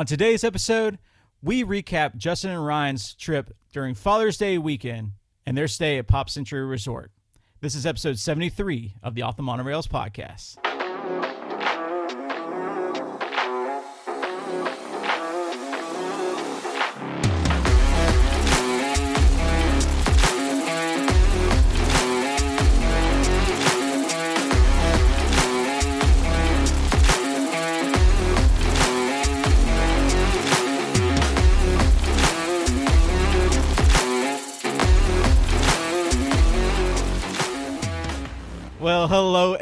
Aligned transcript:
On 0.00 0.06
today's 0.06 0.44
episode, 0.44 0.98
we 1.42 1.62
recap 1.62 2.16
Justin 2.16 2.52
and 2.52 2.64
Ryan's 2.64 3.12
trip 3.12 3.54
during 3.70 3.94
Father's 3.94 4.38
Day 4.38 4.56
weekend 4.56 5.10
and 5.44 5.58
their 5.58 5.68
stay 5.68 5.98
at 5.98 6.06
Pop 6.06 6.30
Century 6.30 6.64
Resort. 6.64 7.12
This 7.60 7.74
is 7.74 7.84
episode 7.84 8.18
73 8.18 8.94
of 9.02 9.14
the 9.14 9.20
Off 9.20 9.36
the 9.36 9.42
Monorails 9.42 9.86
podcast. 9.86 10.56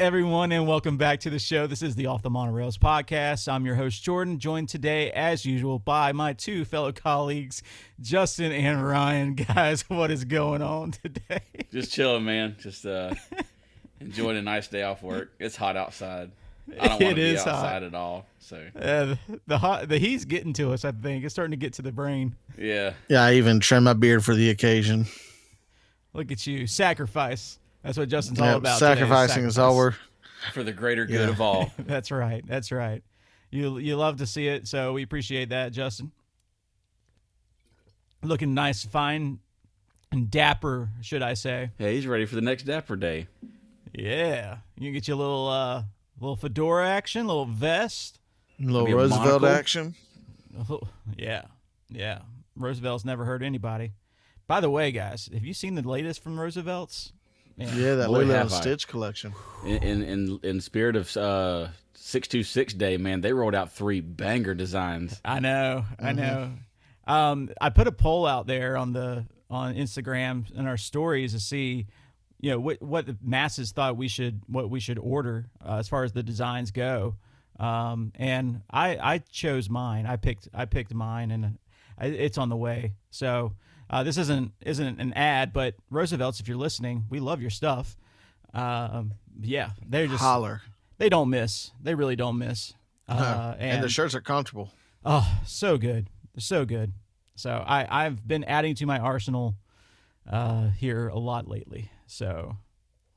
Everyone, 0.09 0.53
and 0.53 0.67
welcome 0.67 0.97
back 0.97 1.21
to 1.21 1.29
the 1.29 1.39
show. 1.39 1.67
This 1.67 1.83
is 1.83 1.95
the 1.95 2.07
Off 2.07 2.23
the 2.23 2.31
Monorails 2.31 2.79
podcast. 2.79 3.47
I'm 3.47 3.67
your 3.67 3.75
host 3.75 4.03
Jordan, 4.03 4.39
joined 4.39 4.71
today, 4.71 5.11
as 5.13 5.45
usual, 5.45 5.79
by 5.79 6.13
my 6.13 6.33
two 6.33 6.65
fellow 6.65 6.93
colleagues, 6.93 7.63
Justin 8.01 8.51
and 8.51 8.83
Ryan. 8.83 9.35
Guys, 9.55 9.83
what 9.91 10.11
is 10.11 10.25
going 10.25 10.63
on 10.63 10.93
today? 10.93 11.41
Just 11.71 11.93
chilling, 11.93 12.25
man. 12.25 12.57
Just 12.59 12.87
uh, 12.87 13.15
enjoying 14.01 14.39
a 14.39 14.43
nice 14.43 14.67
day 14.69 14.83
off 14.83 15.03
work. 15.03 15.31
It's 15.39 15.57
hot 15.57 15.77
outside. 15.77 16.31
I 16.81 16.89
don't 16.89 16.91
want 16.93 17.03
It 17.03 17.09
to 17.11 17.15
be 17.17 17.21
is 17.35 17.43
hot. 17.45 17.83
at 17.83 17.95
all. 17.95 18.25
So 18.39 18.67
Uh, 18.81 19.17
the 19.47 19.59
hot, 19.59 19.91
the 19.91 19.99
heat's 19.99 20.25
getting 20.25 20.55
to 20.55 20.73
us. 20.73 20.87
I 20.87 20.93
think 20.93 21.23
it's 21.23 21.35
starting 21.35 21.51
to 21.51 21.59
get 21.59 21.75
to 21.75 21.83
the 21.83 21.93
brain. 21.93 22.35
yeah, 22.57 22.95
Yeah, 23.11 23.25
I 23.25 23.35
even 23.35 23.61
trimmed 23.61 23.85
my 23.85 23.93
beard 23.93 24.25
for 24.25 24.35
the 24.35 24.49
occasion. 24.49 25.05
Look 26.15 26.33
at 26.33 26.47
you, 26.47 26.67
sacrifice. 26.67 27.59
That's 27.85 27.97
what 27.97 28.09
Justin's 28.09 28.41
all 28.41 28.47
Yep, 28.49 28.57
about. 28.57 28.79
today, 28.81 28.95
sacrificing 28.95 29.45
is 29.45 29.57
all 29.57 29.77
we're. 29.77 29.95
For 30.53 30.63
the 30.63 30.73
greater 30.73 31.05
good 31.07 31.21
Yeah. 31.21 31.29
of 31.29 31.41
all. 31.41 31.73
That's 31.79 32.11
right. 32.11 32.45
That's 32.47 32.71
right. 32.73 33.03
You 33.51 33.79
you 33.79 33.97
love 33.97 34.19
to 34.19 34.27
see 34.27 34.47
it, 34.49 34.69
so 34.69 34.93
we 34.93 35.03
appreciate 35.03 35.49
that, 35.51 35.73
Justin. 35.73 36.13
Looking 38.23 38.53
nice, 38.53 38.85
fine, 38.85 39.39
and 40.11 40.31
dapper, 40.31 40.91
should 41.03 41.23
I 41.23 41.35
say? 41.35 41.71
Hey, 41.79 41.95
he's 41.95 42.07
ready 42.07 42.27
for 42.27 42.35
the 42.35 42.41
next 42.41 42.65
Dapper 42.65 42.97
Day. 42.97 43.29
Yeah, 43.95 44.59
you 44.77 44.87
can 44.89 44.93
get 44.93 45.07
your 45.09 45.17
little 45.17 45.49
uh 45.49 45.85
little 46.21 46.37
fedora 46.37 46.89
action, 46.89 47.27
little 47.27 47.47
vest. 47.47 48.19
Little 48.61 48.83
Maybe 48.83 48.93
a 48.93 48.97
Roosevelt 48.97 49.45
action. 49.45 49.95
Oh, 50.69 50.81
yeah, 51.17 51.43
yeah. 51.89 52.19
Roosevelt's 52.57 53.05
never 53.05 53.25
hurt 53.25 53.41
anybody. 53.43 53.93
By 54.49 54.61
the 54.61 54.69
way, 54.71 54.91
guys, 54.91 55.31
have 55.33 55.45
you 55.45 55.55
seen 55.55 55.77
the 55.77 55.89
latest 55.89 56.21
from 56.23 56.41
Roosevelt's? 56.41 57.13
Man, 57.59 57.77
Yeah, 57.77 57.95
that 57.97 58.07
Boy, 58.09 58.19
Lilo 58.21 58.35
have 58.35 58.47
and 58.47 58.55
I. 58.55 58.61
Stitch 58.61 58.89
collection. 58.89 59.35
In 59.65 59.77
in 59.79 60.03
in, 60.03 60.41
in 60.43 60.61
spirit 60.61 60.95
of 60.97 61.17
uh, 61.17 61.69
six 61.95 62.29
two 62.29 62.43
six 62.43 62.73
day, 62.73 62.97
man, 62.97 63.21
they 63.21 63.33
rolled 63.33 63.55
out 63.55 63.73
three 63.73 64.01
banger 64.01 64.55
designs. 64.55 65.21
I 65.25 65.41
know, 65.41 65.85
I 65.99 66.13
Mm-hmm. 66.13 66.17
know. 66.17 66.51
Um, 67.07 67.51
I 67.61 67.71
put 67.71 67.87
a 67.87 67.93
poll 67.93 68.27
out 68.27 68.47
there 68.47 68.77
on 68.77 68.93
the 68.93 69.27
on 69.51 69.75
Instagram 69.75 70.45
and 70.57 70.69
our 70.69 70.77
stories 70.77 71.33
to 71.33 71.41
see, 71.41 71.87
you 72.41 72.51
know, 72.51 72.61
what 72.61 72.81
what 72.83 73.07
the 73.07 73.17
masses 73.23 73.73
thought 73.73 73.97
we 73.97 74.07
should 74.09 74.43
what 74.47 74.71
we 74.71 74.79
should 74.79 74.99
order 74.99 75.47
uh, 75.67 75.77
as 75.79 75.89
far 75.89 76.05
as 76.05 76.13
the 76.13 76.23
designs 76.23 76.71
go. 76.71 77.17
Um, 77.59 78.13
and 78.15 78.63
I 78.71 78.97
I 79.15 79.19
chose 79.33 79.69
mine. 79.69 80.07
I 80.07 80.17
picked 80.17 80.49
I 80.55 80.67
picked 80.67 80.95
mine, 80.95 81.31
and 81.33 81.59
I, 81.99 82.07
it's 82.07 82.39
on 82.39 82.49
the 82.51 82.57
way. 82.57 82.93
So 83.11 83.55
uh, 83.91 84.03
this 84.03 84.17
isn't 84.19 84.53
isn't 84.65 85.01
an 85.01 85.13
ad, 85.15 85.53
but 85.53 85.75
Roosevelt's, 85.91 86.41
if 86.41 86.49
you're 86.49 86.57
listening, 86.57 87.05
we 87.11 87.21
love 87.21 87.41
your 87.41 87.51
stuff. 87.51 87.97
Um, 88.55 89.15
yeah, 89.41 89.71
they're 89.87 90.07
just 90.07 90.21
Holler. 90.23 90.63
they 90.99 91.09
don't 91.09 91.31
miss. 91.31 91.71
They 91.83 91.95
really 91.95 92.17
don't 92.17 92.39
miss. 92.39 92.75
Uh, 93.09 93.55
and, 93.59 93.83
the 93.83 93.89
shirts 93.89 94.15
are 94.15 94.21
comfortable. 94.21 94.71
Oh, 95.03 95.27
so 95.47 95.79
good. 95.79 96.11
They're 96.35 96.43
so 96.43 96.67
good. 96.67 96.93
So 97.37 97.65
I, 97.67 98.05
I've 98.05 98.29
been 98.29 98.45
adding 98.45 98.75
to 98.75 98.85
my 98.85 98.99
arsenal 98.99 99.55
uh, 100.31 100.69
here 100.73 101.09
a 101.09 101.19
lot 101.19 101.49
lately. 101.49 101.91
So 102.07 102.59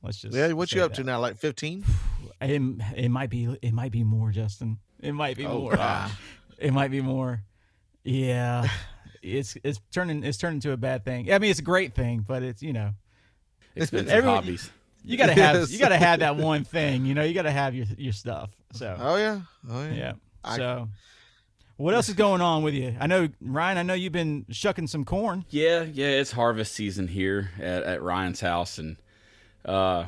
let's 0.02 0.18
just 0.18 0.34
Yeah, 0.34 0.50
what 0.52 0.72
you 0.72 0.82
up 0.82 0.92
that. 0.92 1.02
to 1.02 1.04
now? 1.04 1.20
Like 1.20 1.36
15? 1.36 1.84
It, 2.40 2.62
it 2.96 3.08
might 3.10 3.28
be 3.28 3.56
it 3.60 3.72
might 3.74 3.92
be 3.92 4.02
more, 4.02 4.30
Justin. 4.30 4.78
It 4.98 5.12
might 5.12 5.36
be 5.36 5.44
Oh, 5.44 5.58
more. 5.60 5.76
gosh. 5.76 6.12
It 6.58 6.72
might 6.72 6.90
be 6.90 7.02
more. 7.02 7.42
Yeah. 8.02 8.66
it's 9.22 9.56
it's 9.64 9.80
turning 9.92 10.24
it's 10.24 10.38
turning 10.38 10.56
into 10.56 10.72
a 10.72 10.76
bad 10.76 11.04
thing. 11.04 11.32
I 11.32 11.38
mean, 11.38 11.50
it's 11.50 11.60
a 11.60 11.64
great 11.64 11.94
thing, 11.94 12.24
but 12.26 12.42
it's 12.42 12.62
you 12.62 12.72
know 12.72 12.92
Expensive 13.76 14.08
Everyone- 14.10 14.42
hobbies. 14.42 14.70
you 15.04 15.16
gotta 15.16 15.32
have 15.34 15.56
Yes. 15.56 15.70
you 15.72 15.78
gotta 15.78 15.96
have 15.96 16.20
that 16.20 16.36
one 16.36 16.64
thing. 16.64 17.06
You 17.06 17.14
know, 17.14 17.22
you 17.22 17.34
gotta 17.34 17.50
have 17.50 17.74
your 17.74 17.86
your 17.96 18.12
stuff. 18.12 18.50
So 18.72 18.96
Oh, 18.98 19.16
yeah. 19.16 19.40
Oh, 19.70 19.84
yeah. 19.84 19.92
Yeah. 19.94 20.12
I- 20.44 20.56
so, 20.56 20.88
what 21.76 21.94
else 21.94 22.08
is 22.08 22.14
going 22.14 22.40
on 22.40 22.62
with 22.62 22.74
you? 22.74 22.94
I 23.00 23.06
know 23.06 23.28
Ryan. 23.40 23.78
I 23.78 23.82
know 23.82 23.94
you've 23.94 24.12
been 24.12 24.44
shucking 24.50 24.86
some 24.88 25.04
corn. 25.04 25.44
Yeah, 25.50 25.82
yeah, 25.84 26.06
it's 26.08 26.32
harvest 26.32 26.72
season 26.72 27.08
here 27.08 27.50
at, 27.58 27.82
at 27.84 28.02
Ryan's 28.02 28.40
house, 28.40 28.78
and 28.78 28.96
uh, 29.64 30.06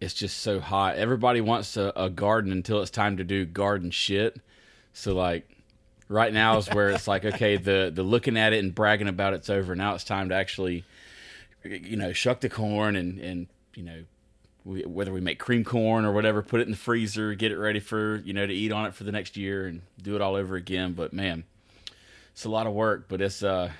it's 0.00 0.14
just 0.14 0.38
so 0.38 0.60
hot. 0.60 0.96
Everybody 0.96 1.40
wants 1.40 1.76
a, 1.76 1.92
a 1.96 2.08
garden 2.10 2.52
until 2.52 2.80
it's 2.80 2.90
time 2.90 3.16
to 3.18 3.24
do 3.24 3.44
garden 3.44 3.90
shit. 3.90 4.40
So 4.92 5.14
like, 5.14 5.48
right 6.12 6.32
now 6.32 6.58
is 6.58 6.68
where 6.68 6.90
it's 6.90 7.08
like, 7.08 7.24
okay, 7.24 7.56
the 7.56 7.90
the 7.94 8.02
looking 8.02 8.36
at 8.36 8.52
it 8.52 8.62
and 8.62 8.74
bragging 8.74 9.08
about 9.08 9.34
it's 9.34 9.50
over. 9.50 9.74
Now 9.74 9.94
it's 9.94 10.04
time 10.04 10.28
to 10.28 10.34
actually, 10.34 10.84
you 11.64 11.96
know, 11.96 12.12
shuck 12.12 12.40
the 12.40 12.48
corn 12.48 12.96
and 12.96 13.18
and 13.18 13.46
you 13.74 13.82
know. 13.82 14.04
We, 14.64 14.82
whether 14.82 15.12
we 15.12 15.20
make 15.20 15.40
cream 15.40 15.64
corn 15.64 16.04
or 16.04 16.12
whatever, 16.12 16.40
put 16.40 16.60
it 16.60 16.66
in 16.66 16.70
the 16.70 16.76
freezer, 16.76 17.34
get 17.34 17.50
it 17.50 17.56
ready 17.58 17.80
for 17.80 18.18
you 18.24 18.32
know 18.32 18.46
to 18.46 18.54
eat 18.54 18.70
on 18.70 18.86
it 18.86 18.94
for 18.94 19.02
the 19.02 19.10
next 19.10 19.36
year, 19.36 19.66
and 19.66 19.82
do 20.00 20.14
it 20.14 20.22
all 20.22 20.36
over 20.36 20.54
again. 20.54 20.92
But 20.92 21.12
man, 21.12 21.42
it's 22.30 22.44
a 22.44 22.48
lot 22.48 22.68
of 22.68 22.72
work, 22.72 23.06
but 23.08 23.20
it's 23.20 23.42
uh, 23.42 23.72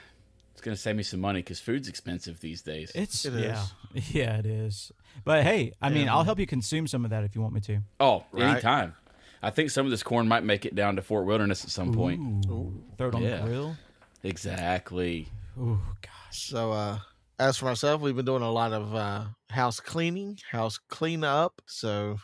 it's 0.50 0.60
gonna 0.60 0.76
save 0.76 0.96
me 0.96 1.04
some 1.04 1.20
money 1.20 1.38
because 1.38 1.60
food's 1.60 1.86
expensive 1.86 2.40
these 2.40 2.62
days. 2.62 2.90
It's 2.96 3.24
It 3.24 3.32
yeah, 3.34 3.64
yeah, 4.10 4.38
it 4.38 4.46
is. 4.46 4.90
But 5.24 5.44
hey, 5.44 5.72
I 5.80 5.88
mean, 5.88 6.06
Yeah. 6.06 6.16
I'll 6.16 6.24
help 6.24 6.40
you 6.40 6.48
consume 6.48 6.88
some 6.88 7.04
of 7.04 7.12
that 7.12 7.22
if 7.22 7.36
you 7.36 7.40
want 7.42 7.54
me 7.54 7.60
to. 7.60 7.78
oh, 8.00 8.24
Right. 8.32 8.50
anytime. 8.50 8.94
I 9.42 9.50
think 9.50 9.70
some 9.70 9.84
of 9.86 9.90
this 9.90 10.02
corn 10.02 10.28
might 10.28 10.44
make 10.44 10.64
it 10.64 10.74
down 10.74 10.96
to 10.96 11.02
Fort 11.02 11.26
Wilderness 11.26 11.64
at 11.64 11.70
some 11.70 11.92
point. 11.92 12.46
Ooh, 12.46 12.82
throw 12.96 13.08
it 13.08 13.14
on 13.14 13.22
Yeah. 13.22 13.38
the 13.38 13.46
grill. 13.46 13.76
Exactly. 14.22 15.28
Oh 15.58 15.80
gosh. 16.00 16.12
So, 16.30 16.72
uh, 16.72 16.98
as 17.38 17.56
for 17.58 17.66
myself, 17.66 18.00
we've 18.00 18.16
been 18.16 18.24
doing 18.24 18.42
a 18.42 18.50
lot 18.50 18.72
of 18.72 18.94
uh, 18.94 19.24
house 19.50 19.80
cleaning, 19.80 20.38
house 20.50 20.78
cleanup. 20.88 21.60
So, 21.66 22.18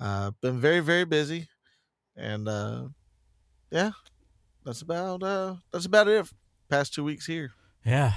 uh, 0.00 0.32
been 0.42 0.60
very, 0.60 0.80
very 0.80 1.04
busy, 1.04 1.48
and 2.16 2.48
uh, 2.48 2.88
yeah, 3.70 3.90
that's 4.64 4.82
about 4.82 5.22
uh, 5.22 5.56
that's 5.72 5.86
about 5.86 6.08
it. 6.08 6.28
Past 6.68 6.92
two 6.94 7.04
weeks 7.04 7.24
here. 7.26 7.52
Yeah. 7.84 8.12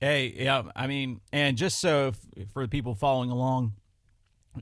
Hey, 0.00 0.32
yeah. 0.36 0.62
I 0.76 0.86
mean, 0.86 1.20
and 1.32 1.56
just 1.56 1.80
so 1.80 2.08
f- 2.36 2.46
for 2.52 2.62
the 2.62 2.68
people 2.68 2.94
following 2.94 3.30
along, 3.30 3.72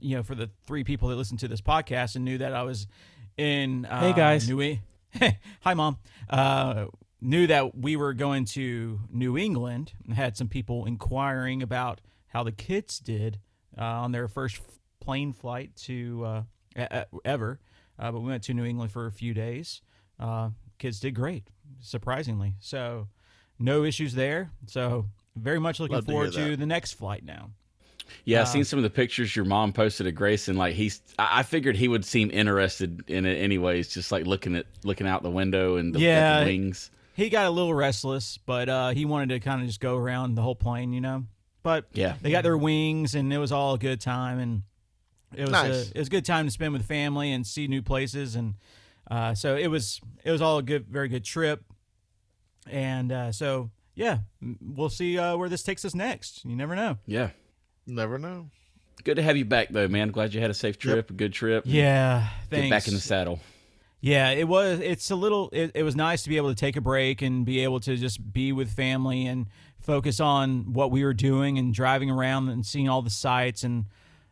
you 0.01 0.17
know, 0.17 0.23
for 0.23 0.35
the 0.35 0.49
three 0.67 0.83
people 0.85 1.09
that 1.11 1.17
listen 1.17 1.37
to 1.39 1.49
this 1.49 1.61
podcast 1.61 2.17
and 2.17 2.25
knew 2.25 2.39
that 2.39 2.55
I 2.55 2.63
was 2.63 2.87
in 3.37 3.85
uh, 3.87 4.01
Hey, 4.01 4.13
guys. 4.13 4.49
New 4.49 4.63
E- 4.63 4.81
Hi, 5.63 5.75
mom. 5.75 5.99
Uh, 6.29 6.87
knew 7.21 7.47
that 7.47 7.77
we 7.77 7.97
were 7.97 8.13
going 8.15 8.45
to 8.45 9.01
New 9.11 9.37
England 9.39 9.93
and 10.05 10.15
had 10.15 10.37
some 10.37 10.49
people 10.49 10.85
inquiring 10.85 11.63
about 11.63 12.01
how 12.29 12.43
the 12.43 12.53
kids 12.53 12.99
did 12.99 13.39
uh, 13.79 13.83
on 13.85 14.13
their 14.13 14.29
first 14.29 14.57
f- 14.57 14.79
plane 15.01 15.33
flight 15.33 15.75
to 15.77 16.45
uh, 16.79 17.05
ever. 17.25 17.61
Uh, 17.99 18.13
but 18.13 18.21
we 18.21 18.29
went 18.29 18.43
to 18.45 18.55
New 18.55 18.65
England 18.65 18.93
for 18.93 19.07
a 19.07 19.13
few 19.13 19.33
days. 19.33 19.81
Uh, 20.21 20.51
kids 20.79 21.01
did 21.01 21.15
great, 21.15 21.49
surprisingly. 21.81 22.55
So 22.61 23.09
no 23.59 23.85
issues 23.85 24.15
there. 24.15 24.51
So 24.67 25.07
very 25.35 25.59
much 25.59 25.81
looking 25.81 25.97
Love 25.97 26.05
forward 26.07 26.35
hear 26.35 26.51
to 26.51 26.57
the 26.57 26.67
next 26.67 26.95
flight 26.95 27.25
now. 27.25 27.51
Yeah, 28.25 28.39
Uh, 28.39 28.43
I've 28.43 28.49
seen 28.49 28.65
some 28.65 28.79
of 28.79 28.83
the 28.83 28.91
pictures 28.91 29.35
your 29.35 29.45
mom 29.45 29.73
posted 29.73 30.07
of 30.07 30.15
Grayson. 30.15 30.57
Like 30.57 30.75
he's, 30.75 31.01
I 31.19 31.41
I 31.41 31.43
figured 31.43 31.77
he 31.77 31.89
would 31.89 32.05
seem 32.05 32.31
interested 32.31 33.05
in 33.09 33.27
it 33.27 33.37
anyways. 33.37 33.89
Just 33.89 34.11
like 34.13 34.27
looking 34.27 34.55
at 34.57 34.67
looking 34.85 35.07
out 35.07 35.23
the 35.23 35.31
window 35.31 35.77
and 35.77 35.95
the, 35.95 35.99
Yeah. 36.01 36.41
the 36.41 36.47
wings. 36.47 36.91
He 37.15 37.31
got 37.31 37.47
a 37.47 37.51
little 37.51 37.75
restless, 37.75 38.39
but 38.45 38.69
uh, 38.69 38.91
he 38.91 39.05
wanted 39.07 39.31
to 39.31 39.41
kind 39.41 39.61
of 39.63 39.67
just 39.67 39.81
go 39.81 39.97
around 39.97 40.35
the 40.35 40.43
whole 40.43 40.55
plane, 40.57 40.93
you 40.93 41.01
know. 41.01 41.25
But 41.63 41.87
Yeah. 41.95 42.17
they 42.21 42.31
got 42.31 42.43
their 42.43 42.59
wings, 42.59 43.15
and 43.15 43.33
it 43.33 43.39
was 43.39 43.51
all 43.53 43.75
a 43.75 43.79
good 43.79 44.01
time, 44.01 44.39
and 44.39 44.63
it 45.35 45.43
was 45.43 45.51
Nice. 45.53 45.89
a, 45.89 45.91
it 45.95 45.99
was 45.99 46.09
a 46.09 46.11
good 46.11 46.25
time 46.27 46.45
to 46.47 46.51
spend 46.51 46.73
with 46.75 46.85
family 46.87 47.33
and 47.33 47.47
see 47.47 47.67
new 47.69 47.81
places, 47.83 48.37
and 48.37 48.55
uh, 49.11 49.35
so 49.35 49.57
it 49.57 49.69
was 49.69 50.01
it 50.25 50.31
was 50.31 50.43
all 50.43 50.59
a 50.59 50.63
good, 50.63 50.87
very 50.89 51.09
good 51.09 51.25
trip, 51.25 51.65
and 52.69 53.11
uh, 53.13 53.33
so 53.33 53.71
yeah, 53.95 54.19
we'll 54.61 54.91
see 54.91 55.19
uh, 55.19 55.37
where 55.37 55.49
this 55.49 55.63
takes 55.63 55.85
us 55.85 55.95
next. 55.95 56.45
You 56.45 56.55
never 56.55 56.77
know. 56.77 56.99
Yeah. 57.07 57.31
Never 57.87 58.19
know. 58.19 58.49
Good 59.05 59.17
to 59.17 59.23
have 59.23 59.37
you 59.37 59.45
back 59.45 59.69
though, 59.71 59.89
man. 59.89 60.11
Glad 60.11 60.35
you 60.35 60.41
had 60.41 60.51
a 60.51 60.55
safe 60.55 60.79
trip, 60.79 61.11
a 61.11 61.13
good 61.13 61.33
trip. 61.33 61.65
Yeah, 61.67 62.29
Get 62.51 62.71
back 62.71 62.89
in 62.89 62.95
the 62.95 63.01
saddle. 63.01 63.41
Yeah, 64.01 64.31
it 64.31 64.47
was. 64.47 64.81
It's 64.81 65.11
a 65.11 65.17
little. 65.17 65.51
It, 65.53 65.73
it 65.75 65.83
was 65.83 65.97
nice 65.97 66.23
to 66.25 66.29
be 66.29 66.37
able 66.37 66.51
to 66.51 66.55
take 66.55 66.77
a 66.77 66.81
break 66.81 67.23
and 67.23 67.45
be 67.45 67.61
able 67.61 67.81
to 67.81 67.97
just 67.97 68.33
be 68.33 68.53
with 68.53 68.71
family 68.71 69.27
and 69.27 69.47
focus 69.81 70.21
on 70.21 70.73
what 70.73 70.91
we 70.91 71.05
were 71.05 71.15
doing 71.15 71.59
and 71.59 71.73
driving 71.73 72.11
around 72.11 72.49
and 72.49 72.67
seeing 72.67 72.89
all 72.89 73.03
the 73.03 73.11
sights 73.11 73.63
and 73.63 73.87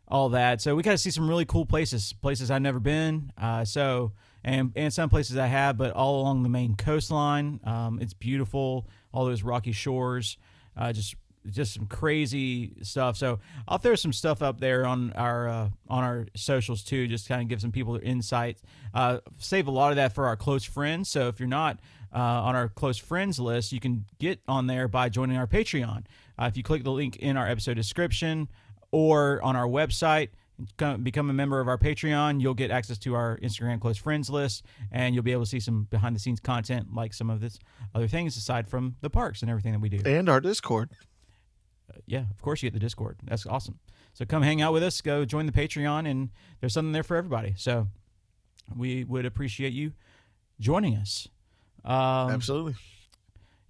all 0.08 0.28
that. 0.30 0.60
So 0.60 0.74
we 0.74 0.82
got 0.82 0.92
to 0.92 0.98
see 0.98 1.10
some 1.10 1.28
really 1.28 1.44
cool 1.44 1.66
places, 1.66 2.12
places 2.12 2.50
I've 2.50 2.62
never 2.62 2.80
been. 2.80 3.32
Uh, 3.38 3.64
so 3.64 4.12
and 4.42 4.72
and 4.76 4.92
some 4.92 5.08
places 5.08 5.36
I 5.36 5.46
have, 5.46 5.76
but 5.76 5.92
all 5.92 6.20
along 6.20 6.42
the 6.42 6.48
Maine 6.48 6.76
coastline. 6.76 7.60
Um, 7.64 7.98
it's 8.00 8.14
beautiful. 8.14 8.86
All 9.12 9.24
those 9.24 9.42
rocky 9.42 9.72
shores. 9.72 10.36
Uh, 10.76 10.92
just 10.92 11.14
just 11.50 11.74
some 11.74 11.86
crazy 11.86 12.74
stuff. 12.82 13.16
So 13.16 13.40
I'll 13.68 13.78
throw 13.78 13.94
some 13.94 14.12
stuff 14.12 14.42
up 14.42 14.60
there 14.60 14.86
on 14.86 15.12
our 15.12 15.48
uh, 15.48 15.68
on 15.88 16.04
our 16.04 16.26
socials 16.34 16.82
too, 16.82 17.06
just 17.06 17.28
kind 17.28 17.42
of 17.42 17.48
give 17.48 17.60
some 17.60 17.72
people 17.72 17.92
their 17.92 18.02
insight. 18.02 18.58
Uh, 18.92 19.18
save 19.38 19.66
a 19.66 19.70
lot 19.70 19.90
of 19.90 19.96
that 19.96 20.14
for 20.14 20.26
our 20.26 20.36
close 20.36 20.64
friends. 20.64 21.08
So 21.08 21.28
if 21.28 21.38
you're 21.40 21.48
not 21.48 21.80
uh, 22.14 22.18
on 22.18 22.56
our 22.56 22.68
close 22.68 22.98
friends 22.98 23.38
list, 23.38 23.72
you 23.72 23.80
can 23.80 24.04
get 24.18 24.40
on 24.48 24.66
there 24.66 24.88
by 24.88 25.08
joining 25.08 25.36
our 25.36 25.46
Patreon. 25.46 26.04
Uh, 26.38 26.46
if 26.46 26.56
you 26.56 26.62
click 26.62 26.84
the 26.84 26.92
link 26.92 27.16
in 27.16 27.36
our 27.36 27.48
episode 27.48 27.74
description 27.74 28.48
or 28.90 29.42
on 29.42 29.56
our 29.56 29.66
website. 29.66 30.30
Come, 30.76 31.02
become 31.02 31.30
a 31.30 31.32
member 31.32 31.58
of 31.58 31.66
our 31.66 31.76
Patreon. 31.76 32.40
You'll 32.40 32.54
get 32.54 32.70
access 32.70 32.96
to 32.98 33.16
our 33.16 33.38
Instagram 33.38 33.80
close 33.80 33.98
friends 33.98 34.30
list, 34.30 34.64
and 34.92 35.12
you'll 35.12 35.24
be 35.24 35.32
able 35.32 35.42
to 35.42 35.48
see 35.48 35.58
some 35.58 35.88
behind 35.90 36.14
the 36.14 36.20
scenes 36.20 36.38
content, 36.38 36.94
like 36.94 37.12
some 37.12 37.28
of 37.28 37.40
this 37.40 37.58
other 37.92 38.06
things 38.06 38.36
aside 38.36 38.68
from 38.68 38.94
the 39.00 39.10
parks 39.10 39.42
and 39.42 39.50
everything 39.50 39.72
that 39.72 39.80
we 39.80 39.88
do 39.88 39.98
And 40.08 40.28
our 40.28 40.40
Discord. 40.40 40.90
Yeah, 42.06 42.24
of 42.30 42.40
course 42.42 42.62
you 42.62 42.70
get 42.70 42.74
the 42.74 42.84
Discord. 42.84 43.18
That's 43.24 43.46
awesome. 43.46 43.78
So 44.12 44.24
come 44.24 44.42
hang 44.42 44.62
out 44.62 44.72
with 44.72 44.82
us. 44.82 45.00
Go 45.00 45.24
join 45.24 45.46
the 45.46 45.52
Patreon, 45.52 46.08
and 46.08 46.30
there's 46.60 46.72
something 46.72 46.92
there 46.92 47.02
for 47.02 47.16
everybody. 47.16 47.54
So 47.56 47.88
we 48.76 49.04
would 49.04 49.26
appreciate 49.26 49.72
you 49.72 49.92
joining 50.60 50.96
us. 50.96 51.28
Um, 51.84 52.30
Absolutely. 52.30 52.74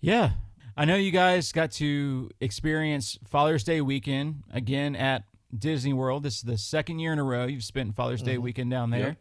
yeah, 0.00 0.30
I 0.76 0.84
know 0.84 0.96
you 0.96 1.10
guys 1.10 1.52
got 1.52 1.70
to 1.72 2.30
experience 2.40 3.18
Father's 3.26 3.64
Day 3.64 3.80
weekend 3.80 4.42
again 4.52 4.94
at 4.96 5.24
Disney 5.56 5.92
World. 5.92 6.22
This 6.22 6.36
is 6.36 6.42
the 6.42 6.58
second 6.58 6.98
year 6.98 7.12
in 7.12 7.18
a 7.18 7.24
row 7.24 7.46
you've 7.46 7.64
spent 7.64 7.94
Father's 7.94 8.22
Day 8.22 8.38
weekend 8.38 8.70
down 8.70 8.90
there. 8.90 9.06
Yep. 9.06 9.16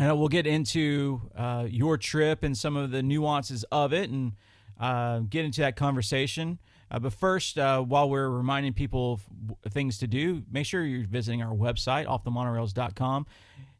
And 0.00 0.18
we'll 0.18 0.28
get 0.28 0.46
into 0.46 1.22
uh, 1.36 1.66
your 1.68 1.96
trip 1.96 2.44
and 2.44 2.56
some 2.56 2.76
of 2.76 2.90
the 2.90 3.02
nuances 3.02 3.64
of 3.72 3.92
it 3.92 4.10
and 4.10 4.32
uh, 4.78 5.20
get 5.20 5.44
into 5.44 5.60
that 5.62 5.76
conversation. 5.76 6.58
Uh, 6.90 6.98
but 6.98 7.12
first, 7.12 7.58
uh, 7.58 7.80
while 7.80 8.08
we're 8.08 8.28
reminding 8.28 8.72
people 8.72 9.20
of 9.64 9.72
things 9.72 9.98
to 9.98 10.06
do, 10.06 10.42
make 10.50 10.66
sure 10.66 10.84
you're 10.84 11.06
visiting 11.06 11.42
our 11.42 11.54
website, 11.54 12.06
offthemonorails.com. 12.06 13.26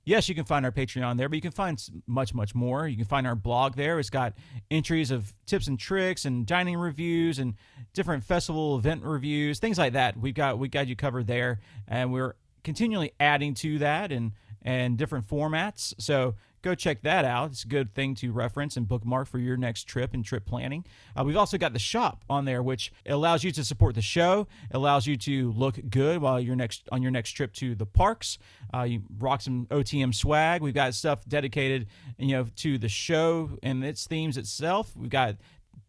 Yes, 0.04 0.26
you 0.26 0.34
can 0.34 0.46
find 0.46 0.64
our 0.64 0.72
Patreon 0.72 1.18
there, 1.18 1.28
but 1.28 1.36
you 1.36 1.42
can 1.42 1.52
find 1.52 1.82
much, 2.06 2.32
much 2.32 2.54
more. 2.54 2.88
You 2.88 2.96
can 2.96 3.04
find 3.04 3.26
our 3.26 3.34
blog 3.34 3.74
there. 3.74 3.98
It's 3.98 4.08
got 4.08 4.32
entries 4.70 5.10
of 5.10 5.34
tips 5.44 5.66
and 5.66 5.78
tricks 5.78 6.24
and 6.24 6.46
dining 6.46 6.78
reviews 6.78 7.38
and 7.38 7.54
different 7.92 8.24
festival 8.24 8.78
event 8.78 9.02
reviews, 9.04 9.58
things 9.58 9.76
like 9.76 9.92
that. 9.92 10.16
We've 10.16 10.32
got 10.32 10.58
we 10.58 10.68
got 10.68 10.88
you 10.88 10.96
covered 10.96 11.26
there, 11.26 11.60
and 11.86 12.10
we're 12.10 12.36
continually 12.64 13.12
adding 13.20 13.52
to 13.54 13.78
that 13.80 14.10
and 14.10 14.32
and 14.62 14.96
different 14.96 15.28
formats. 15.28 15.92
So 15.98 16.36
go 16.62 16.74
check 16.74 17.02
that 17.02 17.24
out. 17.24 17.50
It's 17.50 17.64
a 17.64 17.68
good 17.68 17.94
thing 17.94 18.14
to 18.16 18.32
reference 18.32 18.76
and 18.76 18.86
bookmark 18.86 19.28
for 19.28 19.38
your 19.38 19.56
next 19.56 19.84
trip 19.84 20.14
and 20.14 20.24
trip 20.24 20.46
planning. 20.46 20.84
Uh, 21.16 21.24
we've 21.24 21.36
also 21.36 21.58
got 21.58 21.72
the 21.72 21.78
shop 21.78 22.24
on 22.28 22.44
there, 22.44 22.62
which 22.62 22.92
allows 23.06 23.44
you 23.44 23.50
to 23.52 23.64
support 23.64 23.94
the 23.94 24.02
show. 24.02 24.46
Allows 24.70 25.06
you 25.06 25.16
to 25.18 25.52
look 25.52 25.78
good 25.90 26.20
while 26.20 26.40
you're 26.40 26.56
next 26.56 26.88
on 26.90 27.02
your 27.02 27.10
next 27.10 27.30
trip 27.32 27.52
to 27.54 27.74
the 27.74 27.86
parks. 27.86 28.38
Uh, 28.74 28.82
you 28.82 29.02
rock 29.18 29.40
some 29.40 29.66
OTM 29.66 30.14
swag. 30.14 30.62
We've 30.62 30.74
got 30.74 30.94
stuff 30.94 31.24
dedicated, 31.26 31.86
you 32.18 32.36
know, 32.36 32.46
to 32.56 32.78
the 32.78 32.88
show 32.88 33.50
and 33.62 33.84
its 33.84 34.06
themes 34.06 34.36
itself. 34.36 34.96
We've 34.96 35.10
got 35.10 35.36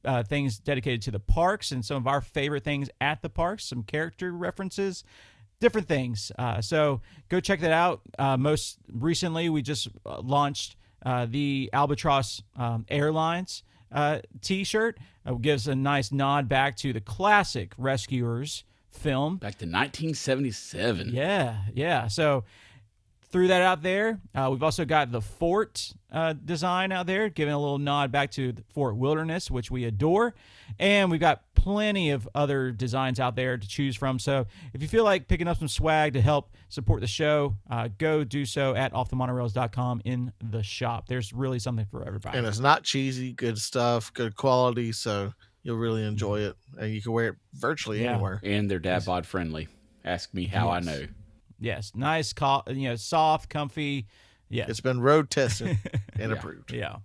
uh, 0.05 0.23
things 0.23 0.59
dedicated 0.59 1.01
to 1.03 1.11
the 1.11 1.19
parks 1.19 1.71
and 1.71 1.83
some 1.83 1.97
of 1.97 2.07
our 2.07 2.21
favorite 2.21 2.63
things 2.63 2.89
at 3.01 3.21
the 3.21 3.29
parks, 3.29 3.65
some 3.65 3.83
character 3.83 4.31
references, 4.31 5.03
different 5.59 5.87
things. 5.87 6.31
Uh, 6.37 6.61
so 6.61 7.01
go 7.29 7.39
check 7.39 7.59
that 7.61 7.71
out. 7.71 8.01
Uh, 8.17 8.37
most 8.37 8.77
recently, 8.91 9.49
we 9.49 9.61
just 9.61 9.89
uh, 10.05 10.19
launched 10.21 10.75
uh, 11.05 11.25
the 11.29 11.69
Albatross 11.73 12.41
um, 12.57 12.85
Airlines 12.89 13.63
uh, 13.91 14.19
T-shirt. 14.41 14.97
Uh, 15.25 15.33
gives 15.33 15.67
a 15.67 15.75
nice 15.75 16.11
nod 16.11 16.47
back 16.47 16.75
to 16.77 16.93
the 16.93 17.01
classic 17.01 17.73
Rescuers 17.77 18.63
film. 18.89 19.37
Back 19.37 19.57
to 19.59 19.65
1977. 19.65 21.09
Yeah, 21.13 21.57
yeah. 21.73 22.07
So 22.07 22.45
threw 23.31 23.47
that 23.47 23.61
out 23.61 23.83
there. 23.83 24.19
Uh, 24.33 24.49
we've 24.51 24.63
also 24.63 24.85
got 24.85 25.11
the 25.11 25.21
fort 25.21 25.93
uh, 26.11 26.33
design 26.33 26.91
out 26.91 27.05
there, 27.05 27.29
giving 27.29 27.53
a 27.53 27.59
little 27.59 27.77
nod 27.77 28.11
back 28.11 28.31
to 28.31 28.51
the 28.51 28.63
Fort 28.73 28.95
Wilderness, 28.95 29.51
which 29.51 29.69
we 29.69 29.85
adore. 29.85 30.33
And 30.79 31.11
we've 31.11 31.19
got 31.19 31.43
plenty 31.53 32.09
of 32.11 32.27
other 32.33 32.71
designs 32.71 33.19
out 33.19 33.35
there 33.35 33.57
to 33.57 33.67
choose 33.67 33.95
from. 33.95 34.17
So 34.17 34.47
if 34.73 34.81
you 34.81 34.87
feel 34.87 35.03
like 35.03 35.27
picking 35.27 35.47
up 35.47 35.57
some 35.57 35.67
swag 35.67 36.13
to 36.13 36.21
help 36.21 36.49
support 36.69 37.01
the 37.01 37.07
show, 37.07 37.55
uh, 37.69 37.89
go 37.97 38.23
do 38.23 38.45
so 38.45 38.73
at 38.75 38.93
offthemonorails.com 38.93 40.01
in 40.05 40.31
the 40.43 40.63
shop. 40.63 41.07
There's 41.07 41.31
really 41.33 41.59
something 41.59 41.85
for 41.91 42.05
everybody. 42.07 42.37
And 42.37 42.47
it's 42.47 42.59
not 42.59 42.83
cheesy, 42.83 43.33
good 43.33 43.57
stuff, 43.59 44.11
good 44.13 44.35
quality. 44.35 44.91
So 44.91 45.33
you'll 45.63 45.77
really 45.77 46.03
enjoy 46.05 46.39
it. 46.41 46.55
And 46.79 46.91
you 46.93 47.01
can 47.01 47.11
wear 47.11 47.27
it 47.29 47.35
virtually 47.53 48.03
Yeah. 48.03 48.13
anywhere. 48.13 48.39
And 48.43 48.71
they're 48.71 48.79
dad 48.79 49.05
bod 49.05 49.25
friendly. 49.27 49.67
Ask 50.03 50.33
me 50.33 50.45
how 50.45 50.69
I 50.69 50.79
know. 50.79 51.05
Yes, 51.59 51.91
nice, 51.95 52.33
co- 52.33 52.63
you 52.67 52.89
know, 52.89 52.95
soft, 52.95 53.49
comfy. 53.49 54.07
Yeah, 54.49 54.65
It's 54.67 54.81
been 54.81 54.99
road 55.01 55.29
tested 55.29 55.77
and 56.19 56.31
Yeah. 56.31 56.37
approved. 56.37 56.71
Yeah. 56.73 56.95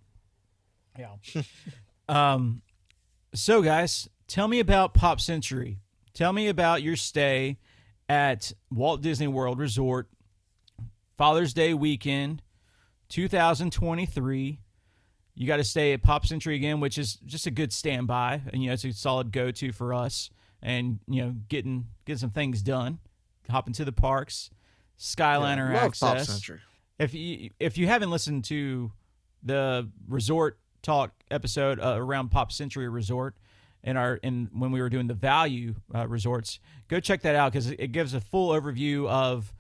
Yeah. 0.99 1.43
um 2.09 2.62
so 3.35 3.61
guys, 3.62 4.09
tell 4.29 4.49
me 4.49 4.61
about 4.61 4.95
Pop 4.95 5.21
Century. 5.21 5.79
Tell 6.15 6.33
me 6.33 6.49
about 6.49 6.83
your 6.83 6.97
stay 6.97 7.59
at 8.09 8.53
Walt 8.71 9.01
Disney 9.03 9.27
World 9.27 9.59
Resort 9.59 10.09
Father's 11.19 11.53
Day 11.53 11.75
weekend 11.75 12.43
2023. 13.09 14.61
You 15.37 15.47
got 15.49 15.56
to 15.56 15.65
stay 15.65 15.93
at 15.93 16.03
Pop 16.03 16.25
Century 16.27 16.55
again, 16.55 16.79
which 16.81 16.97
is 16.97 17.15
just 17.27 17.47
a 17.47 17.51
good 17.51 17.73
standby, 17.73 18.43
and 18.53 18.62
you 18.62 18.69
know 18.69 18.75
it's 18.75 18.85
a 18.85 18.93
solid 18.93 19.33
go-to 19.33 19.73
for 19.73 19.93
us, 19.93 20.31
and 20.62 21.01
you 21.09 21.23
know 21.23 21.35
getting 21.49 21.87
getting 22.05 22.21
some 22.21 22.31
things 22.31 22.62
done, 22.62 23.01
hopping 23.50 23.75
to 23.75 23.85
the 23.85 23.93
parks, 23.93 24.50
Skyliner 24.99 25.73
Love 25.73 25.85
access. 25.85 26.29
If 26.99 27.14
you 27.14 27.50
if 27.58 27.76
you 27.76 27.87
haven't 27.87 28.11
listened 28.11 28.44
to 28.44 28.93
the 29.43 29.88
resort 30.08 30.58
talk 30.82 31.12
episode 31.31 31.81
uh, 31.81 31.94
around 31.96 32.31
Pop 32.31 32.53
Century 32.53 32.89
Resort 32.89 33.34
in 33.82 33.96
our 33.96 34.17
in 34.17 34.48
when 34.53 34.70
we 34.70 34.81
were 34.81 34.89
doing 34.89 35.06
the 35.06 35.15
value 35.15 35.74
uh, 35.94 36.06
resorts, 36.06 36.60
go 36.89 37.01
check 37.01 37.22
that 37.22 37.34
out 37.34 37.53
because 37.53 37.70
it 37.70 37.93
gives 37.93 38.15
a 38.15 38.20
full 38.20 38.51
overview 38.51 39.08
of 39.08 39.53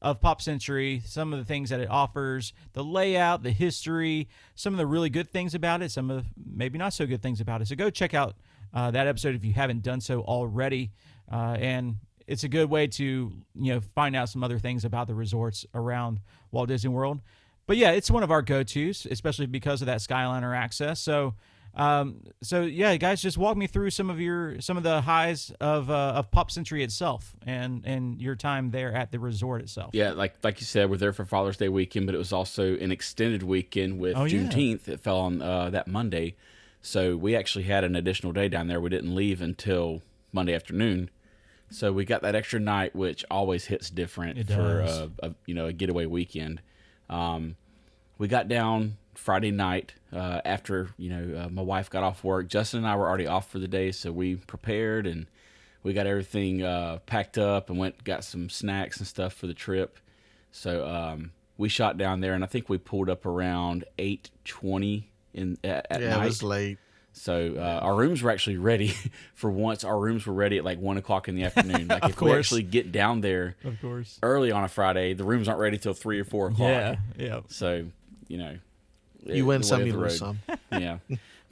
of 0.00 0.20
Pop 0.20 0.40
Century, 0.40 1.02
some 1.04 1.32
of 1.32 1.40
the 1.40 1.44
things 1.44 1.70
that 1.70 1.80
it 1.80 1.90
offers, 1.90 2.52
the 2.72 2.84
layout, 2.84 3.42
the 3.42 3.50
history, 3.50 4.28
some 4.54 4.72
of 4.72 4.78
the 4.78 4.86
really 4.86 5.10
good 5.10 5.28
things 5.28 5.54
about 5.54 5.82
it, 5.82 5.90
some 5.90 6.10
of 6.10 6.22
the 6.22 6.30
maybe 6.54 6.78
not 6.78 6.92
so 6.92 7.04
good 7.04 7.20
things 7.20 7.40
about 7.40 7.60
it. 7.60 7.68
So 7.68 7.74
go 7.74 7.90
check 7.90 8.14
out 8.14 8.36
uh, 8.72 8.90
that 8.92 9.06
episode 9.06 9.34
if 9.34 9.44
you 9.44 9.52
haven't 9.52 9.82
done 9.82 10.00
so 10.00 10.20
already, 10.20 10.92
uh, 11.30 11.56
and 11.58 11.96
it's 12.28 12.44
a 12.44 12.48
good 12.48 12.70
way 12.70 12.86
to 12.86 13.32
you 13.56 13.74
know 13.74 13.80
find 13.94 14.14
out 14.14 14.28
some 14.28 14.44
other 14.44 14.58
things 14.60 14.84
about 14.84 15.08
the 15.08 15.14
resorts 15.14 15.66
around 15.74 16.20
Walt 16.52 16.68
Disney 16.68 16.90
World. 16.90 17.20
But 17.66 17.76
yeah, 17.76 17.90
it's 17.90 18.10
one 18.10 18.22
of 18.22 18.30
our 18.30 18.40
go-tos, 18.40 19.06
especially 19.10 19.46
because 19.46 19.82
of 19.82 19.86
that 19.86 19.98
Skyliner 19.98 20.56
access. 20.56 21.00
So, 21.00 21.34
um, 21.74 22.22
so 22.42 22.62
yeah, 22.62 22.96
guys, 22.96 23.20
just 23.20 23.36
walk 23.36 23.58
me 23.58 23.66
through 23.66 23.90
some 23.90 24.08
of 24.08 24.18
your 24.20 24.58
some 24.60 24.76
of 24.78 24.82
the 24.84 25.02
highs 25.02 25.52
of 25.60 25.90
uh, 25.90 26.12
of 26.16 26.30
Pop 26.30 26.50
Century 26.50 26.82
itself 26.82 27.34
and 27.46 27.84
and 27.84 28.22
your 28.22 28.36
time 28.36 28.70
there 28.70 28.94
at 28.94 29.12
the 29.12 29.18
resort 29.18 29.60
itself. 29.60 29.90
Yeah, 29.92 30.12
like 30.12 30.34
like 30.42 30.60
you 30.60 30.66
said, 30.66 30.88
we're 30.88 30.96
there 30.96 31.12
for 31.12 31.24
Father's 31.26 31.56
Day 31.58 31.68
weekend, 31.68 32.06
but 32.06 32.14
it 32.14 32.18
was 32.18 32.32
also 32.32 32.74
an 32.78 32.90
extended 32.90 33.42
weekend 33.42 33.98
with 33.98 34.16
Oh, 34.16 34.24
yeah. 34.24 34.38
Juneteenth. 34.40 34.88
It 34.88 35.00
fell 35.00 35.18
on 35.20 35.42
uh, 35.42 35.68
that 35.70 35.86
Monday, 35.86 36.36
so 36.80 37.16
we 37.16 37.36
actually 37.36 37.64
had 37.64 37.84
an 37.84 37.94
additional 37.96 38.32
day 38.32 38.48
down 38.48 38.68
there. 38.68 38.80
We 38.80 38.88
didn't 38.88 39.14
leave 39.14 39.42
until 39.42 40.00
Monday 40.32 40.54
afternoon, 40.54 41.10
so 41.70 41.92
we 41.92 42.04
got 42.04 42.22
that 42.22 42.34
extra 42.34 42.60
night, 42.60 42.94
which 42.94 43.24
always 43.30 43.64
hits 43.64 43.90
different 43.90 44.38
It 44.38 44.48
for 44.48 44.80
a, 44.80 45.10
a 45.22 45.34
you 45.46 45.54
know 45.54 45.66
a 45.66 45.72
getaway 45.72 46.06
weekend. 46.06 46.60
Um, 47.10 47.56
we 48.18 48.28
got 48.28 48.48
down 48.48 48.96
Friday 49.14 49.50
night 49.50 49.94
uh, 50.12 50.40
after 50.44 50.90
you 50.96 51.10
know 51.10 51.44
uh, 51.44 51.48
my 51.48 51.62
wife 51.62 51.90
got 51.90 52.02
off 52.02 52.24
work. 52.24 52.48
Justin 52.48 52.78
and 52.78 52.86
I 52.86 52.96
were 52.96 53.06
already 53.08 53.26
off 53.26 53.50
for 53.50 53.58
the 53.58 53.68
day, 53.68 53.92
so 53.92 54.12
we 54.12 54.36
prepared 54.36 55.06
and 55.06 55.26
we 55.82 55.92
got 55.92 56.06
everything 56.06 56.62
uh, 56.62 56.98
packed 57.06 57.38
up 57.38 57.70
and 57.70 57.78
went 57.78 58.04
got 58.04 58.24
some 58.24 58.48
snacks 58.48 58.98
and 58.98 59.06
stuff 59.06 59.32
for 59.32 59.46
the 59.46 59.54
trip. 59.54 59.98
So 60.50 60.86
um, 60.86 61.32
we 61.56 61.68
shot 61.68 61.98
down 61.98 62.20
there, 62.20 62.34
and 62.34 62.42
I 62.42 62.46
think 62.46 62.68
we 62.68 62.78
pulled 62.78 63.10
up 63.10 63.26
around 63.26 63.84
eight 63.98 64.30
twenty 64.44 65.10
in 65.34 65.58
at, 65.62 65.86
at 65.90 66.00
yeah, 66.00 66.10
night. 66.10 66.22
it 66.22 66.26
was 66.26 66.42
late. 66.42 66.78
So 67.18 67.54
uh, 67.56 67.80
our 67.82 67.94
rooms 67.94 68.22
were 68.22 68.30
actually 68.30 68.56
ready 68.58 68.94
for 69.34 69.50
once. 69.50 69.84
Our 69.84 69.98
rooms 69.98 70.26
were 70.26 70.32
ready 70.32 70.58
at 70.58 70.64
like 70.64 70.78
one 70.78 70.96
o'clock 70.96 71.28
in 71.28 71.34
the 71.34 71.44
afternoon. 71.44 71.88
Like 71.88 72.02
Of 72.04 72.10
if 72.12 72.20
we 72.20 72.32
actually 72.32 72.62
get 72.62 72.92
down 72.92 73.20
there 73.20 73.56
Of 73.64 73.80
course. 73.80 74.18
early 74.22 74.52
on 74.52 74.64
a 74.64 74.68
Friday, 74.68 75.14
the 75.14 75.24
rooms 75.24 75.48
aren't 75.48 75.60
ready 75.60 75.78
till 75.78 75.94
three 75.94 76.20
or 76.20 76.24
four 76.24 76.48
o'clock. 76.48 76.68
Yeah. 76.68 76.96
Yeah. 77.16 77.40
So 77.48 77.86
you 78.28 78.38
know, 78.38 78.56
You 79.24 79.32
the 79.34 79.42
win 79.42 79.62
some, 79.62 79.84
you 79.86 79.94
lose 79.96 80.18
some. 80.18 80.38
yeah. 80.72 80.98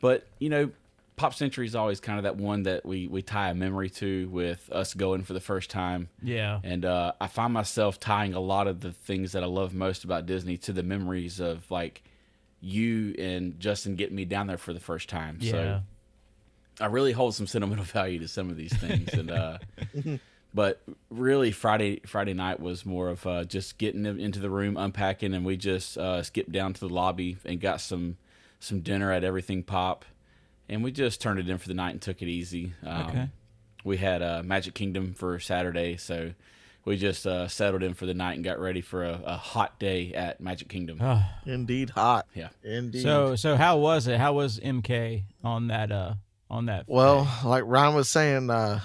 But, 0.01 0.27
you 0.39 0.51
know, 0.51 0.71
Pop 1.17 1.33
Century 1.33 1.65
is 1.67 1.75
always 1.75 2.01
kind 2.01 2.19
of 2.19 2.25
that 2.25 2.37
one 2.37 2.65
that 2.65 2.85
we, 2.85 3.09
we 3.09 3.23
tie 3.23 3.49
a 3.49 3.55
memory 3.55 3.89
to 3.91 4.29
with 4.29 4.69
us 4.71 4.93
going 4.93 5.23
for 5.23 5.33
the 5.33 5.41
first 5.41 5.71
time. 5.71 6.09
Yeah. 6.23 6.61
And 6.63 6.85
uh, 6.85 7.13
I 7.19 7.27
find 7.29 7.55
myself 7.55 7.99
tying 7.99 8.35
a 8.35 8.41
lot 8.41 8.67
of 8.69 8.81
the 8.81 8.93
things 8.93 9.33
that 9.33 9.43
I 9.43 9.47
love 9.47 9.73
most 9.73 10.05
about 10.05 10.27
Disney 10.27 10.59
to 10.59 10.73
the 10.75 10.83
memories 10.83 11.41
of 11.41 11.69
like 11.71 12.03
you 12.67 13.15
and 13.19 13.59
Justin 13.61 13.95
getting 13.97 14.17
me 14.17 14.25
down 14.25 14.49
there 14.49 14.59
for 14.59 14.73
the 14.73 14.81
first 14.81 15.09
time. 15.09 15.39
Yeah. 15.41 15.51
So 15.53 15.83
I 16.81 16.87
really 16.87 17.13
hold 17.13 17.35
some 17.35 17.47
sentimental 17.47 17.85
value 17.99 18.19
to 18.21 18.29
some 18.29 18.51
of 18.51 18.57
these 18.57 18.75
things. 18.75 19.13
and 19.13 19.31
uh, 19.31 19.59
but 20.55 20.83
really, 21.11 21.53
Friday 21.53 22.01
Friday 22.07 22.35
night 22.35 22.61
was 22.61 22.85
more 22.85 23.09
of 23.09 23.27
uh, 23.27 23.45
just 23.45 23.79
getting 23.79 24.03
them 24.03 24.19
into 24.19 24.41
the 24.41 24.51
room, 24.51 24.77
unpacking, 24.77 25.33
and 25.35 25.45
we 25.45 25.57
just 25.57 25.97
uh, 25.97 26.23
skipped 26.23 26.53
down 26.53 26.73
to 26.75 26.81
the 26.81 26.89
lobby 26.89 27.37
and 27.45 27.61
got 27.61 27.81
some 27.81 28.17
some 28.59 28.81
dinner 28.81 29.13
at 29.13 29.23
Everything 29.23 29.63
Pop, 29.63 30.05
and 30.69 30.83
we 30.83 30.91
just 30.91 31.21
turned 31.21 31.39
it 31.39 31.49
in 31.49 31.59
for 31.59 31.69
the 31.69 31.75
night 31.75 31.91
and 31.93 32.03
took 32.03 32.21
it 32.23 32.29
easy. 32.29 32.73
Um, 32.85 33.07
Okay. 33.07 33.29
We 33.85 33.99
had 33.99 34.21
uh, 34.21 34.43
Magic 34.45 34.75
Kingdom 34.75 35.15
for 35.15 35.39
Saturday, 35.39 35.97
so 35.97 36.33
we 36.87 36.97
just 36.97 37.27
uh, 37.27 37.49
settled 37.49 37.83
in 37.83 37.93
for 37.93 38.07
the 38.07 38.15
night 38.15 38.35
and 38.35 38.45
got 38.45 38.59
ready 38.59 38.81
for 38.81 39.05
a, 39.05 39.21
a 39.25 39.37
hot 39.37 39.79
day 39.79 40.15
at 40.15 40.41
Magic 40.41 40.69
Kingdom. 40.69 40.99
Oh, 41.03 41.23
Indeed, 41.45 41.91
hot. 41.91 42.27
Yeah. 42.35 42.49
Indeed. 42.63 43.03
so 43.03 43.37
so 43.37 43.57
how 43.57 43.77
was 43.79 44.07
it? 44.07 44.19
How 44.19 44.33
was 44.33 44.59
MK 44.61 45.25
on 45.45 45.67
that 45.69 45.93
uh 45.93 46.15
on 46.49 46.67
that 46.67 46.85
Well, 46.87 47.25
day? 47.25 47.49
like 47.49 47.65
Ryan 47.67 47.95
was 47.95 48.09
saying, 48.09 48.49
uh, 48.51 48.81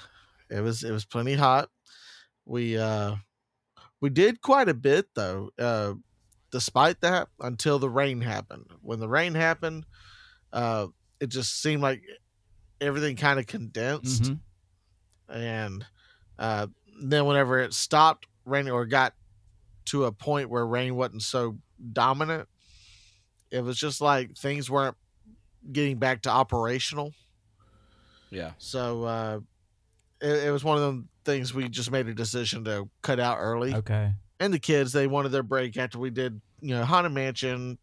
it 0.50 0.60
was 0.62 0.84
it 0.84 0.91
was 0.91 1.05
plenty 1.05 1.36
hot. 1.36 1.70
We 2.46 2.77
uh, 2.77 3.15
we 4.01 4.10
did 4.10 4.41
quite 4.41 4.67
a 4.67 4.74
bit 4.74 5.05
though. 5.15 5.51
Uh, 5.60 5.93
despite 6.51 7.00
that, 7.01 7.27
until 7.39 7.79
the 7.79 7.89
rain 7.89 8.20
happened. 8.20 8.65
When 8.81 9.00
the 9.00 9.08
rain 9.08 9.36
happened, 9.36 9.86
uh, 10.51 10.88
it 11.20 11.27
just 11.27 11.62
seemed 11.62 11.81
like 11.84 12.01
everything 12.81 13.15
kind 13.15 13.39
of 13.39 13.46
condensed, 13.46 14.24
Mhm. 14.24 14.39
and 15.29 15.86
uh, 16.39 16.65
then 17.01 17.25
whenever 17.25 17.60
it 17.60 17.74
stopped 17.74 18.27
raining 18.46 18.74
or 18.74 18.86
got 18.86 19.13
to 19.86 20.05
a 20.05 20.12
point 20.12 20.50
where 20.50 20.65
rain 20.65 20.96
wasn't 20.96 21.24
so 21.24 21.58
dominant, 21.93 22.48
it 23.50 23.62
was 23.62 23.77
just 23.77 24.01
like 24.01 24.36
things 24.38 24.70
weren't 24.70 24.96
getting 25.72 25.98
back 25.98 26.22
to 26.24 26.29
operational. 26.29 27.13
Yeah. 28.29 28.51
So 28.58 29.03
uh, 29.03 29.39
it, 30.22 30.46
it 30.46 30.51
was 30.51 30.63
one 30.63 30.77
of 30.77 30.84
them 30.84 31.10
things 31.25 31.53
we 31.53 31.70
just 31.70 31.91
made 31.91 32.08
a 32.08 32.13
decision 32.13 32.63
to 32.65 32.89
cut 33.01 33.20
out 33.20 33.38
early. 33.39 33.75
Okay. 33.75 34.13
And 34.39 34.53
the 34.53 34.60
kids, 34.60 34.91
they 34.91 35.08
wanted 35.08 35.29
their 35.29 35.43
break 35.43 35.77
after 35.77 36.00
we 36.00 36.10
did, 36.10 36.41
you 36.62 36.74
know, 36.74 36.84
Haunted 36.84 37.12
Mansion, 37.12 37.77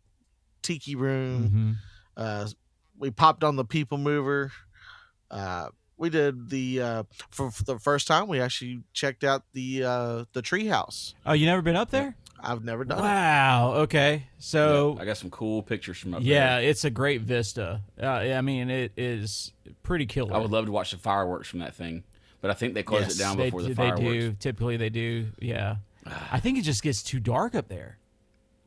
Tiki 0.62 0.96
Room. 0.96 1.50
Mhm. 1.50 1.76
Uh, 2.16 2.48
we 2.96 3.10
popped 3.10 3.44
on 3.44 3.56
the 3.56 3.64
People 3.64 3.98
Mover. 3.98 4.50
Uh, 5.30 5.68
we 5.98 6.10
did 6.10 6.48
the 6.48 6.80
uh, 6.80 7.02
for, 7.30 7.50
for 7.50 7.64
the 7.64 7.78
first 7.78 8.06
time. 8.06 8.28
We 8.28 8.40
actually 8.40 8.82
checked 8.92 9.24
out 9.24 9.42
the 9.52 9.84
uh, 9.84 10.24
the 10.32 10.42
treehouse. 10.42 11.14
Oh, 11.26 11.32
you 11.32 11.46
never 11.46 11.62
been 11.62 11.76
up 11.76 11.90
there? 11.90 12.16
I've 12.40 12.64
never 12.64 12.84
done 12.84 12.98
it. 12.98 13.02
Wow. 13.02 13.72
Okay. 13.78 14.24
So 14.38 14.94
Yeah, 14.96 15.02
I 15.02 15.04
got 15.06 15.16
some 15.16 15.30
cool 15.30 15.62
pictures 15.62 15.98
from 15.98 16.14
up 16.14 16.20
yeah, 16.22 16.54
there. 16.54 16.62
Yeah, 16.62 16.68
it's 16.70 16.84
a 16.84 16.90
great 16.90 17.22
vista. 17.22 17.82
Uh, 18.00 18.06
I 18.06 18.40
mean, 18.42 18.70
it 18.70 18.92
is 18.96 19.52
pretty 19.82 20.06
killer. 20.06 20.34
I 20.34 20.38
would 20.38 20.52
love 20.52 20.66
to 20.66 20.72
watch 20.72 20.92
the 20.92 20.98
fireworks 20.98 21.48
from 21.48 21.58
that 21.60 21.74
thing, 21.74 22.04
but 22.40 22.50
I 22.50 22.54
think 22.54 22.74
they 22.74 22.84
close 22.84 23.02
Yes, 23.02 23.16
it 23.16 23.18
down 23.18 23.36
they, 23.36 23.46
before 23.46 23.62
the 23.62 23.74
they 23.74 23.90
do. 23.90 24.32
Typically, 24.34 24.76
they 24.76 24.88
do. 24.90 25.26
Yeah. 25.40 25.76
I 26.30 26.40
think 26.40 26.58
it 26.58 26.62
just 26.62 26.82
gets 26.82 27.02
too 27.02 27.20
dark 27.20 27.54
up 27.54 27.68
there. 27.68 27.98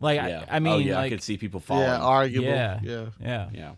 Like 0.01 0.17
Yeah. 0.17 0.45
I, 0.49 0.57
I 0.57 0.59
mean, 0.59 0.73
oh, 0.73 0.77
yeah, 0.77 0.95
like 0.97 1.05
I 1.05 1.09
could 1.09 1.23
see 1.23 1.37
people 1.37 1.59
falling. 1.59 1.83
Yeah, 1.83 1.99
arguable. 1.99 2.47
Yeah. 2.47 2.79
Yeah. 2.83 3.05
yeah. 3.21 3.49
yeah, 3.53 3.71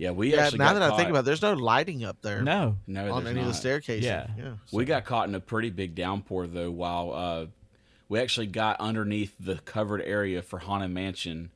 yeah. 0.00 0.10
We 0.10 0.32
Yeah, 0.34 0.44
actually 0.44 0.58
now 0.58 0.72
got 0.72 0.78
that 0.80 0.92
I 0.92 0.96
think 0.96 1.10
about 1.10 1.20
it, 1.20 1.24
there's 1.26 1.42
no 1.42 1.52
lighting 1.52 2.04
up 2.04 2.16
there 2.22 2.42
No. 2.42 2.76
no, 2.86 3.12
on 3.12 3.24
there's 3.24 3.32
any 3.36 3.40
of 3.40 3.46
the 3.46 3.52
not. 3.52 3.56
staircases. 3.56 4.04
Yeah. 4.04 4.26
yeah. 4.38 4.52
We 4.72 4.84
got 4.84 5.04
caught 5.04 5.28
in 5.28 5.34
a 5.34 5.40
pretty 5.40 5.70
big 5.70 5.94
downpour 5.94 6.46
though. 6.46 6.70
While 6.70 7.12
uh, 7.12 7.46
we 8.08 8.18
actually 8.18 8.46
got 8.46 8.80
underneath 8.80 9.34
the 9.38 9.56
covered 9.58 10.02
area 10.02 10.42
for 10.42 10.58
Haunted 10.58 10.90
Mansion 10.90 11.50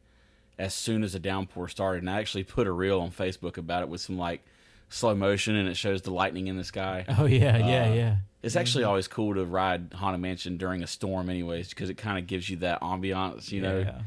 as 0.58 0.72
soon 0.74 1.02
as 1.02 1.14
the 1.14 1.18
downpour 1.18 1.68
started, 1.68 2.02
and 2.02 2.10
I 2.10 2.18
actually 2.20 2.44
put 2.44 2.66
a 2.66 2.72
reel 2.72 3.00
on 3.00 3.10
Facebook 3.10 3.56
about 3.56 3.82
it 3.82 3.88
with 3.88 4.00
some 4.00 4.18
like 4.18 4.44
slow 4.88 5.14
motion, 5.14 5.56
and 5.56 5.68
it 5.68 5.76
shows 5.76 6.02
the 6.02 6.12
lightning 6.12 6.46
in 6.46 6.56
the 6.56 6.64
sky. 6.64 7.04
Oh 7.18 7.24
yeah, 7.24 7.56
yeah, 7.56 7.90
Uh, 7.90 7.94
yeah. 7.94 8.16
It's 8.42 8.56
actually 8.56 8.84
always 8.84 9.08
cool 9.08 9.34
to 9.34 9.44
ride 9.46 9.94
Haunted 9.94 10.20
Mansion 10.20 10.58
during 10.58 10.82
a 10.82 10.86
storm, 10.86 11.30
anyways, 11.30 11.70
because 11.70 11.88
it 11.88 11.94
kind 11.96 12.18
of 12.18 12.26
gives 12.26 12.50
you 12.50 12.58
that 12.58 12.82
ambiance, 12.82 13.50
you 13.50 13.62
know. 13.62 13.78
Yeah. 13.78 14.00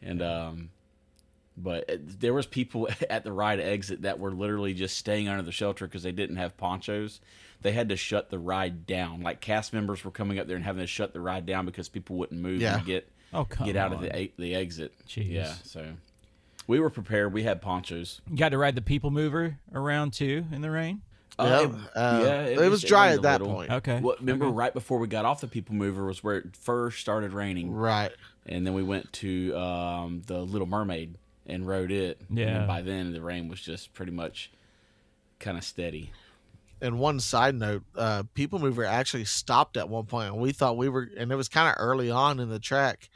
And 0.00 0.22
um, 0.22 0.70
but 1.56 1.88
there 2.20 2.34
was 2.34 2.46
people 2.46 2.88
at 3.10 3.24
the 3.24 3.32
ride 3.32 3.60
exit 3.60 4.02
that 4.02 4.18
were 4.18 4.32
literally 4.32 4.74
just 4.74 4.96
staying 4.96 5.28
under 5.28 5.42
the 5.42 5.52
shelter 5.52 5.86
because 5.86 6.02
they 6.02 6.12
didn't 6.12 6.36
have 6.36 6.56
ponchos. 6.56 7.20
They 7.62 7.72
had 7.72 7.88
to 7.90 7.96
shut 7.96 8.28
the 8.30 8.38
ride 8.38 8.86
down. 8.86 9.22
Like 9.22 9.40
cast 9.40 9.72
members 9.72 10.04
were 10.04 10.10
coming 10.10 10.38
up 10.38 10.46
there 10.46 10.56
and 10.56 10.64
having 10.64 10.80
to 10.82 10.86
shut 10.86 11.12
the 11.12 11.20
ride 11.20 11.46
down 11.46 11.64
because 11.66 11.88
people 11.88 12.16
wouldn't 12.16 12.40
move 12.40 12.60
Yeah. 12.60 12.76
and 12.78 12.86
get 12.86 13.10
Oh 13.32 13.44
come 13.44 13.66
get 13.66 13.76
out 13.76 13.92
of 13.92 14.00
the 14.00 14.30
the 14.38 14.54
exit. 14.54 14.92
Jeez. 15.08 15.30
Yeah, 15.32 15.54
so 15.64 15.94
we 16.66 16.78
were 16.80 16.90
prepared. 16.90 17.32
We 17.32 17.42
had 17.42 17.60
ponchos. 17.62 18.20
You 18.30 18.36
got 18.36 18.50
to 18.50 18.58
ride 18.58 18.74
the 18.74 18.82
people 18.82 19.10
mover 19.10 19.58
around 19.72 20.12
too 20.12 20.44
in 20.52 20.60
the 20.60 20.70
rain. 20.70 21.02
Yeah, 21.38 21.44
Uh, 21.44 21.98
uh, 21.98 22.22
yeah, 22.24 22.42
it, 22.64 22.70
was 22.70 22.80
dry 22.82 23.06
rained 23.08 23.16
at 23.16 23.22
that 23.22 23.40
little. 23.40 23.56
point. 23.56 23.70
Okay. 23.72 23.98
Well, 24.00 24.14
remember 24.20 24.44
Okay. 24.46 24.54
right 24.54 24.72
before 24.74 24.98
we 25.00 25.08
got 25.08 25.24
off 25.24 25.40
the 25.40 25.48
People 25.48 25.74
Mover 25.74 26.06
was 26.06 26.22
where 26.22 26.36
it 26.36 26.54
first 26.56 27.00
started 27.00 27.32
raining. 27.32 27.72
Right. 27.72 28.12
and 28.46 28.64
then 28.64 28.72
we 28.72 28.84
went 28.84 29.12
to 29.14 29.52
um, 29.58 30.22
the 30.26 30.38
Little 30.42 30.68
Mermaid 30.68 31.18
and 31.46 31.66
rode 31.66 31.90
it. 31.92 32.20
And 32.28 32.38
Yeah. 32.38 32.58
then 32.58 32.66
by 32.66 32.82
then 32.82 33.12
the 33.12 33.20
rain 33.20 33.48
was 33.48 33.60
just 33.60 33.92
pretty 33.94 34.12
much 34.12 34.50
kind 35.40 35.56
of 35.58 35.64
steady. 35.64 36.10
And 36.80 36.98
one 36.98 37.20
side 37.20 37.54
note, 37.54 37.82
uh, 37.96 38.24
People 38.34 38.58
Mover 38.58 38.84
actually 38.84 39.24
stopped 39.24 39.76
at 39.76 39.88
one 39.88 40.04
point, 40.04 40.32
and 40.32 40.38
we 40.42 40.52
thought 40.52 40.76
we 40.76 40.88
were, 40.88 41.08
and 41.16 41.30
it 41.32 41.36
was 41.36 41.48
kind 41.48 41.68
of 41.68 41.74
early 41.78 42.10
on 42.10 42.40
in 42.40 42.48
the 42.50 42.58
track. 42.58 43.08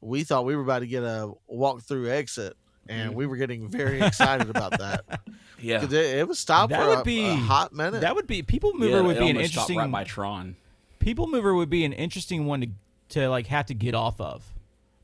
We 0.00 0.24
thought 0.24 0.44
we 0.44 0.56
were 0.56 0.62
about 0.62 0.80
to 0.80 0.86
get 0.86 1.02
a 1.04 1.30
walk 1.46 1.82
through 1.82 2.10
exit, 2.10 2.56
and 2.88 3.14
we 3.14 3.26
were 3.26 3.36
getting 3.36 3.68
very 3.68 4.00
excited 4.00 4.50
about 4.50 4.78
that. 4.78 5.04
Yeah, 5.64 5.84
It, 5.84 5.92
it 5.92 6.26
was 6.26 6.40
stopped 6.40 6.70
That 6.70 6.80
for 6.82 6.88
would 6.88 6.98
a, 6.98 7.04
be 7.04 7.24
a 7.24 7.34
hot 7.36 7.72
minute. 7.72 8.00
That 8.00 8.16
would 8.16 8.26
be 8.26 8.42
people 8.42 8.72
mover 8.74 8.96
yeah, 8.96 9.00
would 9.02 9.16
be 9.16 9.28
an 9.30 9.36
almost 9.36 9.52
stopped 9.52 9.70
interesting 9.70 9.78
right 9.78 9.92
by 9.92 10.02
Tron. 10.02 10.56
people 10.98 11.28
mover 11.28 11.54
would 11.54 11.70
be 11.70 11.84
an 11.84 11.92
interesting 11.92 12.46
one 12.46 12.62
to 12.62 12.66
to 13.10 13.28
like 13.28 13.46
have 13.46 13.66
to 13.66 13.74
get 13.74 13.94
off 13.94 14.20
of. 14.20 14.42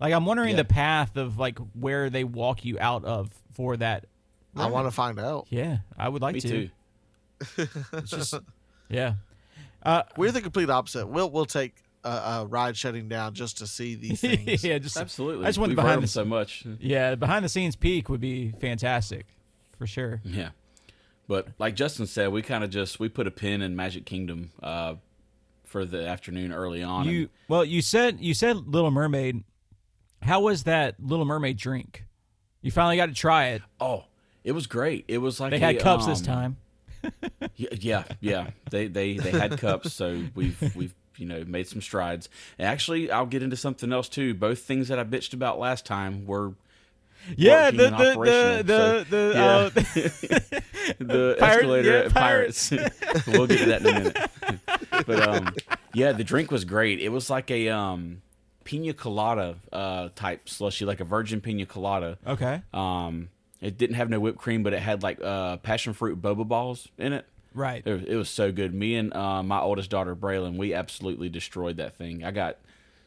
Like 0.01 0.13
I'm 0.13 0.25
wondering 0.27 0.51
Yeah. 0.51 0.57
the 0.57 0.65
path 0.65 1.17
of 1.17 1.39
like 1.39 1.59
where 1.75 2.11
they 2.11 2.25
walk 2.25 2.65
you 2.65 2.79
out 2.81 3.05
of 3.05 3.31
for 3.55 3.77
that. 3.79 4.07
I 4.57 4.67
want 4.67 4.87
to 4.87 4.91
find 4.91 5.19
out. 5.21 5.47
Yeah, 5.51 5.79
I 5.97 6.09
would 6.09 6.23
like 6.23 6.35
Me 6.35 6.41
to. 6.41 6.49
too. 6.49 6.71
It's 7.93 8.11
just 8.11 8.35
yeah. 8.89 9.15
Uh, 9.83 10.03
We're 10.17 10.33
the 10.33 10.41
complete 10.41 10.71
opposite. 10.71 11.07
We'll 11.07 11.31
we'll 11.31 11.47
take 11.47 11.77
a, 12.05 12.09
a 12.09 12.47
ride 12.47 12.77
shutting 12.77 13.09
down 13.09 13.35
just 13.35 13.59
to 13.59 13.67
see 13.67 13.95
these 13.95 14.21
things. 14.23 14.65
yeah, 14.65 14.79
just 14.79 14.97
Absolutely. 14.97 15.45
I 15.45 15.49
just 15.49 15.59
went 15.59 15.71
We've 15.71 15.77
behind 15.77 15.99
the 15.99 16.01
them 16.03 16.07
so 16.09 16.25
much. 16.25 16.65
yeah 16.81 17.15
behind 17.15 17.45
the 17.45 17.49
scenes 17.49 17.77
peek 17.77 18.09
would 18.09 18.21
be 18.21 18.53
fantastic, 18.61 19.27
for 19.79 19.87
sure. 19.87 20.21
Yeah, 20.25 20.51
but 21.29 21.49
like 21.59 21.77
Justin 21.77 22.07
said, 22.07 22.33
we 22.33 22.43
kind 22.43 22.65
of 22.65 22.71
just 22.71 22.99
we 22.99 23.09
put 23.09 23.27
a 23.27 23.31
pin 23.31 23.63
in 23.63 23.77
Magic 23.77 24.05
Kingdom 24.07 24.51
uh, 24.63 24.95
for 25.65 25.85
the 25.85 26.07
afternoon 26.09 26.53
early 26.53 26.83
on. 26.83 27.03
and- 27.03 27.11
You 27.13 27.29
well, 27.47 27.65
you 27.65 27.83
said 27.83 28.19
you 28.21 28.35
said 28.35 28.57
Little 28.67 28.91
Mermaid. 28.91 29.45
How 30.23 30.41
was 30.41 30.65
that 30.65 30.97
Little 31.01 31.25
Mermaid 31.25 31.57
drink? 31.57 32.05
You 32.63 32.71
finally 32.71 32.97
got 32.97 33.07
to 33.07 33.15
try 33.15 33.49
it. 33.49 33.63
oh, 33.81 34.05
it 34.45 34.53
was 34.53 34.67
great. 34.67 35.05
It 35.09 35.19
was 35.19 35.41
like 35.41 35.51
They 35.51 35.59
had 35.59 35.77
a, 35.77 35.81
cups 35.81 36.07
this 36.07 36.21
um, 36.21 36.25
time. 36.27 36.57
Yeah, 37.57 38.05
yeah. 38.21 38.51
They 38.71 38.89
they 38.89 39.17
they 39.17 39.31
had 39.31 39.59
cups, 39.59 39.93
so 39.93 40.25
we've 40.35 40.75
we've 40.75 40.95
you 41.17 41.27
know 41.27 41.45
made 41.47 41.69
some 41.69 41.81
strides. 41.81 42.29
And 42.59 42.67
actually, 42.69 43.11
I'll 43.11 43.27
get 43.27 43.43
into 43.43 43.57
something 43.57 43.93
else 43.93 44.09
too. 44.09 44.35
Both 44.35 44.61
things 44.61 44.89
that 44.89 44.99
I 44.99 45.05
bitched 45.05 45.33
about 45.33 45.59
last 45.61 45.87
time 45.87 46.27
were 46.27 46.55
Yeah, 47.37 47.71
the 47.71 47.77
the 47.77 48.15
the 48.25 48.63
the, 48.65 49.07
the 49.11 49.33
yeah. 49.35 49.47
uh, 49.47 49.71
the 50.99 51.37
Pirate- 51.39 51.57
escalator 51.57 51.91
yeah, 51.91 52.05
at 52.07 52.15
Pirates. 52.15 52.71
we'll 53.27 53.47
get 53.47 53.59
to 53.59 53.67
that 53.67 53.81
in 53.83 53.87
a 53.87 53.99
minute. 53.99 54.31
but 55.07 55.29
um, 55.29 55.55
yeah, 55.95 56.13
the 56.13 56.25
drink 56.25 56.51
was 56.51 56.65
great. 56.65 57.01
It 57.01 57.11
was 57.11 57.31
like 57.31 57.51
a 57.51 57.69
um, 57.69 58.23
pina 58.69 58.93
colada 58.93 59.57
uh, 59.73 60.11
type 60.15 60.47
slushy, 60.47 60.85
like 60.85 61.01
a 61.01 61.05
virgin 61.05 61.41
pina 61.41 61.65
colada. 61.65 62.19
okay, 62.27 62.61
Um, 62.75 63.31
it 63.63 63.79
didn't 63.79 63.97
have 63.97 64.11
no 64.11 64.21
whipped 64.21 64.37
cream, 64.37 64.63
but 64.63 64.75
it 64.75 64.81
had 64.81 65.03
like 65.03 65.19
uh, 65.23 65.57
passion 65.57 65.95
fruit 65.95 66.21
boba 66.21 66.47
balls 66.47 66.87
in 66.99 67.15
it. 67.15 67.25
right. 67.55 67.83
It 67.83 67.93
was, 67.93 68.03
it 68.05 68.15
was 68.17 68.29
so 68.29 68.53
good. 68.53 68.75
Me 68.75 68.97
and 68.97 69.15
uh, 69.15 69.43
my 69.43 69.59
oldest 69.59 69.89
daughter 69.89 70.15
Braylon, 70.15 70.59
we 70.59 70.75
absolutely 70.75 71.31
destroyed 71.31 71.79
that 71.79 71.97
thing. 71.97 72.25
I 72.25 72.31
got 72.31 72.59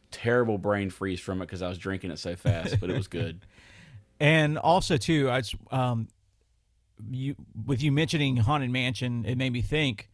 terrible 0.09 0.57
brain 0.57 0.89
freeze 0.89 1.19
from 1.19 1.43
it 1.43 1.45
because 1.45 1.61
I 1.61 1.69
was 1.69 1.77
drinking 1.77 2.09
it 2.09 2.17
so 2.17 2.35
fast, 2.35 2.79
but 2.79 2.89
it 2.89 2.97
was 2.97 3.07
good. 3.07 3.39
And 4.19 4.59
also 4.59 4.97
too, 4.97 5.31
I 5.31 5.41
just, 5.41 5.55
um, 5.71 6.07
you 7.09 7.35
with 7.65 7.81
you 7.81 7.91
mentioning 7.91 8.37
Haunted 8.37 8.69
Mansion, 8.69 9.25
it 9.25 9.35
made 9.35 9.51
me 9.51 9.63
think 9.63 10.09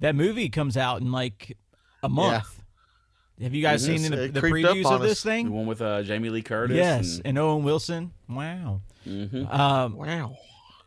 that 0.00 0.14
movie 0.14 0.48
comes 0.48 0.78
out 0.78 1.02
in 1.02 1.12
like 1.12 1.58
a 2.02 2.08
month. 2.08 2.61
Have 3.42 3.54
you 3.54 3.62
guys 3.62 3.84
seen 3.84 4.02
the, 4.02 4.28
the 4.28 4.40
previews 4.40 4.90
of 4.90 5.00
this 5.02 5.12
us. 5.12 5.22
The 5.22 5.44
one 5.44 5.66
with 5.66 5.82
uh, 5.82 6.02
Jamie 6.02 6.28
Lee 6.30 6.42
Curtis. 6.42 6.76
Yes, 6.76 7.16
and- 7.18 7.26
and 7.26 7.38
Owen 7.38 7.64
Wilson. 7.64 8.12
Wow. 8.28 8.80
Mhm. 9.06 9.52
Um, 9.52 9.96
Wow. 9.96 10.36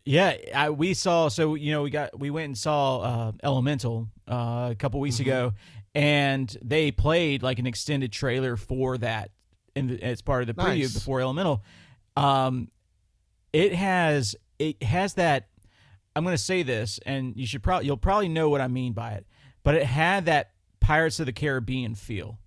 Yeah, 0.04 0.36
I, 0.54 0.70
we 0.70 0.94
saw. 0.94 1.28
So 1.28 1.54
you 1.56 1.72
know, 1.72 1.82
we 1.82 1.90
got 1.90 2.18
we 2.18 2.30
went 2.30 2.46
and 2.46 2.58
saw 2.58 2.98
uh, 3.00 3.32
Elemental 3.42 4.08
uh, 4.30 4.68
a 4.70 4.76
couple 4.78 5.00
weeks 5.00 5.16
Mm-hmm. 5.16 5.28
ago, 5.30 5.52
and 5.96 6.56
they 6.62 6.92
played 6.92 7.42
like 7.42 7.58
an 7.58 7.66
extended 7.66 8.12
trailer 8.12 8.56
for 8.56 8.96
that, 8.98 9.30
in 9.74 9.88
the, 9.88 10.02
as 10.02 10.22
part 10.22 10.42
of 10.42 10.46
the 10.46 10.54
preview 10.54 10.82
Nice. 10.82 10.94
before 10.94 11.20
Elemental. 11.20 11.64
Um, 12.16 12.70
it 13.52 13.74
has 13.74 14.36
it 14.60 14.80
has 14.82 15.14
that. 15.14 15.48
I'm 16.14 16.22
going 16.24 16.34
to 16.36 16.42
say 16.42 16.62
this, 16.62 16.98
and 17.04 17.36
you 17.36 17.46
should 17.46 17.62
probably 17.64 17.86
you'll 17.86 17.96
probably 17.98 18.28
know 18.28 18.48
what 18.48 18.60
I 18.60 18.68
mean 18.68 18.92
by 18.92 19.12
it, 19.14 19.26
but 19.64 19.74
it 19.74 19.84
had 19.84 20.26
that 20.26 20.52
Pirates 20.80 21.18
of 21.20 21.26
the 21.26 21.32
Caribbean 21.32 21.94
feel. 21.96 22.38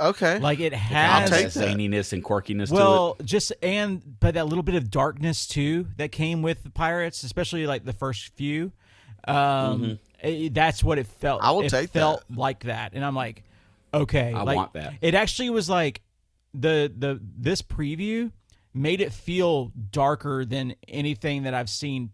Okay. 0.00 0.38
Like 0.38 0.60
it 0.60 0.72
I'll 0.72 0.78
has 0.78 1.30
take 1.30 1.50
that 1.50 1.54
that. 1.54 1.76
zaniness 1.76 2.12
and 2.12 2.22
quirkiness 2.24 2.70
well, 2.70 3.16
just 3.24 3.52
and 3.62 4.00
but 4.20 4.34
that 4.34 4.46
little 4.46 4.62
bit 4.62 4.76
of 4.76 4.90
darkness 4.90 5.46
too 5.46 5.86
that 5.96 6.12
came 6.12 6.42
with 6.42 6.62
the 6.62 6.70
pirates, 6.70 7.24
especially 7.24 7.66
like 7.66 7.84
the 7.84 7.92
first 7.92 8.28
few. 8.36 8.72
Um, 9.26 9.98
it- 10.22 10.54
that's 10.54 10.82
what 10.84 10.98
it 10.98 11.06
felt. 11.06 11.42
I 11.42 11.50
will 11.50 11.62
it 11.62 11.70
take 11.70 11.90
felt 11.90 12.24
like 12.34 12.64
that, 12.64 12.92
and 12.94 13.04
I'm 13.04 13.14
like, 13.16 13.42
okay, 13.92 14.32
I 14.32 14.42
like, 14.42 14.56
want 14.56 14.72
that. 14.74 14.94
It 15.00 15.14
actually 15.14 15.50
was 15.50 15.68
like 15.68 16.00
the 16.54 16.92
the 16.96 17.20
this 17.36 17.60
preview 17.62 18.30
made 18.72 19.00
it 19.00 19.12
feel 19.12 19.72
darker 19.90 20.44
than 20.44 20.74
anything 20.86 21.42
that 21.42 21.54
I've 21.54 21.70
seen 21.70 22.10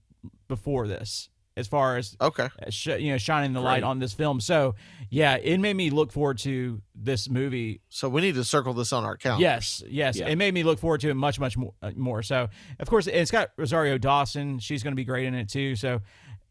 before 0.48 0.86
this, 0.88 1.28
as 1.56 1.68
far 1.68 1.96
as 1.96 2.16
okay. 2.20 2.48
sh- 2.70 2.86
you 2.98 3.12
know 3.12 3.18
shining 3.18 3.52
the 3.52 3.60
light 3.60 3.82
on 3.82 3.98
this 3.98 4.12
film. 4.12 4.40
So 4.40 4.74
yeah, 5.10 5.36
it 5.36 5.58
made 5.58 5.76
me 5.76 5.90
look 5.90 6.12
forward 6.12 6.38
to 6.38 6.82
this 6.94 7.28
movie 7.28 7.80
So 7.88 8.08
we 8.08 8.20
need 8.22 8.34
to 8.34 8.44
circle 8.44 8.74
this 8.74 8.92
on 8.92 9.04
our 9.04 9.16
calendar. 9.16 9.42
Yes, 9.42 9.82
yes. 9.88 10.16
Yeah. 10.16 10.28
It 10.28 10.36
made 10.36 10.54
me 10.54 10.62
look 10.62 10.78
forward 10.78 11.00
to 11.02 11.10
it 11.10 11.14
much, 11.14 11.38
much 11.38 11.56
more. 11.56 11.74
uh, 11.82 11.92
more. 11.96 12.22
So, 12.22 12.48
of 12.80 12.88
course, 12.88 13.06
it's 13.06 13.30
got 13.30 13.50
Rosario 13.56 13.98
Dawson. 13.98 14.58
She's 14.58 14.82
going 14.82 14.92
to 14.92 14.96
be 14.96 15.04
great 15.04 15.26
in 15.26 15.34
it 15.34 15.48
too. 15.48 15.76
So, 15.76 16.00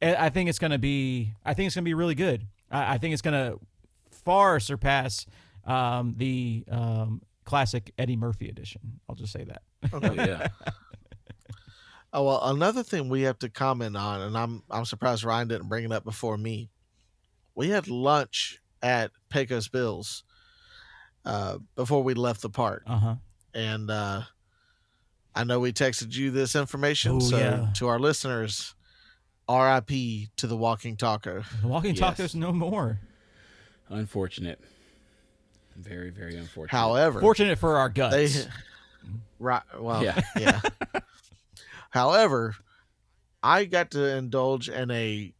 I 0.01 0.15
I 0.15 0.29
think 0.29 0.49
it's 0.49 0.59
going 0.59 0.71
to 0.71 0.79
be. 0.79 1.33
I 1.45 1.53
think 1.53 1.67
it's 1.67 1.75
going 1.75 1.83
to 1.83 1.89
be 1.89 1.93
really 1.93 2.15
good. 2.15 2.47
I, 2.71 2.93
I 2.93 2.97
think 2.97 3.13
it's 3.13 3.21
going 3.21 3.33
to 3.33 3.59
far 4.11 4.59
surpass 4.59 5.25
um, 5.65 6.15
the 6.17 6.63
um, 6.69 7.21
classic 7.45 7.93
Eddie 7.97 8.15
Murphy 8.15 8.49
edition. 8.49 8.99
I'll 9.09 9.15
just 9.15 9.33
say 9.33 9.43
that. 9.43 9.61
to 9.89 9.97
it. 9.97 10.03
Oh, 10.03 10.13
yeah. 10.13 10.47
Oh 12.15 12.23
well, 12.23 12.39
another 12.43 12.83
thing 12.83 13.09
we 13.09 13.23
have 13.23 13.39
to 13.39 13.49
comment 13.49 13.97
on, 13.97 14.21
and 14.21 14.37
I'm 14.37 14.61
I'm 14.69 14.85
surprised 14.85 15.23
Ryan 15.23 15.47
didn't 15.47 15.67
bring 15.67 15.83
it 15.85 15.91
up 15.91 16.03
before 16.03 16.37
me. 16.37 16.69
We 17.55 17.69
had 17.69 17.87
lunch 17.87 18.61
at 18.81 19.11
Pecos 19.29 19.67
Bills 19.67 20.23
uh, 21.25 21.57
before 21.75 22.03
we 22.03 22.13
left 22.13 22.41
the 22.41 22.49
park, 22.49 22.83
Uh 22.85 22.97
huh. 22.97 23.15
and 23.55 23.89
uh, 23.89 24.21
I 25.33 25.43
know 25.43 25.59
we 25.59 25.73
texted 25.73 26.13
you 26.13 26.29
this 26.31 26.55
information. 26.55 27.13
Oh, 27.13 27.19
so 27.19 27.37
yeah. 27.37 27.67
to 27.75 27.87
our 27.87 27.97
listeners, 27.99 28.75
R.I.P. 29.47 30.29
to 30.37 30.45
the 30.47 30.55
Walking 30.57 30.95
Taco. 30.97 31.43
The 31.61 31.67
Walking 31.67 31.95
Yes. 31.95 32.19
Tacos 32.19 32.35
no 32.35 32.51
more. 32.51 32.99
Unfortunate. 33.89 34.59
Very, 35.75 36.11
very 36.11 36.35
unfortunate. 36.37 36.77
However, 36.77 37.19
Fortunate 37.19 37.57
for 37.57 37.77
our 37.77 37.89
guts. 37.89 38.15
they 38.45 38.49
right 39.39 39.63
well 39.79 40.03
Yeah. 40.03 40.21
yeah. 40.39 40.61
However, 41.93 42.55
I 43.43 43.65
got 43.65 43.91
to 43.91 44.17
indulge 44.17 44.67
in 44.67 44.89
a 44.89 45.31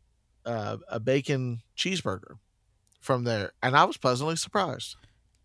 uh, 0.46 0.78
a 0.88 1.00
bacon 1.00 1.62
cheeseburger 1.76 2.38
from 3.02 3.24
there, 3.24 3.54
and 3.64 3.76
I 3.76 3.86
was 3.86 3.98
pleasantly 3.98 4.36
surprised, 4.36 4.96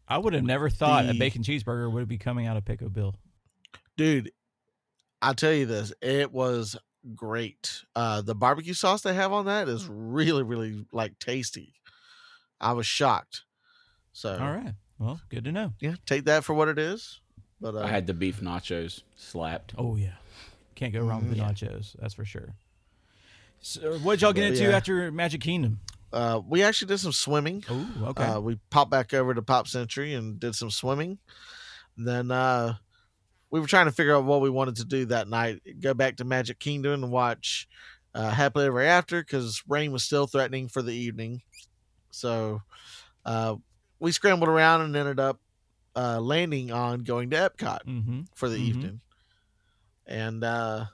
I 0.06 0.18
would 0.18 0.34
have 0.34 0.44
never 0.44 0.68
thought 0.68 1.08
a 1.08 1.14
bacon 1.14 1.42
cheeseburger 1.42 1.90
would 1.90 2.08
be 2.08 2.18
coming 2.18 2.46
out 2.46 2.58
of 2.58 2.66
Pecos 2.66 2.90
Bill. 2.90 3.14
dude. 3.96 4.32
I 5.22 5.32
tell 5.32 5.52
you 5.52 5.64
this, 5.66 5.94
it 6.02 6.30
was 6.30 6.76
great. 7.16 7.84
Uh, 7.96 8.20
the 8.20 8.34
barbecue 8.34 8.74
sauce 8.74 9.00
they 9.00 9.14
have 9.14 9.32
on 9.32 9.46
that 9.46 9.66
is 9.66 9.86
really, 9.88 10.42
really 10.42 10.84
like 10.92 11.18
tasty. 11.18 11.72
I 12.60 12.72
was 12.72 12.86
shocked. 12.86 13.44
So 14.12 14.38
All 14.38 14.52
right. 14.52 14.74
Well, 14.98 15.20
good 15.30 15.44
to 15.44 15.52
know. 15.52 15.72
yeah, 15.80 15.94
take 16.06 16.24
that 16.26 16.44
for 16.44 16.52
what 16.52 16.68
it 16.68 16.78
is. 16.78 17.20
But 17.60 17.74
uh, 17.74 17.80
I 17.80 17.88
had 17.88 18.06
the 18.06 18.14
beef 18.14 18.40
nachos 18.40 19.02
slapped. 19.16 19.74
Oh 19.76 19.96
yeah, 19.96 20.14
can't 20.78 20.92
go 20.92 21.00
wrong 21.00 21.28
with 21.28 21.36
the 21.36 21.42
Mm, 21.42 21.50
nachos. 21.50 21.96
That's 22.00 22.14
for 22.14 22.24
sure. 22.24 22.54
So, 23.60 23.98
what 23.98 24.14
did 24.14 24.22
y'all 24.22 24.32
get 24.32 24.44
into 24.44 24.62
yeah. 24.62 24.76
after 24.76 25.10
Magic 25.12 25.40
Kingdom? 25.40 25.80
uh, 26.12 26.40
we 26.48 26.62
actually 26.62 26.88
did 26.88 26.98
some 26.98 27.12
swimming. 27.12 27.64
Oh, 27.68 27.86
okay. 28.08 28.24
Uh, 28.24 28.40
we 28.40 28.58
popped 28.70 28.90
back 28.90 29.12
over 29.12 29.34
to 29.34 29.42
Pop 29.42 29.66
Century 29.68 30.14
and 30.14 30.38
did 30.40 30.54
some 30.54 30.70
swimming. 30.70 31.18
Then 31.96 32.30
uh, 32.30 32.74
we 33.50 33.60
were 33.60 33.66
trying 33.66 33.86
to 33.86 33.92
figure 33.92 34.14
out 34.16 34.24
what 34.24 34.40
we 34.40 34.48
wanted 34.48 34.76
to 34.76 34.84
do 34.84 35.04
that 35.06 35.28
night. 35.28 35.60
Go 35.80 35.92
back 35.92 36.16
to 36.18 36.24
Magic 36.24 36.58
Kingdom 36.60 37.02
and 37.02 37.12
watch 37.12 37.68
uh, 38.14 38.30
Happily 38.30 38.66
Ever 38.66 38.80
After 38.80 39.20
because 39.20 39.62
rain 39.68 39.90
was 39.92 40.04
still 40.04 40.26
threatening 40.26 40.68
for 40.68 40.80
the 40.80 40.94
evening. 40.94 41.42
So 42.10 42.62
uh, 43.26 43.56
we 43.98 44.12
scrambled 44.12 44.48
around 44.48 44.82
and 44.82 44.96
ended 44.96 45.18
up 45.20 45.40
uh, 45.96 46.20
landing 46.20 46.70
on 46.70 47.00
going 47.00 47.30
to 47.30 47.36
Epcot 47.36 47.84
mm-hmm. 47.84 48.20
for 48.34 48.48
the 48.48 48.56
Mhm. 48.56 48.68
evening. 48.68 49.00
And 50.08 50.42
uh, 50.42 50.86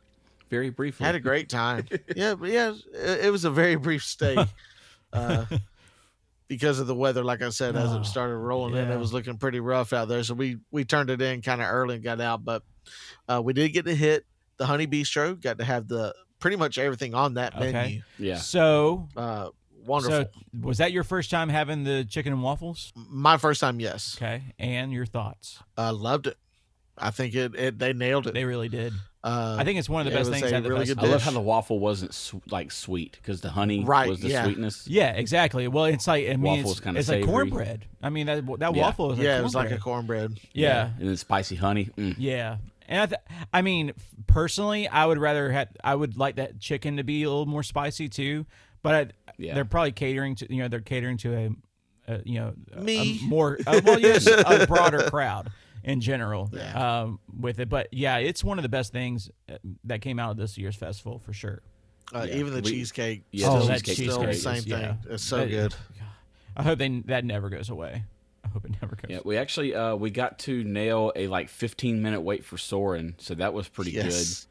Very 0.51 0.71
briefly. 0.71 1.07
had 1.07 1.15
a 1.15 1.21
great 1.21 1.49
time. 1.49 1.87
yeah, 2.17 2.35
but 2.35 2.51
yeah, 2.51 2.75
it, 2.93 3.27
it 3.27 3.31
was 3.31 3.45
a 3.45 3.51
very 3.51 3.77
brief 3.77 4.03
stay. 4.05 4.45
Uh, 5.13 5.45
because 6.49 6.81
of 6.81 6.89
the 6.89 6.95
weather, 6.95 7.23
like 7.23 7.41
I 7.41 7.51
said, 7.51 7.77
as 7.77 7.93
Oh, 7.93 7.99
it 8.01 8.05
started 8.05 8.37
rolling 8.37 8.75
in, 8.75 8.91
it 8.91 8.97
was 8.99 9.13
looking 9.13 9.39
pretty 9.39 9.61
rough 9.61 9.93
out 9.93 10.09
there. 10.09 10.25
So 10.25 10.35
we 10.35 10.59
we 10.73 10.85
turned 10.85 11.09
it 11.09 11.23
in 11.23 11.41
kind 11.41 11.63
of 11.63 11.69
early 11.71 11.95
and 11.95 12.03
got 12.03 12.21
out, 12.21 12.45
but 12.45 12.65
uh, 13.29 13.41
we 13.41 13.53
did 13.53 13.69
get 13.69 13.85
to 13.87 13.95
hit 13.95 14.27
the 14.57 14.67
Honey 14.67 14.87
Bee-stro. 14.87 15.41
Got 15.41 15.59
to 15.59 15.65
have 15.65 15.87
the 15.87 16.13
pretty 16.41 16.57
much 16.57 16.79
everything 16.79 17.15
on 17.15 17.35
that 17.35 17.55
Okay. 17.55 17.73
menu. 17.73 18.03
Yeah. 18.19 18.39
So, 18.39 19.09
Uh, 19.17 19.51
wonderful. 19.87 20.25
so 20.25 20.41
was 20.61 20.79
that 20.79 20.91
your 20.91 21.05
first 21.05 21.31
time 21.31 21.49
having 21.49 21.85
the 21.85 22.05
chicken 22.05 22.33
and 22.33 22.43
waffles? 22.43 22.93
My 22.97 23.37
first 23.37 23.61
time, 23.61 23.79
yes, 23.79 24.17
Okay, 24.19 24.43
and 24.59 24.93
your 24.93 25.07
thoughts? 25.07 25.61
uh, 25.79 25.93
loved 25.93 26.27
it. 26.27 26.37
I 26.99 27.11
think 27.11 27.35
it, 27.35 27.55
it 27.55 27.79
they 27.79 27.93
nailed 27.93 28.27
it. 28.27 28.35
They 28.35 28.45
really 28.45 28.69
did. 28.69 28.93
uh, 29.25 29.57
I 29.59 29.65
think 29.65 29.79
it's 29.79 29.89
one 29.89 30.07
of 30.07 30.13
the 30.13 30.19
it 30.19 30.21
best 30.21 30.31
things 30.31 30.53
a 30.53 30.55
at 30.57 30.63
the 30.63 30.69
really 30.69 30.85
good 30.87 30.97
festival. 30.97 31.09
I 31.09 31.13
love 31.13 31.23
how 31.23 31.31
the 31.33 31.41
waffle 31.41 31.79
wasn't 31.81 32.15
su- 32.15 32.43
like 32.51 32.71
sweet 32.71 33.19
because 33.21 33.41
the 33.41 33.51
honey 33.51 33.83
Right, 33.85 34.09
was 34.09 34.21
the 34.21 34.29
yeah. 34.29 34.45
sweetness. 34.45 34.87
Yeah, 34.87 35.13
exactly. 35.13 35.67
Well, 35.67 35.87
it's 35.87 36.07
like 36.07 36.29
I 36.29 36.37
mean, 36.37 36.63
Waffle's 36.63 36.71
it's, 36.73 36.81
kinda 36.81 37.01
it's 37.01 37.09
like 37.09 37.25
cornbread. 37.25 37.87
I 38.03 38.11
mean, 38.11 38.27
that 38.27 38.47
that 38.61 38.75
Yeah. 38.77 38.83
waffle 38.83 39.13
is 39.13 39.19
like 39.19 39.25
yeah, 39.25 39.39
it 39.39 39.43
was 39.43 39.55
like 39.55 39.71
a 39.73 39.79
cornbread. 39.79 40.29
cornbread. 40.31 40.41
yeah. 40.53 40.91
And 40.99 41.09
then 41.09 41.17
spicy 41.17 41.57
honey. 41.57 41.91
Mm. 41.97 42.15
Yeah, 42.19 42.59
and 42.89 43.01
I, 43.01 43.07
th- 43.07 43.21
I 43.53 43.63
mean, 43.63 43.93
personally, 44.27 44.87
I 44.89 45.07
would 45.07 45.19
rather 45.19 45.51
have. 45.51 45.69
I 45.83 45.95
would 45.95 46.17
like 46.17 46.37
that 46.37 46.61
chicken 46.61 46.99
to 46.99 47.03
be 47.05 47.23
a 47.23 47.29
little 47.29 47.47
more 47.47 47.63
spicy 47.63 48.09
too. 48.09 48.47
But 48.83 48.95
I, 48.95 49.33
Yeah. 49.39 49.55
they're 49.55 49.65
probably 49.65 49.93
catering 49.93 50.35
to 50.37 50.53
you 50.55 50.63
know 50.63 50.69
they're 50.69 50.81
catering 50.81 51.17
to 51.19 51.35
a, 51.35 51.51
a 52.13 52.21
you 52.25 52.39
know 52.39 52.53
a- 52.77 52.81
Me. 52.83 53.21
a 53.23 53.27
more 53.27 53.59
uh, 53.67 53.81
well 53.85 53.99
yes 53.99 54.27
a 54.27 54.67
broader 54.67 54.99
crowd 55.11 55.51
in 55.85 56.01
general 56.01 56.51
Yeah. 56.53 57.03
um, 57.03 57.21
with 57.39 57.61
it. 57.61 57.69
But 57.69 57.89
yeah, 57.93 58.17
it's 58.19 58.43
one 58.43 58.59
of 58.59 58.63
the 58.63 58.69
best 58.69 58.93
things 58.93 59.31
uh, 59.49 59.59
that 59.85 60.01
came 60.01 60.19
out 60.19 60.33
of 60.33 60.37
this 60.37 60.57
year's 60.59 60.77
festival 60.77 61.19
for 61.19 61.33
sure. 61.33 61.63
Uh, 62.15 62.27
Yeah, 62.29 62.37
Even 62.37 62.53
the 62.55 62.61
we- 62.63 62.71
cheesecake. 62.71 63.25
Yeah, 63.31 63.47
still, 63.49 63.61
the 63.61 63.67
that 63.69 63.85
cheesecake 63.85 64.11
still 64.11 64.23
is 64.23 64.43
the 64.43 64.51
great. 64.51 64.63
same 64.63 64.71
Yeah. 64.71 64.95
thing. 64.97 65.13
It's 65.13 65.23
so 65.23 65.37
That- 65.39 65.51
good. 65.51 65.75
I 66.57 66.63
hope 66.63 66.79
they 66.79 66.89
that 67.07 67.25
never 67.25 67.49
goes 67.51 67.69
away. 67.71 68.05
I 68.45 68.49
hope 68.49 68.65
it 68.65 68.73
never 68.83 68.95
goes. 68.97 69.07
Yeah, 69.11 69.21
we 69.25 69.37
actually 69.37 69.75
uh, 69.75 69.95
we 69.97 70.11
got 70.11 70.39
to 70.41 70.63
nail 70.65 71.13
a 71.17 71.27
like 71.29 71.49
15 71.49 72.01
minute 72.03 72.21
wait 72.21 72.45
for 72.45 72.57
Soarin', 72.59 73.15
so 73.19 73.35
that 73.35 73.53
was 73.55 73.69
pretty 73.69 73.93
Yes. 73.93 74.47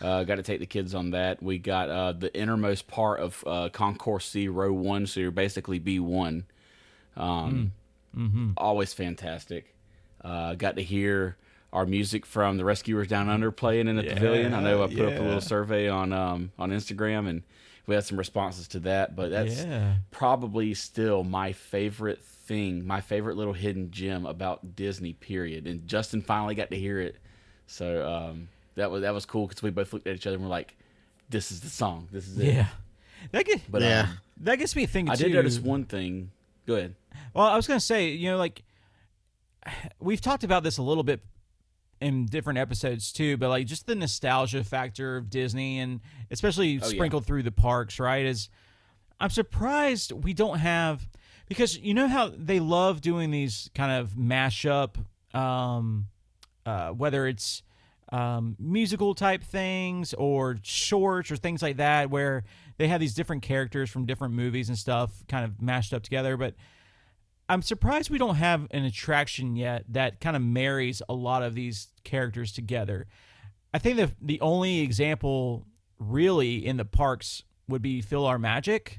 good. 0.00 0.06
Uh, 0.06 0.24
got 0.24 0.36
to 0.36 0.42
take 0.42 0.60
the 0.60 0.66
kids 0.66 0.94
on 0.94 1.10
that. 1.10 1.42
We 1.42 1.58
got 1.58 1.90
uh, 1.90 2.12
the 2.12 2.34
innermost 2.34 2.86
part 2.88 3.20
of 3.20 3.44
uh, 3.46 3.68
Concourse 3.70 4.24
C, 4.26 4.48
row 4.48 4.72
one, 4.72 5.06
so 5.06 5.20
you're 5.20 5.30
basically 5.30 5.78
B 5.78 5.98
one. 6.00 6.44
Um, 7.16 7.72
Mm-hmm. 8.16 8.52
Always 8.56 8.92
fantastic. 8.92 9.69
Uh, 10.22 10.54
got 10.54 10.76
to 10.76 10.82
hear 10.82 11.36
our 11.72 11.86
music 11.86 12.26
from 12.26 12.56
the 12.56 12.64
Rescuers 12.64 13.08
Down 13.08 13.28
Under 13.28 13.50
playing 13.50 13.88
in 13.88 13.96
the 13.96 14.02
pavilion. 14.02 14.54
I 14.54 14.60
know 14.62 14.82
I 14.82 14.86
put 14.88 15.00
up 15.00 15.18
a 15.18 15.22
little 15.22 15.40
survey 15.40 15.88
on 15.88 16.12
um, 16.12 16.52
on 16.58 16.70
Instagram, 16.70 17.28
and 17.28 17.42
we 17.86 17.94
had 17.94 18.04
some 18.04 18.18
responses 18.18 18.68
to 18.68 18.80
that. 18.80 19.14
But 19.16 19.30
that's 19.30 19.64
yeah. 19.64 19.94
probably 20.10 20.74
still 20.74 21.24
my 21.24 21.52
favorite 21.52 22.22
thing, 22.22 22.86
my 22.86 23.00
favorite 23.00 23.36
little 23.36 23.52
hidden 23.52 23.90
gem 23.90 24.26
about 24.26 24.74
Disney. 24.76 25.12
Period. 25.12 25.66
And 25.66 25.86
Justin 25.86 26.22
finally 26.22 26.54
got 26.54 26.70
to 26.70 26.76
hear 26.76 27.00
it, 27.00 27.16
so 27.66 28.06
um, 28.06 28.48
that 28.74 28.90
was 28.90 29.02
that 29.02 29.14
was 29.14 29.24
cool 29.26 29.46
because 29.46 29.62
we 29.62 29.70
both 29.70 29.92
looked 29.92 30.06
at 30.06 30.14
each 30.16 30.26
other 30.26 30.34
and 30.36 30.44
were 30.44 30.50
like, 30.50 30.76
"This 31.28 31.52
is 31.52 31.60
the 31.60 31.70
song. 31.70 32.08
This 32.10 32.26
is 32.26 32.38
it." 32.38 32.54
Yeah. 32.54 32.66
That 33.32 33.44
get, 33.44 33.60
But 33.70 33.82
Yeah. 33.82 34.00
um, 34.08 34.18
that 34.38 34.58
gets 34.58 34.74
me 34.74 34.86
thinking 34.86 35.12
I 35.12 35.14
too. 35.14 35.24
did 35.24 35.34
notice 35.34 35.58
one 35.58 35.84
thing. 35.84 36.30
Go 36.66 36.74
ahead. 36.76 36.94
Well, 37.34 37.46
I 37.46 37.54
was 37.56 37.66
going 37.66 37.78
to 37.78 37.84
say, 37.84 38.08
you 38.08 38.30
know, 38.30 38.38
like 38.38 38.62
we've 40.00 40.20
talked 40.20 40.44
about 40.44 40.62
this 40.62 40.78
a 40.78 40.82
little 40.82 41.02
bit 41.04 41.20
in 42.00 42.26
different 42.26 42.58
episodes 42.58 43.12
too, 43.12 43.36
but 43.36 43.48
like 43.50 43.66
just 43.66 43.86
the 43.86 43.94
nostalgia 43.94 44.64
factor 44.64 45.16
of 45.16 45.28
Disney 45.28 45.78
and 45.78 46.00
especially 46.30 46.80
Oh, 46.82 46.86
yeah. 46.86 46.94
sprinkled 46.94 47.26
through 47.26 47.42
the 47.42 47.52
parks, 47.52 48.00
right? 48.00 48.24
Is 48.24 48.48
I'm 49.20 49.30
surprised 49.30 50.12
we 50.12 50.32
don't 50.32 50.58
have 50.58 51.06
because 51.48 51.78
you 51.78 51.92
know 51.92 52.08
how 52.08 52.30
they 52.34 52.58
love 52.60 53.00
doing 53.02 53.30
these 53.30 53.68
kind 53.74 53.92
of 53.92 54.12
mashup, 54.12 54.94
um, 55.34 56.06
uh, 56.64 56.90
whether 56.90 57.26
it's 57.26 57.62
um, 58.12 58.56
musical 58.58 59.14
type 59.14 59.42
things 59.44 60.14
or 60.14 60.56
shorts 60.62 61.30
or 61.30 61.36
things 61.36 61.60
like 61.60 61.76
that, 61.76 62.08
where 62.10 62.44
they 62.78 62.88
have 62.88 62.98
these 63.00 63.14
different 63.14 63.42
characters 63.42 63.90
from 63.90 64.06
different 64.06 64.32
movies 64.34 64.68
and 64.68 64.78
stuff 64.78 65.22
kind 65.28 65.44
of 65.44 65.60
mashed 65.60 65.92
up 65.92 66.02
together. 66.02 66.36
But 66.36 66.54
I'm 67.50 67.62
surprised 67.62 68.10
we 68.10 68.18
don't 68.18 68.36
have 68.36 68.66
an 68.70 68.84
attraction 68.84 69.56
yet 69.56 69.84
that 69.88 70.20
kind 70.20 70.36
of 70.36 70.42
marries 70.42 71.02
a 71.08 71.14
lot 71.14 71.42
of 71.42 71.54
these 71.54 71.88
characters 72.04 72.52
together. 72.52 73.06
I 73.74 73.78
think 73.78 73.96
the 73.96 74.10
the 74.20 74.40
only 74.40 74.80
example 74.80 75.66
really 75.98 76.64
in 76.64 76.76
the 76.76 76.84
parks 76.84 77.42
would 77.68 77.82
be 77.82 78.02
PhilharMagic, 78.02 78.98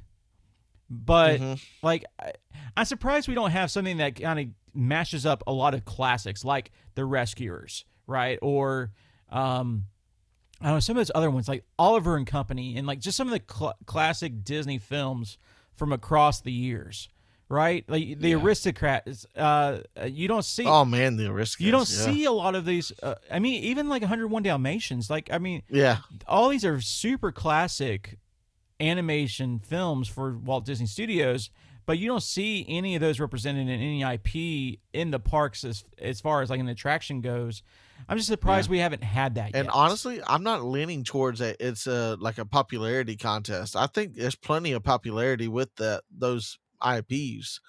but 0.89 1.39
Mhm. 1.39 1.61
like 1.81 2.05
I, 2.19 2.33
I'm 2.77 2.85
surprised 2.85 3.27
we 3.27 3.35
don't 3.35 3.51
have 3.51 3.71
something 3.71 3.97
that 3.97 4.15
kind 4.19 4.39
of 4.39 4.45
mashes 4.73 5.25
up 5.25 5.43
a 5.47 5.51
lot 5.53 5.73
of 5.73 5.83
classics 5.85 6.45
like 6.45 6.71
The 6.95 7.05
Rescuers, 7.05 7.85
right? 8.07 8.37
Or 8.41 8.91
um, 9.29 9.85
I 10.61 10.65
don't 10.67 10.75
know 10.75 10.79
some 10.79 10.95
of 10.97 10.99
those 11.01 11.11
other 11.15 11.31
ones 11.31 11.47
like 11.47 11.63
Oliver 11.79 12.15
and 12.17 12.27
Company, 12.27 12.77
and 12.77 12.85
like 12.85 12.99
just 12.99 13.17
some 13.17 13.27
of 13.27 13.33
the 13.33 13.53
cl- 13.53 13.77
classic 13.85 14.43
Disney 14.43 14.77
films 14.77 15.37
from 15.75 15.91
across 15.91 16.41
the 16.41 16.51
years, 16.51 17.09
right? 17.51 17.83
Like 17.87 18.19
the 18.19 18.29
Yeah. 18.29 18.37
Aristocats. 18.37 19.25
Uh, 19.35 19.79
you 20.07 20.27
don't 20.27 20.45
see. 20.45 20.65
Oh 20.65 20.85
man, 20.85 21.17
the 21.17 21.31
risk. 21.31 21.59
you 21.59 21.71
don't 21.71 21.89
yeah. 21.89 22.05
see 22.05 22.25
a 22.25 22.31
lot 22.31 22.55
of 22.55 22.65
these. 22.65 22.91
Uh, 23.03 23.15
I 23.29 23.39
mean, 23.39 23.63
even 23.63 23.89
like 23.89 24.01
101 24.01 24.43
Dalmatians. 24.43 25.09
Like, 25.09 25.29
I 25.31 25.37
mean, 25.37 25.61
Yeah, 25.69 25.97
all 26.27 26.49
these 26.49 26.65
are 26.65 26.81
super 26.81 27.31
classic 27.31 28.17
animation 28.79 29.59
films 29.59 30.07
for 30.07 30.37
Walt 30.37 30.65
Disney 30.65 30.87
Studios, 30.87 31.49
but 31.85 31.97
you 31.99 32.07
don't 32.07 32.23
see 32.23 32.65
any 32.67 32.95
of 32.95 33.01
those 33.01 33.19
represented 33.19 33.67
in 33.67 33.79
any 33.79 34.01
IP 34.01 34.79
in 34.93 35.11
the 35.11 35.19
parks 35.19 35.63
as 35.63 35.83
as 35.99 36.19
far 36.21 36.41
as 36.41 36.49
like 36.49 36.59
an 36.59 36.67
attraction 36.69 37.21
goes. 37.21 37.61
I'm 38.09 38.17
just 38.17 38.29
surprised 38.29 38.67
we 38.69 38.79
haven't 38.79 39.03
had 39.03 39.35
that 39.35 39.51
and 39.53 39.65
yet. 39.65 39.73
honestly, 39.73 40.21
I'm 40.25 40.41
not 40.41 40.63
leaning 40.63 41.03
towards 41.03 41.39
a 41.39 41.55
it's 41.63 41.85
a 41.85 42.17
like 42.19 42.39
a 42.39 42.45
popularity 42.45 43.15
contest. 43.15 43.75
I 43.75 43.85
think 43.85 44.15
there's 44.15 44.35
plenty 44.35 44.71
of 44.71 44.83
popularity 44.83 45.47
with 45.47 45.75
that 45.75 46.01
those 46.09 46.57
IPs. 46.85 47.59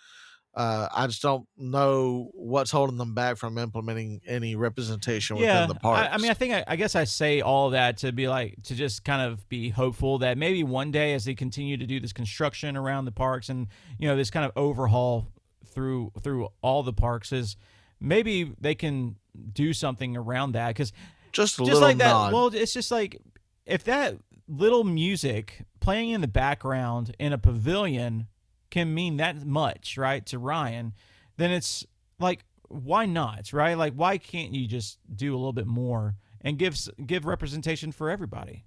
Uh, 0.55 0.87
I 0.95 1.07
just 1.07 1.23
don't 1.23 1.47
know 1.57 2.31
what's 2.35 2.71
holding 2.71 2.99
them 2.99 3.15
back 3.15 3.39
from 3.39 3.57
implementing 3.57 4.21
any 4.27 4.55
representation 4.55 5.39
yeah, 5.39 5.63
within 5.63 5.69
the 5.77 5.81
parks. 5.81 6.11
I, 6.11 6.15
I 6.15 6.19
mean, 6.19 6.31
I 6.31 6.35
think 6.35 6.53
I, 6.53 6.65
I 6.67 6.77
guess 6.77 6.95
I 6.95 7.05
say 7.05 7.41
all 7.41 7.71
that 7.71 7.97
to 7.99 8.13
be 8.13 8.29
like 8.29 8.63
to 8.65 8.75
just 8.75 9.03
kind 9.03 9.23
of 9.23 9.49
be 9.49 9.71
hopeful 9.71 10.19
that 10.19 10.37
maybe 10.37 10.63
one 10.63 10.91
day 10.91 11.15
as 11.15 11.25
they 11.25 11.35
continue 11.35 11.79
to 11.79 11.87
do 11.87 12.01
this 12.01 12.13
construction 12.13 12.77
around 12.77 13.07
the 13.07 13.13
parks 13.13 13.49
and 13.49 13.69
you 13.99 14.07
know 14.07 14.15
this 14.15 14.31
kind 14.31 14.45
of 14.45 14.53
overhaul 14.55 15.29
through 15.69 16.13
through 16.23 16.49
all 16.61 16.83
the 16.83 16.93
parks 16.93 17.33
is 17.33 17.57
maybe 17.99 18.53
they 18.61 18.75
can 18.75 19.17
do 19.55 19.73
something 19.73 20.19
around 20.19 20.53
that 20.53 20.69
because 20.69 20.93
just 21.33 21.59
a 21.61 21.65
just 21.65 21.81
like 21.81 21.97
that. 21.97 22.11
nod. 22.11 22.33
Well, 22.33 22.47
it's 22.49 22.75
just 22.75 22.91
like 22.91 23.17
if 23.65 23.85
that 23.85 24.19
little 24.49 24.85
music 24.85 25.65
playing 25.81 26.11
in 26.11 26.21
the 26.21 26.29
background 26.29 27.15
in 27.19 27.33
a 27.33 27.39
pavilion 27.39 28.27
can 28.73 28.93
mean 28.93 29.19
that 29.19 29.45
much, 29.47 29.97
right, 29.97 30.27
to 30.27 30.39
Ryan, 30.41 30.95
then 31.37 31.53
it's 31.53 31.87
like 32.19 32.45
why 32.69 33.07
not, 33.07 33.53
right? 33.53 33.75
Like 33.75 33.93
why 33.95 34.19
can't 34.19 34.53
you 34.53 34.67
just 34.67 34.99
do 35.15 35.33
a 35.35 35.39
little 35.39 35.53
bit 35.53 35.67
more 35.69 36.17
and 36.41 36.59
give 36.59 36.77
give 37.07 37.25
representation 37.27 37.93
for 37.93 38.11
everybody? 38.11 38.65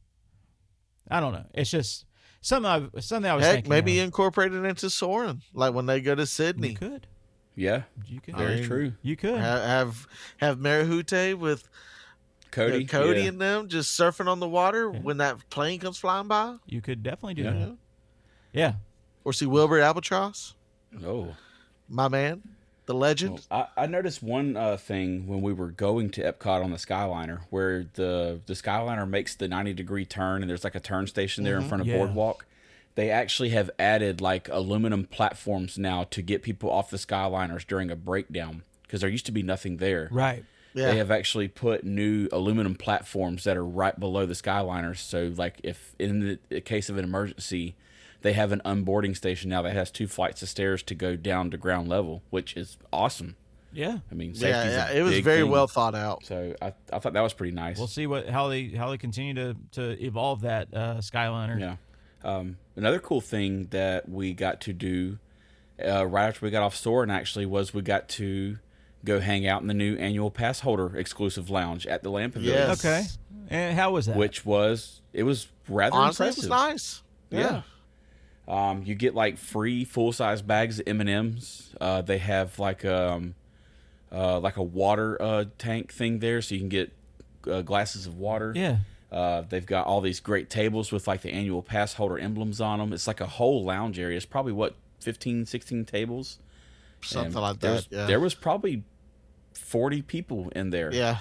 I 1.11 1.19
don't 1.19 1.33
know. 1.33 1.45
It's 1.53 1.69
just 1.69 2.05
something 2.41 2.69
I 2.95 2.99
something 3.01 3.29
I 3.29 3.35
was 3.35 3.43
Heck, 3.45 3.53
thinking. 3.55 3.69
maybe 3.71 3.99
of. 3.99 4.05
incorporate 4.05 4.53
it 4.53 4.63
into 4.63 4.89
Soarin', 4.89 5.41
like 5.53 5.73
when 5.73 5.85
they 5.87 5.99
go 6.01 6.15
to 6.15 6.25
Sydney. 6.25 6.69
you 6.69 6.75
could, 6.77 7.07
Yeah, 7.55 7.83
you 8.07 8.21
could, 8.21 8.35
very 8.37 8.55
mean, 8.57 8.63
true. 8.65 8.93
you 9.01 9.15
could. 9.15 9.39
Ha- 9.39 9.61
Have 9.61 10.07
have 10.37 10.59
Marahute 10.59 11.35
with 11.35 11.67
Cody, 12.51 12.71
Cody, 12.71 12.85
Cody 12.85 13.21
yeah. 13.21 13.27
and 13.29 13.41
them 13.41 13.67
just 13.69 13.99
surfing 13.99 14.27
on 14.27 14.39
the 14.39 14.47
water 14.47 14.91
Yeah. 14.93 14.99
when 14.99 15.17
that 15.17 15.49
plane 15.49 15.79
comes 15.79 15.97
flying 15.97 16.27
by, 16.27 16.57
You 16.67 16.81
could 16.81 17.03
definitely 17.03 17.33
do 17.35 17.43
Yeah. 17.43 17.51
that. 17.53 17.77
Yeah. 18.53 18.73
Or 19.25 19.33
see 19.33 19.45
Wilbur 19.45 19.79
Albatross, 19.81 20.53
Oh, 21.05 21.35
my 21.89 22.07
man, 22.07 22.41
the 22.85 22.93
legend. 22.93 23.45
I, 23.51 23.67
I 23.75 23.85
noticed 23.87 24.23
one 24.23 24.55
uh, 24.55 24.77
thing 24.77 25.27
when 25.27 25.41
we 25.41 25.51
were 25.51 25.71
going 25.71 26.09
to 26.11 26.21
Epcot 26.31 26.63
on 26.63 26.71
the 26.71 26.77
Skyliner, 26.77 27.41
where 27.49 27.85
the 27.95 28.39
the 28.45 28.53
Skyliner 28.53 29.09
makes 29.09 29.35
the 29.35 29.47
ninety 29.49 29.73
degree 29.73 30.05
turn, 30.05 30.41
and 30.41 30.49
there's 30.49 30.63
like 30.63 30.75
a 30.75 30.79
turn 30.79 31.07
station 31.07 31.43
there 31.43 31.57
in 31.57 31.67
front 31.67 31.81
of 31.81 31.87
Yeah. 31.87 31.97
Boardwalk. 31.97 32.45
They 32.95 33.09
actually 33.11 33.49
have 33.49 33.69
added 33.77 34.21
like 34.21 34.47
aluminum 34.47 35.03
platforms 35.05 35.77
now 35.77 36.05
to 36.05 36.21
get 36.21 36.41
people 36.43 36.71
off 36.71 36.89
the 36.89 36.95
Skyliners 36.97 37.67
during 37.67 37.91
a 37.91 37.95
breakdown 37.97 38.61
because 38.83 39.01
there 39.01 39.09
used 39.09 39.25
to 39.25 39.33
be 39.33 39.43
nothing 39.43 39.77
there. 39.77 40.07
Right. 40.11 40.45
Yeah, 40.73 40.91
They 40.91 40.97
have 40.97 41.11
actually 41.11 41.47
put 41.49 41.83
new 41.85 42.27
aluminum 42.33 42.75
platforms 42.75 43.43
that 43.45 43.55
are 43.57 43.65
right 43.65 43.97
below 43.99 44.25
the 44.25 44.33
Skyliners. 44.33 44.97
So, 44.97 45.33
like, 45.35 45.55
if 45.63 45.95
in 45.99 46.19
the, 46.19 46.39
the 46.49 46.59
case 46.61 46.89
of 46.89 46.97
an 46.97 47.03
emergency, 47.05 47.75
they 48.25 48.33
have 48.33 48.51
an 48.51 48.61
unboarding 48.65 49.15
station 49.15 49.51
now 49.51 49.61
that 49.61 49.73
has 49.73 49.91
two 49.91 50.07
flights 50.07 50.41
of 50.41 50.49
stairs 50.49 50.81
to 50.83 50.95
go 50.95 51.15
down 51.15 51.51
to 51.51 51.57
ground 51.57 51.87
level, 51.87 52.23
which 52.31 52.57
is 52.57 52.77
awesome. 52.91 53.35
Yeah. 53.71 53.99
I 54.11 54.15
mean, 54.15 54.31
yeah, 54.35 54.67
yeah. 54.89 54.91
It 54.91 55.03
was 55.03 55.19
very 55.19 55.41
thing. 55.41 55.51
well 55.51 55.67
thought 55.67 55.93
out. 55.95 56.25
So 56.25 56.55
I, 56.61 56.73
I 56.91 56.99
thought 56.99 57.13
that 57.13 57.21
was 57.21 57.33
pretty 57.33 57.53
nice. 57.53 57.77
We'll 57.77 57.87
see 57.87 58.07
what 58.07 58.27
how 58.27 58.47
they 58.47 58.69
how 58.69 58.89
they 58.89 58.97
continue 58.97 59.33
to 59.35 59.55
to 59.73 60.03
evolve 60.03 60.41
that 60.41 60.69
uh, 60.73 60.95
Skyliner. 60.97 61.59
Yeah. 61.59 61.75
Um, 62.23 62.57
another 62.75 62.97
cool 62.99 63.21
thing 63.21 63.67
that 63.71 64.09
we 64.09 64.33
got 64.33 64.61
to 64.61 64.73
do 64.73 65.19
uh, 65.85 66.07
right 66.07 66.27
after 66.27 66.43
we 66.45 66.49
got 66.51 66.63
off 66.63 66.75
Soarin' 66.75 67.11
actually 67.11 67.45
was 67.45 67.73
we 67.73 67.83
got 67.83 68.09
to 68.09 68.57
go 69.03 69.19
hang 69.19 69.45
out 69.45 69.61
in 69.61 69.67
the 69.67 69.73
new 69.75 69.95
annual 69.97 70.31
pass 70.31 70.61
holder 70.61 70.97
exclusive 70.97 71.51
lounge 71.51 71.85
at 71.85 72.01
the 72.01 72.09
Lamp 72.09 72.33
Pavilion, 72.33 72.69
Yes. 72.69 72.83
Okay. 72.83 73.03
And 73.49 73.77
how 73.77 73.91
was 73.91 74.07
that? 74.07 74.15
which 74.17 74.43
was 74.43 75.01
it 75.13 75.21
was 75.23 75.47
rather 75.69 75.95
Honestly, 75.95 76.25
it 76.25 76.29
impressive. 76.29 76.49
was 76.49 76.59
nice. 76.71 77.03
Yeah. 77.29 77.61
Um, 78.47 78.83
you 78.83 78.93
get 78.95 79.15
like 79.15 79.37
free 79.37 79.83
full 79.85 80.11
size 80.11 80.41
bags 80.41 80.79
of 80.79 80.87
M 80.87 81.01
and 81.01 81.09
M's. 81.09 81.73
Uh, 81.81 82.01
they 82.01 82.19
have 82.19 82.59
like 82.59 82.85
um, 82.85 83.33
uh, 84.11 84.39
like 84.39 84.57
a 84.57 84.63
water 84.63 85.19
uh, 85.21 85.45
tank 85.57 85.91
thing 85.91 86.19
there, 86.19 86.41
so 86.41 86.53
you 86.55 86.59
can 86.61 86.69
get 86.69 86.93
uh, 87.49 87.61
glasses 87.61 88.05
of 88.07 88.17
water. 88.17 88.53
yeah. 88.55 88.77
Uh, 89.11 89.41
they've 89.47 89.65
got 89.65 89.85
all 89.87 90.01
these 90.01 90.19
great 90.19 90.49
tables 90.49 90.91
with 90.91 91.07
like 91.07 91.21
the 91.21 91.31
annual 91.31 91.61
pass 91.61 91.93
holder 91.93 92.19
emblems 92.19 92.59
on 92.59 92.79
them. 92.79 92.91
It's 92.91 93.07
like 93.07 93.21
a 93.21 93.27
whole 93.27 93.63
lounge 93.63 93.97
area. 93.97 94.17
It's 94.17 94.25
probably 94.25 94.51
what 94.51 94.75
15, 94.99 95.45
16 95.45 95.85
tables. 95.85 96.39
Something 97.01 97.27
And 97.33 97.35
like 97.41 97.59
there 97.59 97.71
that. 97.71 97.75
was- 97.75 97.87
yeah. 97.91 98.05
There 98.07 98.19
was 98.19 98.33
probably 98.35 98.83
forty 99.53 100.01
people 100.01 100.49
in 100.55 100.69
there. 100.71 100.93
yeah. 100.93 101.19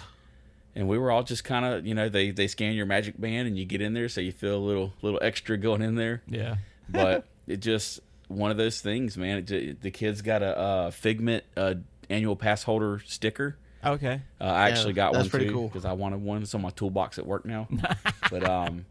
And 0.76 0.88
we 0.88 0.98
were 0.98 1.12
all 1.12 1.22
just 1.22 1.44
kind 1.44 1.64
of, 1.64 1.86
you 1.86 1.94
know, 1.94 2.08
they 2.08 2.32
they 2.32 2.48
scan 2.48 2.74
your 2.74 2.86
magic 2.86 3.20
band 3.20 3.46
and 3.46 3.56
you 3.56 3.64
get 3.64 3.80
in 3.80 3.94
there, 3.94 4.08
so 4.08 4.20
you 4.20 4.32
feel 4.32 4.56
a 4.56 4.64
little 4.64 4.92
little 5.02 5.20
extra 5.22 5.56
going 5.56 5.82
in 5.82 5.94
there. 5.94 6.22
Yeah. 6.26 6.56
But 6.88 7.26
it 7.46 7.58
just 7.58 8.00
one 8.28 8.50
of 8.50 8.56
those 8.56 8.80
things, 8.80 9.16
man. 9.16 9.38
It, 9.38 9.46
ju- 9.46 9.76
the 9.80 9.90
kids 9.90 10.22
got 10.22 10.42
a 10.42 10.58
uh, 10.58 10.90
Figment 10.90 11.44
uh, 11.56 11.74
annual 12.10 12.36
pass 12.36 12.62
holder 12.62 13.00
sticker. 13.06 13.56
Okay. 13.84 14.22
Uh, 14.40 14.44
I 14.44 14.70
actually 14.70 14.94
got 14.94 15.12
one 15.12 15.28
pretty 15.28 15.46
too 15.46 15.52
cool. 15.52 15.68
because 15.68 15.84
I 15.84 15.92
wanted 15.92 16.22
one. 16.22 16.42
It's 16.42 16.54
on 16.54 16.62
my 16.62 16.70
toolbox 16.70 17.18
at 17.18 17.26
work 17.26 17.44
now. 17.44 17.68
but 18.30 18.48
um, 18.48 18.86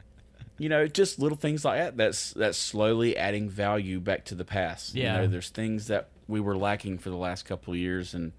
you 0.60 0.70
know, 0.70 0.88
just 0.88 1.18
little 1.20 1.38
things 1.38 1.66
like 1.66 1.80
that. 1.80 1.98
That's 1.98 2.32
that's 2.34 2.58
slowly 2.58 3.18
adding 3.18 3.50
value 3.50 4.00
back 4.00 4.26
to 4.26 4.36
the 4.36 4.46
past. 4.46 4.94
Yeah. 4.94 5.16
You 5.16 5.22
know, 5.22 5.28
there's 5.28 5.50
things 5.50 5.88
that 5.88 6.10
we 6.28 6.40
were 6.40 6.56
lacking 6.56 7.00
for 7.00 7.10
the 7.10 7.16
last 7.18 7.46
couple 7.46 7.74
of 7.74 7.80
years, 7.80 8.14
and 8.14 8.32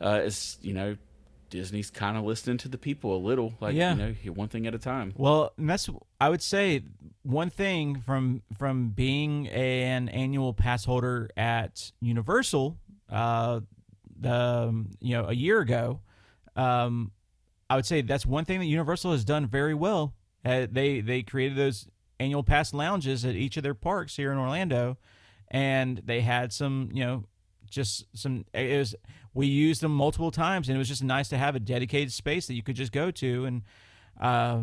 uh, 0.00 0.20
it's 0.24 0.58
you 0.62 0.74
know, 0.74 0.96
Disney's 1.54 1.88
kind 1.88 2.16
of 2.16 2.24
listening 2.24 2.58
to 2.58 2.68
the 2.68 2.76
people 2.76 3.16
a 3.16 3.22
little. 3.24 3.54
Like 3.60 3.76
Yeah. 3.76 3.94
you 3.94 4.16
know, 4.24 4.32
one 4.32 4.48
thing 4.48 4.66
at 4.66 4.74
a 4.74 4.78
time. 4.78 5.12
Well, 5.16 5.52
and 5.56 5.70
that's 5.70 5.88
I 6.20 6.28
would 6.28 6.42
say 6.42 6.82
one 7.22 7.48
thing 7.48 8.00
from 8.00 8.42
from 8.58 8.88
being 8.88 9.46
an 9.48 10.08
annual 10.08 10.52
pass 10.52 10.84
holder 10.84 11.30
at 11.36 11.92
Universal, 12.00 12.76
uh, 13.08 13.60
the 14.18 14.84
you 15.00 15.16
know 15.16 15.26
a 15.28 15.32
year 15.32 15.60
ago, 15.60 16.00
um, 16.56 17.12
I 17.70 17.76
would 17.76 17.86
say 17.86 18.00
that's 18.02 18.26
one 18.26 18.44
thing 18.44 18.58
that 18.58 18.66
Universal 18.66 19.12
has 19.12 19.24
done 19.24 19.46
very 19.46 19.74
well. 19.74 20.12
Uh, 20.44 20.66
they 20.68 21.00
they 21.00 21.22
created 21.22 21.56
those 21.56 21.86
annual 22.18 22.42
pass 22.42 22.74
lounges 22.74 23.24
at 23.24 23.36
each 23.36 23.56
of 23.56 23.62
their 23.62 23.74
parks 23.74 24.16
here 24.16 24.32
in 24.32 24.38
Orlando, 24.38 24.98
and 25.52 26.02
they 26.04 26.20
had 26.22 26.52
some 26.52 26.90
you 26.92 27.04
know 27.04 27.24
just 27.70 28.06
some 28.12 28.44
it 28.52 28.76
was 28.76 28.96
we 29.34 29.46
used 29.46 29.82
them 29.82 29.92
multiple 29.92 30.30
times 30.30 30.68
and 30.68 30.76
it 30.76 30.78
was 30.78 30.88
just 30.88 31.02
nice 31.02 31.28
to 31.28 31.36
have 31.36 31.54
a 31.56 31.60
dedicated 31.60 32.12
space 32.12 32.46
that 32.46 32.54
you 32.54 32.62
could 32.62 32.76
just 32.76 32.92
go 32.92 33.10
to 33.10 33.44
and 33.44 33.62
uh, 34.20 34.60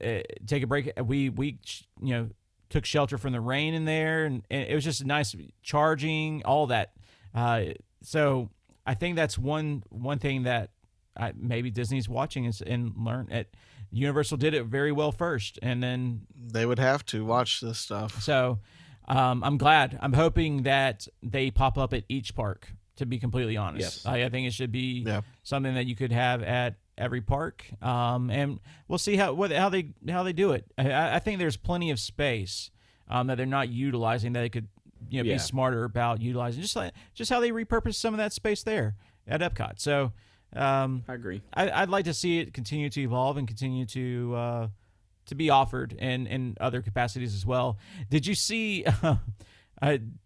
eh, 0.00 0.22
take 0.46 0.62
a 0.62 0.66
break 0.66 0.92
we 1.04 1.30
we 1.30 1.58
you 2.02 2.14
know 2.14 2.28
took 2.68 2.84
shelter 2.84 3.18
from 3.18 3.32
the 3.32 3.40
rain 3.40 3.74
in 3.74 3.84
there 3.84 4.24
and, 4.26 4.42
and 4.50 4.68
it 4.68 4.74
was 4.74 4.84
just 4.84 5.04
nice 5.04 5.34
charging 5.62 6.42
all 6.44 6.66
that 6.66 6.92
uh, 7.34 7.64
so 8.02 8.50
i 8.86 8.94
think 8.94 9.16
that's 9.16 9.38
one 9.38 9.82
one 9.88 10.18
thing 10.18 10.44
that 10.44 10.70
I, 11.16 11.32
maybe 11.36 11.70
disney's 11.70 12.08
watching 12.08 12.44
is 12.44 12.60
and 12.60 12.92
learn 12.96 13.28
at 13.30 13.48
universal 13.90 14.36
did 14.36 14.54
it 14.54 14.66
very 14.66 14.92
well 14.92 15.10
first 15.10 15.58
and 15.62 15.82
then 15.82 16.26
They 16.36 16.64
would 16.64 16.78
have 16.78 17.04
to 17.06 17.24
watch 17.24 17.60
this 17.60 17.78
stuff. 17.78 18.22
so 18.22 18.60
um, 19.08 19.42
I'm 19.42 19.58
glad. 19.58 19.98
I'm 20.00 20.12
hoping 20.12 20.62
that 20.62 21.08
they 21.20 21.50
pop 21.50 21.76
up 21.76 21.92
at 21.92 22.04
each 22.08 22.36
park. 22.36 22.72
To 23.00 23.06
be 23.06 23.18
completely 23.18 23.56
honest, 23.56 24.04
Yes. 24.04 24.06
I, 24.06 24.24
I 24.24 24.28
think 24.28 24.46
it 24.46 24.52
should 24.52 24.70
be 24.70 25.04
Yeah. 25.06 25.22
something 25.42 25.72
that 25.74 25.86
you 25.86 25.96
could 25.96 26.12
have 26.12 26.42
at 26.42 26.76
every 26.98 27.22
park. 27.22 27.64
Um, 27.82 28.30
and 28.30 28.60
we'll 28.88 28.98
see 28.98 29.16
how 29.16 29.32
what, 29.32 29.50
how 29.52 29.70
they 29.70 29.94
how 30.08 30.22
they 30.22 30.34
do 30.34 30.52
it. 30.52 30.66
I, 30.76 31.16
I 31.16 31.18
think 31.18 31.38
there's 31.38 31.56
plenty 31.56 31.90
of 31.90 31.98
space 31.98 32.70
um, 33.08 33.26
that 33.28 33.36
they're 33.36 33.46
not 33.46 33.70
utilizing 33.70 34.34
that 34.34 34.40
they 34.40 34.50
could 34.50 34.68
you 35.08 35.22
know 35.22 35.26
Yeah. 35.28 35.36
be 35.36 35.38
smarter 35.38 35.84
about 35.84 36.20
utilizing. 36.20 36.60
Just 36.60 36.76
like 36.76 36.92
just 37.14 37.30
how 37.30 37.40
they 37.40 37.50
repurpose 37.52 37.94
some 37.94 38.12
of 38.12 38.18
that 38.18 38.34
space 38.34 38.62
there 38.62 38.96
at 39.26 39.40
Epcot. 39.40 39.80
So. 39.80 40.12
Um, 40.54 41.04
I 41.08 41.14
agree. 41.14 41.40
I, 41.54 41.70
I'd 41.70 41.88
like 41.88 42.04
to 42.06 42.12
see 42.12 42.40
it 42.40 42.52
continue 42.52 42.90
to 42.90 43.00
evolve 43.00 43.36
and 43.38 43.46
continue 43.48 43.86
to 43.86 44.34
uh, 44.36 44.68
to 45.26 45.34
be 45.34 45.48
offered 45.48 45.92
in 45.94 46.26
in 46.26 46.56
other 46.60 46.82
capacities 46.82 47.34
as 47.34 47.46
well. 47.46 47.78
Did 48.10 48.26
you 48.26 48.34
see? 48.34 48.84
Uh, 48.84 49.16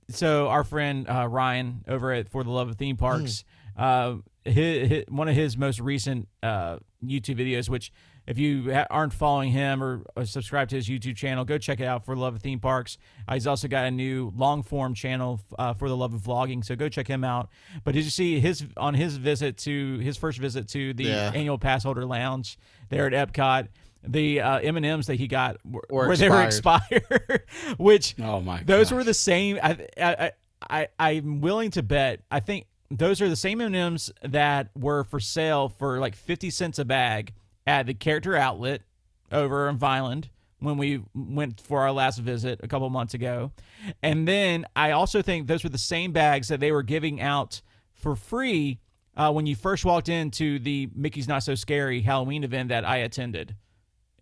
so 0.09 0.49
our 0.49 0.65
friend 0.65 1.09
uh, 1.09 1.27
Ryan 1.29 1.85
over 1.89 2.13
at 2.13 2.29
For 2.29 2.45
the 2.45 2.51
Love 2.51 2.69
of 2.69 2.77
Theme 2.77 2.97
Parks, 2.97 3.45
uh, 3.77 4.17
his, 4.45 5.05
one 5.09 5.29
of 5.29 5.35
his 5.35 5.57
most 5.57 5.81
recent 5.81 6.29
uh, 6.43 6.79
YouTube 7.05 7.39
videos, 7.39 7.69
which 7.69 7.93
if 8.27 8.39
you 8.39 8.73
ha- 8.73 8.87
aren't 8.91 9.13
following 9.13 9.51
him 9.51 9.83
or, 9.83 10.03
or 10.17 10.25
subscribe 10.25 10.69
to 10.71 10.77
his 10.77 10.89
YouTube 10.89 11.15
channel, 11.17 11.45
go 11.45 11.59
check 11.59 11.79
it 11.81 11.85
out 11.85 12.05
for 12.07 12.15
the 12.15 12.21
love 12.21 12.35
of 12.35 12.43
theme 12.43 12.59
parks. 12.59 12.97
Uh, 13.29 13.35
he's 13.35 13.47
also 13.47 13.69
got 13.69 13.85
a 13.85 13.91
new 13.91 14.33
long 14.35 14.63
form 14.63 14.95
channel 14.95 15.41
uh, 15.59 15.75
for 15.75 15.89
the 15.89 15.97
love 15.97 16.15
of 16.15 16.21
vlogging, 16.23 16.65
so 16.65 16.75
go 16.75 16.89
check 16.89 17.07
him 17.07 17.23
out. 17.25 17.49
But 17.85 17.95
did 17.95 18.05
you 18.05 18.11
see 18.11 18.41
his 18.41 18.65
on 18.77 18.95
his 18.95 19.17
visit 19.19 19.59
to 19.59 19.99
his 19.99 20.17
first 20.17 20.39
visit 20.39 20.69
to 20.69 20.95
the 20.95 21.05
Yeah. 21.05 21.33
annual 21.35 21.59
pass 21.59 21.85
holder 21.85 22.05
lounge 22.07 22.59
there 22.89 23.07
at 23.13 23.13
Epcot? 23.33 23.69
The 24.07 24.41
uh, 24.41 24.59
M 24.59 24.77
and 24.77 24.85
M's 24.85 25.07
that 25.07 25.17
he 25.17 25.27
got 25.29 25.57
were, 25.65 25.83
Were 25.91 26.09
where 26.09 26.17
they 26.17 26.29
were 26.29 26.43
expired, 26.43 27.43
which 27.79 28.15
Oh 28.21 28.41
my 28.41 28.63
those 28.63 28.91
gosh. 28.91 28.97
were 28.97 29.05
the 29.05 29.15
same. 29.15 29.59
I, 29.63 29.87
I, 30.01 30.33
I, 30.69 30.89
I'm 30.99 31.41
willing 31.41 31.71
to 31.73 31.83
bet. 31.83 32.21
I 32.31 32.41
think 32.41 32.67
those 32.91 33.21
are 33.23 33.29
the 33.29 33.37
same 33.37 33.61
M&Ms 33.61 34.13
that 34.23 34.69
were 34.77 35.05
for 35.05 35.21
sale 35.21 35.69
for 35.69 35.99
like 36.01 36.15
50 36.15 36.51
cents 36.51 36.79
a 36.79 36.85
bag 36.85 37.33
at 37.67 37.87
the 37.87 37.95
Character 37.95 38.37
Outlet 38.37 38.83
over 39.33 39.69
in 39.69 39.79
Vineland 39.79 40.29
when 40.61 40.77
we 40.77 41.03
went 41.15 41.61
for 41.61 41.81
our 41.81 41.93
last 41.93 42.19
visit 42.19 42.61
a 42.63 42.69
couple 42.69 42.89
months 42.91 43.15
ago. 43.15 43.53
And 44.03 44.29
then 44.29 44.65
I 44.77 44.93
also 44.93 45.23
think 45.23 45.47
those 45.47 45.65
were 45.65 45.71
the 45.71 45.79
same 45.79 46.13
bags 46.13 46.49
that 46.49 46.61
they 46.61 46.73
were 46.73 46.83
giving 46.83 47.21
out 47.21 47.61
for 47.93 48.17
free 48.17 48.81
uh, 49.17 49.33
when 49.33 49.47
you 49.47 49.57
first 49.57 49.85
walked 49.85 50.09
into 50.09 50.59
the 50.59 50.89
Mickey's 50.95 51.29
Not 51.29 51.43
So 51.43 51.55
Scary 51.55 52.01
Halloween 52.03 52.45
event 52.45 52.69
that 52.71 52.85
I 52.85 52.99
attended. 52.99 53.57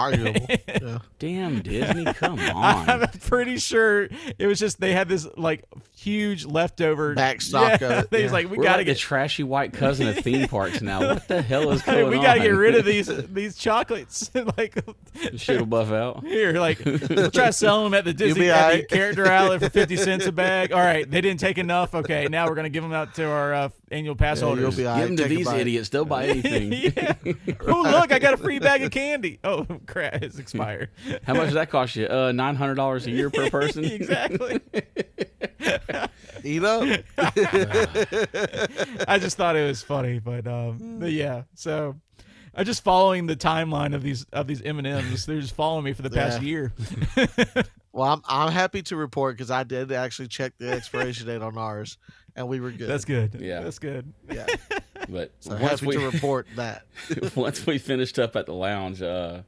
Arguable. 0.00 0.46
yeah. 0.68 0.98
Damn 1.18 1.60
Disney, 1.62 2.04
come 2.14 2.38
on. 2.40 2.88
I'm 2.88 3.08
pretty 3.20 3.58
sure 3.58 4.08
it 4.38 4.46
was 4.46 4.58
just 4.58 4.80
they 4.80 4.92
had 4.92 5.08
this 5.08 5.26
like 5.36 5.64
huge 5.96 6.46
leftover 6.46 7.14
Back 7.14 7.42
stock 7.42 7.82
of 7.82 7.90
it, 7.90 8.10
They 8.10 8.18
yeah. 8.20 8.24
was 8.24 8.32
like, 8.32 8.50
we 8.50 8.56
We're 8.56 8.64
gotta 8.64 8.78
like 8.78 8.86
get 8.86 8.94
the 8.94 8.98
trashy 9.00 9.42
white 9.42 9.72
cousin 9.74 10.08
of 10.08 10.18
theme 10.18 10.48
parks 10.48 10.80
now. 10.80 11.00
What 11.00 11.28
the 11.28 11.42
hell 11.42 11.70
is 11.70 11.82
going 11.82 12.04
on? 12.06 12.10
we 12.10 12.16
gotta 12.20 12.40
get 12.40 12.48
rid 12.50 12.74
of 12.74 12.84
these 12.84 13.08
these 13.32 13.56
chocolates. 13.56 14.30
like 14.56 14.82
Shit'll 15.36 15.66
buff 15.66 15.90
out. 15.92 16.24
here, 16.24 16.52
like 16.54 16.80
we'll 16.84 17.30
try 17.30 17.50
selling 17.50 17.84
them 17.84 17.94
at 17.94 18.04
the 18.04 18.14
Disney 18.14 18.42
be 18.44 18.50
at 18.50 18.76
the 18.76 18.82
character 18.84 19.26
outlet 19.26 19.60
for 19.60 19.68
fifty 19.70 19.96
cents 19.96 20.26
a 20.26 20.32
bag. 20.32 20.72
All 20.72 20.80
right, 20.80 21.08
they 21.10 21.20
didn't 21.20 21.40
take 21.40 21.58
enough. 21.58 21.94
Okay, 21.94 22.26
now 22.30 22.48
we're 22.48 22.54
gonna 22.54 22.68
give 22.70 22.82
them 22.82 22.92
out 22.92 23.14
to 23.16 23.24
our 23.28 23.52
uh, 23.54 23.68
annual 23.90 24.14
pass 24.14 24.40
Yeah, 24.40 24.46
holders. 24.46 24.62
you'll 24.62 24.70
be 24.70 24.76
Give 24.76 24.86
right. 24.86 25.06
them 25.06 25.16
to 25.16 25.22
Take 25.28 25.36
these 25.38 25.52
idiots. 25.52 25.88
They'll 25.90 26.04
buy 26.04 26.26
anything. 26.28 26.72
yeah. 26.72 27.14
Oh 27.66 27.82
look, 27.82 28.12
I 28.12 28.18
got 28.18 28.34
a 28.34 28.36
free 28.38 28.58
bag 28.58 28.82
of 28.82 28.90
candy. 28.90 29.38
Oh 29.44 29.66
crap, 29.90 30.22
it's 30.22 30.38
expired. 30.38 30.88
How 31.24 31.34
much 31.34 31.46
does 31.46 31.54
that 31.54 31.70
cost 31.70 31.96
you? 31.96 32.06
Uh, 32.06 32.32
nine 32.32 32.54
hundred 32.54 32.76
dollars 32.76 33.06
a 33.06 33.10
year 33.10 33.28
per 33.30 33.50
person. 33.58 33.84
exactly. 33.84 34.60
Eat 36.42 36.64
up. 36.64 36.82
I 39.08 39.18
just 39.20 39.36
thought 39.36 39.56
it 39.56 39.66
was 39.66 39.82
funny, 39.82 40.18
but 40.18 40.46
um, 40.46 40.98
but 40.98 41.12
yeah. 41.12 41.42
So 41.54 41.96
I'm 42.54 42.64
just 42.64 42.82
following 42.82 43.26
the 43.26 43.36
timeline 43.36 43.94
of 43.94 44.02
these 44.02 44.24
of 44.32 44.46
these 44.46 44.62
M 44.62 44.78
and 44.78 44.86
M's. 44.86 45.26
They're 45.26 45.40
just 45.40 45.54
following 45.54 45.84
me 45.84 45.92
for 45.92 46.02
the 46.02 46.10
past 46.10 46.40
Yeah. 46.42 46.48
year. 46.48 46.72
Well, 47.92 48.10
I'm 48.12 48.22
I'm 48.26 48.52
happy 48.52 48.82
to 48.84 48.96
report 48.96 49.36
because 49.36 49.50
I 49.50 49.64
did 49.64 49.92
actually 49.92 50.28
check 50.28 50.52
the 50.58 50.70
expiration 50.70 51.26
date 51.26 51.42
on 51.42 51.58
ours, 51.58 51.98
and 52.36 52.48
we 52.48 52.60
were 52.60 52.70
good. 52.70 52.88
That's 52.88 53.04
good. 53.04 53.34
Yeah. 53.40 53.60
that's 53.60 53.78
good. 53.78 54.12
yeah. 54.32 54.46
But 55.08 55.32
So 55.40 55.50
once 55.56 55.62
happy 55.80 55.86
we 55.86 55.96
to 55.96 56.08
report 56.10 56.46
that. 56.56 56.86
once 57.34 57.66
we 57.66 57.78
finished 57.78 58.18
up 58.18 58.36
at 58.36 58.46
the 58.46 58.54
lounge, 58.54 59.02
uh, 59.02 59.42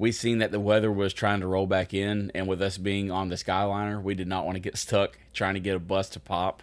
we 0.00 0.10
seen 0.12 0.38
that 0.38 0.50
the 0.50 0.58
weather 0.58 0.90
was 0.90 1.12
trying 1.12 1.40
to 1.40 1.46
roll 1.46 1.66
back 1.66 1.92
in, 1.92 2.32
and 2.34 2.48
with 2.48 2.62
us 2.62 2.78
being 2.78 3.10
on 3.10 3.28
the 3.28 3.34
Skyliner, 3.34 4.02
we 4.02 4.14
did 4.14 4.26
not 4.26 4.46
want 4.46 4.56
to 4.56 4.60
get 4.60 4.78
stuck 4.78 5.18
trying 5.34 5.52
to 5.52 5.60
get 5.60 5.76
a 5.76 5.78
bus 5.78 6.08
to 6.08 6.18
pop 6.18 6.62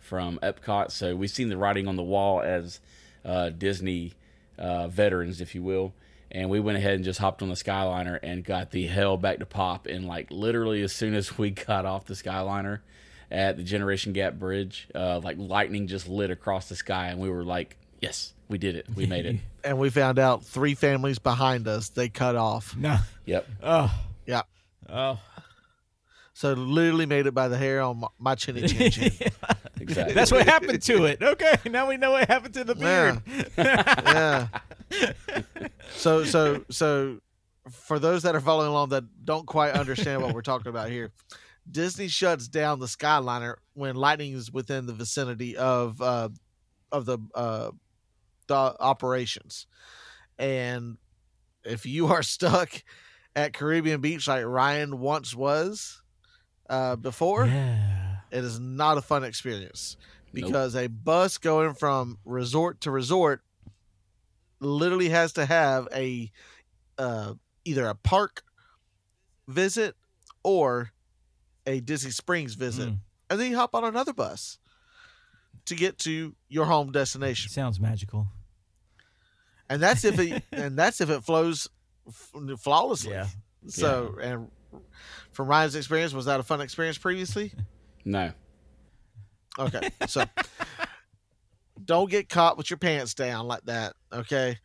from 0.00 0.38
Epcot. 0.42 0.90
So 0.90 1.14
we 1.14 1.28
seen 1.28 1.50
the 1.50 1.58
writing 1.58 1.86
on 1.86 1.96
the 1.96 2.02
wall 2.02 2.40
as 2.40 2.80
uh, 3.26 3.50
Disney 3.50 4.14
uh, 4.56 4.88
veterans, 4.88 5.42
if 5.42 5.54
you 5.54 5.62
will. 5.62 5.92
And 6.30 6.48
we 6.48 6.60
went 6.60 6.78
ahead 6.78 6.94
and 6.94 7.04
just 7.04 7.20
hopped 7.20 7.42
on 7.42 7.50
the 7.50 7.56
Skyliner 7.56 8.18
and 8.22 8.42
got 8.42 8.70
the 8.70 8.86
hell 8.86 9.18
back 9.18 9.40
to 9.40 9.46
pop. 9.46 9.86
And 9.86 10.06
like 10.06 10.30
literally, 10.30 10.80
as 10.80 10.94
soon 10.94 11.14
as 11.14 11.36
we 11.38 11.50
got 11.50 11.84
off 11.84 12.06
the 12.06 12.14
Skyliner 12.14 12.80
at 13.30 13.58
the 13.58 13.64
Generation 13.64 14.14
Gap 14.14 14.38
Bridge, 14.38 14.88
uh, 14.94 15.20
like 15.22 15.36
lightning 15.38 15.88
just 15.88 16.08
lit 16.08 16.30
across 16.30 16.70
the 16.70 16.76
sky, 16.76 17.08
and 17.08 17.20
we 17.20 17.28
were 17.28 17.44
like, 17.44 17.76
"Yes, 18.00 18.34
we 18.48 18.58
did 18.58 18.76
it. 18.76 18.86
We 18.94 19.06
made 19.06 19.26
it." 19.26 19.36
And 19.64 19.78
we 19.78 19.90
found 19.90 20.18
out 20.18 20.44
three 20.44 20.74
families 20.74 21.18
behind 21.18 21.68
us 21.68 21.90
they 21.90 22.08
cut 22.08 22.36
off. 22.36 22.74
No. 22.74 22.96
Yep. 23.26 23.46
Oh. 23.62 23.94
Yeah. 24.24 24.42
Oh. 24.88 25.18
So 26.32 26.52
literally 26.52 27.04
made 27.04 27.26
it 27.26 27.34
by 27.34 27.48
the 27.48 27.58
hair 27.58 27.82
on 27.82 27.98
my, 27.98 28.08
my 28.18 28.34
chinny 28.34 28.66
chin 28.68 28.90
chin. 28.92 29.10
Exactly. 29.80 30.14
That's 30.14 30.30
what 30.32 30.46
happened 30.46 30.80
to 30.82 31.04
it. 31.04 31.22
Okay, 31.22 31.56
now 31.66 31.88
we 31.88 31.96
know 31.96 32.12
what 32.12 32.28
happened 32.28 32.54
to 32.54 32.64
the 32.64 32.74
beard. 32.74 33.20
yeah. 33.58 34.48
So 35.90 36.24
so 36.24 36.64
so 36.70 37.20
for 37.70 37.98
those 37.98 38.22
that 38.22 38.34
are 38.34 38.40
following 38.40 38.68
along 38.68 38.90
that 38.90 39.04
don't 39.24 39.46
quite 39.46 39.72
understand 39.72 40.22
what 40.22 40.34
we're 40.34 40.42
talking 40.42 40.68
about 40.68 40.90
here, 40.90 41.10
Disney 41.70 42.08
shuts 42.08 42.48
down 42.48 42.78
the 42.78 42.86
Skyliner 42.86 43.56
when 43.74 43.96
lightning 43.96 44.32
is 44.34 44.52
within 44.52 44.86
the 44.86 44.92
vicinity 44.92 45.56
of 45.56 46.00
uh, 46.00 46.28
of 46.92 47.04
the 47.04 47.18
uh, 47.34 47.70
the 47.87 47.87
operations, 48.56 49.66
and 50.38 50.96
if 51.64 51.86
you 51.86 52.06
are 52.08 52.22
stuck 52.36 52.82
at 53.36 53.52
Caribbean 53.52 54.00
Beach 54.00 54.26
like 54.28 54.44
Ryan 54.44 54.98
once 54.98 55.34
was 55.34 56.02
uh, 56.68 56.96
before, 56.96 57.46
Yeah. 57.46 58.16
it 58.30 58.44
is 58.44 58.58
not 58.58 58.98
a 58.98 59.02
fun 59.02 59.24
experience 59.24 59.96
Nope. 60.32 60.46
because 60.46 60.74
a 60.76 60.86
bus 60.88 61.38
going 61.38 61.74
from 61.74 62.18
resort 62.24 62.80
to 62.82 62.90
resort 62.90 63.42
literally 64.60 65.08
has 65.10 65.32
to 65.34 65.46
have 65.46 65.86
a 65.94 66.30
uh, 66.98 67.34
either 67.64 67.86
a 67.86 67.94
park 67.94 68.42
visit 69.46 69.94
or 70.42 70.90
a 71.66 71.80
Disney 71.80 72.10
Springs 72.10 72.54
visit, 72.54 72.88
Mm. 72.88 72.98
and 73.30 73.40
then 73.40 73.50
you 73.50 73.56
hop 73.56 73.74
on 73.74 73.84
another 73.84 74.12
bus 74.12 74.58
to 75.66 75.74
get 75.74 75.98
to 75.98 76.34
your 76.48 76.64
home 76.64 76.90
destination. 76.92 77.50
Sounds 77.50 77.78
magical. 77.78 78.26
And 79.70 79.82
that's 79.82 80.04
if 80.04 80.18
it 80.18 80.42
and 80.52 80.78
that's 80.78 81.00
if 81.00 81.10
it 81.10 81.22
flows 81.24 81.68
f- 82.06 82.32
flawlessly. 82.60 83.12
Yeah. 83.12 83.26
So 83.66 84.16
and 84.22 84.50
from 85.32 85.48
Ryan's 85.48 85.74
experience, 85.74 86.12
was 86.12 86.24
that 86.26 86.40
a 86.40 86.42
fun 86.42 86.60
experience 86.60 86.98
previously? 86.98 87.52
no. 88.04 88.32
Okay. 89.58 89.90
So 90.06 90.24
don't 91.84 92.10
get 92.10 92.28
caught 92.28 92.56
with 92.56 92.70
your 92.70 92.78
pants 92.78 93.14
down 93.14 93.46
like 93.46 93.62
that. 93.64 93.94
Okay. 94.12 94.58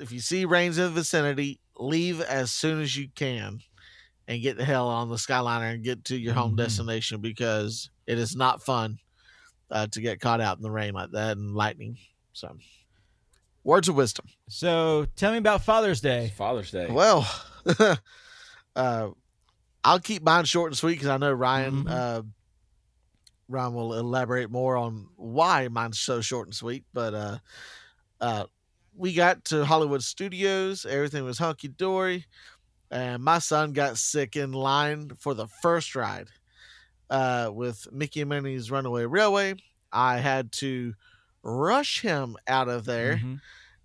If 0.00 0.12
you 0.12 0.20
see 0.20 0.44
rains 0.44 0.78
in 0.78 0.84
the 0.84 0.90
vicinity, 0.90 1.60
leave 1.78 2.20
as 2.20 2.50
soon 2.52 2.80
as 2.80 2.96
you 2.96 3.08
can 3.14 3.60
and 4.28 4.40
get 4.42 4.56
the 4.56 4.64
hell 4.64 4.88
on 4.88 5.08
the 5.10 5.16
Skyliner 5.16 5.72
and 5.74 5.82
get 5.84 6.04
to 6.06 6.16
your 6.16 6.32
home 6.34 6.52
Mhm. 6.52 6.58
destination 6.58 7.20
because 7.20 7.90
it 8.06 8.18
is 8.18 8.34
not 8.36 8.62
fun 8.62 8.98
uh, 9.70 9.86
to 9.88 10.00
get 10.00 10.20
caught 10.20 10.40
out 10.40 10.56
in 10.58 10.62
the 10.62 10.70
rain 10.70 10.92
like 10.94 11.10
that 11.12 11.36
and 11.36 11.54
lightning. 11.54 11.98
So, 12.32 12.56
words 13.64 13.88
of 13.88 13.94
wisdom. 13.94 14.26
So 14.48 15.06
tell 15.16 15.32
me 15.32 15.38
about 15.38 15.62
Father's 15.62 16.00
Day. 16.00 16.32
Father's 16.36 16.70
Day. 16.70 16.88
Well, 16.90 17.28
uh, 18.76 19.08
I'll 19.84 20.00
keep 20.00 20.22
mine 20.22 20.44
short 20.44 20.70
and 20.72 20.78
sweet 20.78 20.94
because 20.94 21.08
I 21.08 21.16
know 21.16 21.32
Ryan. 21.32 21.84
Mhm. 21.84 21.90
Uh, 21.90 22.22
Ryan 23.48 23.74
will 23.74 23.94
elaborate 23.94 24.50
more 24.50 24.76
on 24.76 25.08
why 25.16 25.68
mine's 25.68 25.98
so 25.98 26.20
short 26.20 26.48
and 26.48 26.54
sweet. 26.54 26.84
But 26.94 27.14
uh, 27.14 27.38
uh, 28.20 28.44
we 28.96 29.12
got 29.12 29.44
to 29.46 29.64
Hollywood 29.64 30.02
Studios. 30.02 30.86
Everything 30.86 31.24
was 31.24 31.38
hunky 31.38 31.68
dory, 31.68 32.26
and 32.90 33.22
my 33.22 33.38
son 33.40 33.72
got 33.72 33.98
sick 33.98 34.36
in 34.36 34.52
line 34.52 35.10
for 35.18 35.34
the 35.34 35.48
first 35.60 35.94
ride 35.94 36.28
uh, 37.10 37.50
with 37.52 37.92
Mickey 37.92 38.22
and 38.22 38.30
Minnie's 38.30 38.70
Runaway 38.70 39.04
Railway. 39.04 39.54
I 39.92 40.18
had 40.18 40.52
to 40.52 40.94
rush 41.42 42.00
him 42.00 42.36
out 42.46 42.68
of 42.68 42.84
there 42.84 43.16
Mhm. 43.16 43.40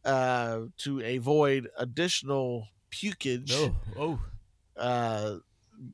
uh, 0.05 0.59
to 0.79 0.99
avoid 1.01 1.69
additional 1.77 2.67
pukage 2.91 3.51
Oh, 3.53 3.75
oh. 3.97 4.19
uh, 4.81 5.37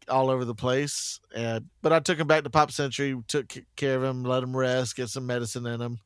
all 0.07 0.29
over 0.29 0.45
the 0.45 0.55
place. 0.55 1.19
And 1.35 1.69
but 1.81 1.91
I 1.93 1.99
took 1.99 2.17
him 2.19 2.27
back 2.27 2.43
to 2.43 2.49
Pop 2.49 2.71
Century, 2.71 3.15
took 3.27 3.53
care 3.75 3.97
of 3.97 4.03
him, 4.03 4.23
let 4.23 4.43
him 4.43 4.55
rest, 4.55 4.95
get 4.95 5.09
some 5.09 5.25
medicine 5.25 5.65
in 5.65 5.81
him, 5.81 5.99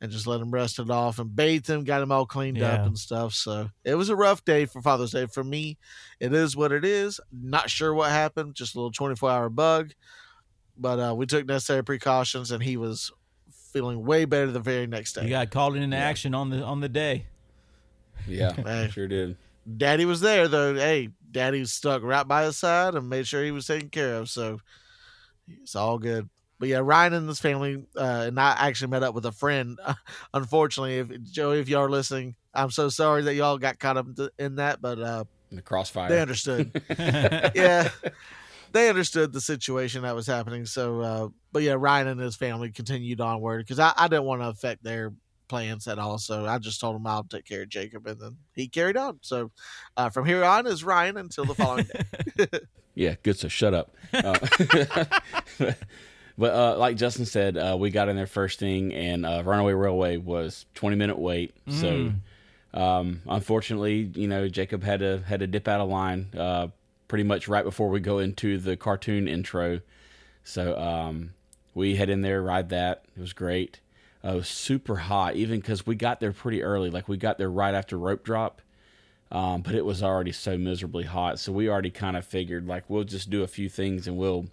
and 0.00 0.12
just 0.12 0.26
let 0.26 0.40
him 0.40 0.50
rest 0.52 0.78
it 0.78 0.90
off 0.90 1.18
and 1.18 1.34
bathed 1.34 1.68
him, 1.68 1.82
got 1.84 2.02
him 2.02 2.12
all 2.12 2.26
cleaned 2.26 2.58
Yeah. 2.58 2.74
up 2.74 2.86
and 2.86 2.98
stuff. 2.98 3.34
So 3.34 3.70
it 3.84 3.94
was 3.96 4.08
a 4.08 4.16
rough 4.16 4.44
day 4.44 4.66
for 4.66 4.80
Father's 4.82 5.10
Day 5.12 5.26
for 5.26 5.42
me. 5.42 5.78
It 6.20 6.32
is 6.32 6.56
what 6.56 6.70
it 6.70 6.84
is. 6.84 7.18
Not 7.32 7.70
sure 7.70 7.92
what 7.94 8.10
happened. 8.10 8.54
Just 8.54 8.74
a 8.74 8.78
little 8.78 8.92
twenty 8.92 9.16
four 9.16 9.30
hour 9.30 9.48
bug, 9.48 9.94
but 10.76 10.98
uh, 11.00 11.14
we 11.16 11.26
took 11.26 11.46
necessary 11.46 11.82
precautions, 11.82 12.50
and 12.52 12.62
he 12.62 12.76
was 12.76 13.10
feeling 13.72 14.04
way 14.04 14.24
better 14.24 14.50
the 14.50 14.60
very 14.60 14.86
next 14.86 15.12
day. 15.14 15.22
You 15.24 15.30
got 15.30 15.50
called 15.50 15.76
into 15.76 15.96
Yeah. 15.96 16.04
action 16.04 16.34
on 16.34 16.50
the 16.50 16.62
on 16.62 16.80
the 16.80 16.88
day. 16.88 17.26
Yeah, 18.26 18.52
Hey. 18.64 18.88
sure 18.92 19.08
did. 19.08 19.36
Daddy 19.76 20.04
was 20.04 20.20
there 20.20 20.48
though. 20.48 20.74
Hey, 20.74 21.10
Daddy 21.30 21.60
was 21.60 21.72
stuck 21.72 22.02
right 22.02 22.26
by 22.26 22.44
his 22.44 22.56
side 22.56 22.94
and 22.94 23.08
made 23.08 23.26
sure 23.26 23.44
he 23.44 23.50
was 23.50 23.66
taken 23.66 23.90
care 23.90 24.14
of. 24.16 24.28
So 24.30 24.60
it's 25.62 25.76
all 25.76 25.98
good. 25.98 26.28
But 26.58 26.68
yeah, 26.68 26.78
Ryan 26.82 27.12
and 27.12 27.28
his 27.28 27.38
family, 27.38 27.84
uh, 27.96 28.24
and 28.26 28.40
I 28.40 28.56
actually 28.58 28.88
met 28.90 29.02
up 29.04 29.14
with 29.14 29.24
a 29.26 29.32
friend. 29.32 29.78
Unfortunately, 30.34 30.98
if 30.98 31.22
Joey, 31.22 31.60
if 31.60 31.68
y'all 31.68 31.82
are 31.82 31.90
listening, 31.90 32.34
I'm 32.52 32.70
so 32.70 32.88
sorry 32.88 33.22
that 33.22 33.34
y'all 33.34 33.58
got 33.58 33.78
caught 33.78 33.96
up 33.96 34.06
in 34.38 34.56
that, 34.56 34.82
but 34.82 34.98
uh, 34.98 35.24
In 35.50 35.56
the 35.56 35.62
crossfire. 35.62 36.08
they 36.08 36.20
understood. 36.20 36.72
yeah, 37.54 37.90
they 38.72 38.88
understood 38.88 39.32
the 39.32 39.40
situation 39.40 40.02
that 40.02 40.14
was 40.14 40.26
happening. 40.26 40.66
So, 40.66 41.00
uh, 41.00 41.28
but 41.52 41.62
yeah, 41.62 41.76
Ryan 41.78 42.08
and 42.08 42.20
his 42.20 42.36
family 42.36 42.70
continued 42.70 43.20
onward 43.20 43.64
because 43.64 43.78
I, 43.78 43.92
I 43.96 44.08
didn't 44.08 44.24
want 44.24 44.42
to 44.42 44.48
affect 44.48 44.82
their 44.82 45.12
plans 45.48 45.88
at 45.88 45.98
all. 45.98 46.18
So 46.18 46.46
I 46.46 46.58
just 46.58 46.80
told 46.80 46.96
him 46.96 47.06
I'll 47.06 47.24
take 47.24 47.46
care 47.46 47.62
of 47.62 47.68
Jacob, 47.68 48.06
and 48.06 48.20
then 48.20 48.36
he 48.54 48.68
carried 48.68 48.96
on. 48.96 49.18
So 49.22 49.50
uh, 49.96 50.10
from 50.10 50.26
here 50.26 50.44
on 50.44 50.66
is 50.66 50.84
Ryan 50.84 51.16
until 51.16 51.44
the 51.44 51.54
following 51.54 51.86
day. 52.36 52.48
Yeah, 52.94 53.14
good. 53.22 53.38
So 53.38 53.46
shut 53.46 53.74
up. 53.74 53.94
Uh, 54.12 54.36
but 56.36 56.52
uh, 56.52 56.76
like 56.78 56.96
Justin 56.96 57.26
said, 57.26 57.56
uh, 57.56 57.76
we 57.78 57.90
got 57.90 58.08
in 58.08 58.16
there 58.16 58.26
first 58.26 58.58
thing, 58.58 58.92
and 58.92 59.24
uh, 59.24 59.44
Runaway 59.44 59.72
Railway 59.72 60.16
was 60.16 60.66
twenty 60.74 60.96
minute 60.96 61.16
wait. 61.16 61.54
So, 61.68 62.10
um, 62.74 63.22
unfortunately, 63.28 64.10
you 64.16 64.26
know, 64.26 64.48
Jacob 64.48 64.82
had 64.82 64.98
to 64.98 65.22
had 65.24 65.38
to 65.38 65.46
dip 65.46 65.68
out 65.68 65.80
of 65.80 65.88
line 65.88 66.26
uh, 66.36 66.68
pretty 67.08 67.24
much 67.24 67.48
right 67.48 67.64
before 67.64 67.88
we 67.88 68.00
go 68.00 68.18
into 68.18 68.58
the 68.58 68.76
cartoon 68.76 69.26
intro. 69.26 69.80
So 70.44 70.78
um, 70.78 71.30
we 71.74 71.96
head 71.96 72.10
in 72.10 72.20
there, 72.20 72.40
ride 72.42 72.68
that. 72.68 73.04
It 73.16 73.20
was 73.20 73.32
great. 73.32 73.80
Uh, 74.24 74.32
it 74.32 74.36
was 74.36 74.48
super 74.48 74.96
hot, 74.96 75.36
even 75.36 75.60
because 75.60 75.86
we 75.86 75.94
got 75.94 76.20
there 76.20 76.32
pretty 76.32 76.62
early. 76.62 76.90
Like 76.90 77.08
we 77.08 77.16
got 77.16 77.38
there 77.38 77.50
right 77.50 77.74
after 77.74 77.98
rope 77.98 78.24
drop. 78.24 78.60
Um, 79.30 79.60
but 79.60 79.74
it 79.74 79.84
was 79.84 80.02
already 80.02 80.32
so 80.32 80.56
miserably 80.56 81.04
hot, 81.04 81.38
so 81.38 81.52
we 81.52 81.68
already 81.68 81.90
kind 81.90 82.16
of 82.16 82.24
figured 82.24 82.66
like 82.66 82.88
we'll 82.88 83.04
just 83.04 83.28
do 83.28 83.42
a 83.42 83.46
few 83.46 83.68
things 83.68 84.06
and 84.06 84.16
we'll 84.16 84.46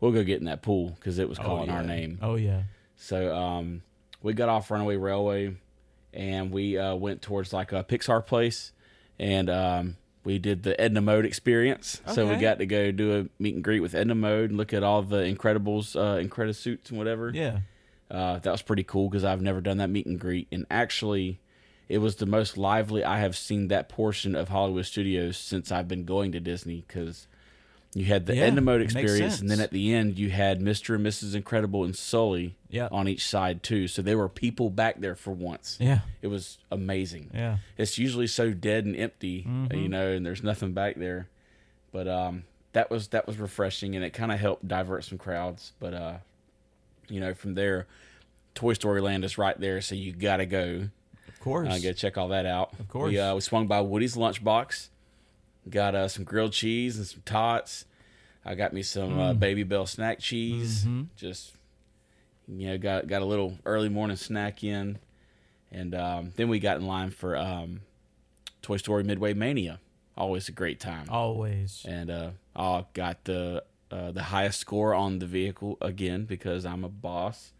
we'll 0.00 0.10
go 0.10 0.24
get 0.24 0.38
in 0.38 0.46
that 0.46 0.62
pool 0.62 0.88
because 0.90 1.18
it 1.18 1.28
was 1.28 1.38
calling 1.38 1.68
our 1.68 1.82
yeah. 1.82 1.86
name. 1.86 2.18
Oh 2.22 2.36
yeah. 2.36 2.62
So 2.96 3.36
um, 3.36 3.82
we 4.22 4.32
got 4.32 4.48
off 4.48 4.70
Runaway 4.70 4.96
Railway 4.96 5.54
and 6.14 6.50
we 6.50 6.78
uh, 6.78 6.94
went 6.94 7.20
towards 7.20 7.52
like 7.52 7.72
a 7.72 7.84
Pixar 7.84 8.24
place 8.24 8.72
and 9.18 9.50
um, 9.50 9.96
we 10.24 10.38
did 10.38 10.62
the 10.62 10.80
Edna 10.80 11.00
Mode 11.00 11.26
experience. 11.26 12.00
So 12.12 12.26
we 12.28 12.36
got 12.36 12.58
to 12.58 12.66
go 12.66 12.92
do 12.92 13.18
a 13.20 13.42
meet 13.42 13.54
and 13.54 13.64
greet 13.64 13.80
with 13.80 13.94
Edna 13.94 14.14
Mode 14.14 14.50
and 14.50 14.56
look 14.56 14.72
at 14.72 14.82
all 14.82 15.02
the 15.02 15.22
Incredibles, 15.22 15.96
uh, 15.96 16.18
Incredible 16.18 16.54
suits 16.54 16.90
and 16.90 16.98
whatever. 16.98 17.30
Yeah. 17.34 17.60
Uh, 18.10 18.38
that 18.38 18.50
was 18.50 18.62
pretty 18.62 18.84
cool 18.84 19.08
because 19.08 19.24
I've 19.24 19.40
never 19.40 19.60
done 19.60 19.78
that 19.78 19.88
meet 19.88 20.06
and 20.06 20.20
greet. 20.20 20.46
And 20.52 20.66
actually, 20.70 21.40
it 21.88 21.98
was 21.98 22.16
the 22.16 22.26
most 22.26 22.56
lively 22.56 23.04
I 23.04 23.18
have 23.18 23.36
seen 23.36 23.68
that 23.68 23.88
portion 23.88 24.34
of 24.34 24.48
Hollywood 24.48 24.86
Studios 24.86 25.36
since 25.36 25.72
I've 25.72 25.88
been 25.88 26.04
going 26.04 26.32
to 26.32 26.40
Disney 26.40 26.84
because 26.86 27.26
you 27.94 28.06
had 28.06 28.26
the 28.26 28.34
Yeah, 28.36 28.44
Edna 28.44 28.60
Mode 28.62 28.80
experience, 28.82 29.40
and 29.40 29.50
then 29.50 29.60
at 29.60 29.70
the 29.70 29.92
end, 29.94 30.18
you 30.18 30.30
had 30.30 30.60
Mr. 30.60 30.94
and 30.94 31.04
Mrs. 31.06 31.34
Incredible 31.34 31.84
and 31.84 31.94
Sully 31.94 32.56
Yeah. 32.70 32.88
on 32.90 33.06
each 33.06 33.26
side, 33.26 33.62
too. 33.62 33.86
So 33.88 34.00
there 34.02 34.16
were 34.16 34.28
people 34.30 34.70
back 34.70 35.00
there 35.00 35.14
for 35.14 35.30
once. 35.32 35.76
Yeah. 35.80 36.00
It 36.22 36.28
was 36.28 36.58
amazing. 36.70 37.30
Yeah. 37.34 37.58
It's 37.76 37.98
usually 37.98 38.26
so 38.26 38.52
dead 38.52 38.86
and 38.86 38.96
empty, 38.96 39.42
Mm-hmm. 39.46 39.76
you 39.76 39.88
know, 39.88 40.12
and 40.12 40.24
there's 40.24 40.42
nothing 40.42 40.72
back 40.72 40.96
there. 40.96 41.28
But 41.92 42.08
um, 42.08 42.44
that 42.72 42.90
was 42.90 43.08
that 43.08 43.26
was 43.26 43.36
refreshing, 43.36 43.94
and 43.94 44.02
it 44.04 44.10
kind 44.14 44.32
of 44.32 44.38
helped 44.40 44.66
divert 44.66 45.04
some 45.04 45.18
crowds. 45.18 45.72
But 45.78 45.92
uh, 45.92 46.14
you 47.08 47.20
know, 47.20 47.34
from 47.34 47.52
there, 47.54 47.86
Toy 48.54 48.72
Story 48.72 49.02
Land 49.02 49.24
is 49.26 49.36
right 49.36 49.58
there, 49.60 49.82
so 49.82 49.94
you 49.94 50.12
gotta 50.12 50.46
go. 50.46 50.88
Of 51.28 51.40
course. 51.40 51.68
Uh, 51.68 51.78
go 51.82 51.92
check 51.92 52.16
all 52.16 52.28
that 52.28 52.46
out. 52.46 52.72
Of 52.80 52.88
course. 52.88 53.10
We, 53.10 53.18
uh, 53.18 53.34
we 53.34 53.40
swung 53.42 53.66
by 53.66 53.80
Woody's 53.82 54.16
Lunchbox, 54.16 54.88
got 55.68 55.94
uh, 55.94 56.08
some 56.08 56.24
grilled 56.24 56.52
cheese 56.52 56.96
and 56.98 57.06
some 57.06 57.22
tots. 57.24 57.84
I 58.44 58.54
got 58.54 58.72
me 58.72 58.82
some 58.82 59.10
Mm. 59.12 59.18
uh, 59.20 59.34
Babybel 59.34 59.86
snack 59.88 60.18
cheese. 60.18 60.80
Mm-hmm. 60.84 61.02
Just 61.16 61.52
you 62.48 62.68
know, 62.68 62.78
got 62.78 63.06
got 63.06 63.22
a 63.22 63.24
little 63.24 63.56
early 63.64 63.88
morning 63.88 64.16
snack 64.16 64.64
in, 64.64 64.98
and 65.70 65.94
um, 65.94 66.32
then 66.36 66.48
we 66.48 66.58
got 66.58 66.76
in 66.78 66.86
line 66.86 67.10
for 67.10 67.36
um, 67.36 67.80
Toy 68.62 68.76
Story 68.78 69.04
Midway 69.04 69.32
Mania. 69.34 69.78
Always 70.16 70.48
a 70.48 70.52
great 70.52 70.78
time. 70.80 71.06
Always. 71.08 71.86
And 71.88 72.10
uh, 72.10 72.30
I 72.56 72.84
got 72.94 73.24
the 73.24 73.62
uh, 73.90 74.10
the 74.10 74.24
highest 74.24 74.58
score 74.58 74.92
on 74.94 75.20
the 75.20 75.26
vehicle 75.26 75.78
again 75.80 76.24
because 76.24 76.66
I'm 76.66 76.82
a 76.84 76.88
boss. 76.88 77.52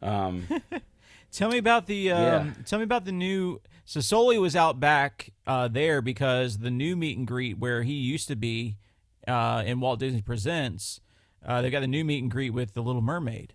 Um, 0.00 0.46
Tell 1.32 1.50
me 1.50 1.58
about 1.58 1.86
the 1.86 2.12
um, 2.12 2.22
Yeah. 2.22 2.52
tell 2.66 2.78
me 2.78 2.84
about 2.84 3.04
the 3.06 3.12
new. 3.12 3.60
So 3.84 4.00
Sully 4.00 4.38
was 4.38 4.54
out 4.56 4.80
back 4.80 5.30
uh, 5.46 5.68
there 5.68 6.00
because 6.00 6.58
the 6.58 6.70
new 6.70 6.96
meet 6.96 7.18
and 7.18 7.26
greet 7.26 7.58
where 7.58 7.82
he 7.82 7.94
used 7.94 8.28
to 8.28 8.36
be 8.36 8.76
uh, 9.28 9.62
in 9.66 9.80
Walt 9.80 9.98
Disney 10.00 10.22
Presents. 10.22 11.00
Uh, 11.44 11.60
they 11.62 11.70
got 11.70 11.80
the 11.80 11.86
new 11.88 12.04
meet 12.04 12.22
and 12.22 12.30
greet 12.30 12.50
with 12.50 12.74
the 12.74 12.82
Little 12.82 13.02
Mermaid, 13.02 13.52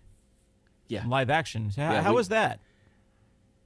yeah, 0.88 1.04
live 1.06 1.30
action. 1.30 1.72
How, 1.76 1.92
Yeah, 1.92 2.02
how 2.02 2.10
we- 2.10 2.16
was 2.16 2.28
that? 2.28 2.60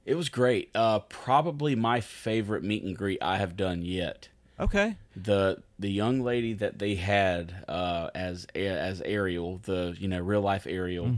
it 0.05 0.15
was 0.15 0.29
great. 0.29 0.69
Uh, 0.75 0.99
probably 0.99 1.75
my 1.75 1.99
favorite 2.01 2.63
meet 2.63 2.83
and 2.83 2.95
greet 2.95 3.21
I 3.21 3.37
have 3.37 3.55
done 3.57 3.81
yet. 3.83 4.29
Okay. 4.59 4.95
the 5.15 5.61
the 5.79 5.89
young 5.91 6.21
lady 6.21 6.53
that 6.53 6.77
they 6.79 6.95
had 6.95 7.65
uh, 7.67 8.09
as 8.15 8.45
as 8.55 9.01
Ariel, 9.01 9.59
the 9.63 9.95
you 9.99 10.07
know 10.07 10.19
real 10.21 10.41
life 10.41 10.65
Ariel, 10.67 11.11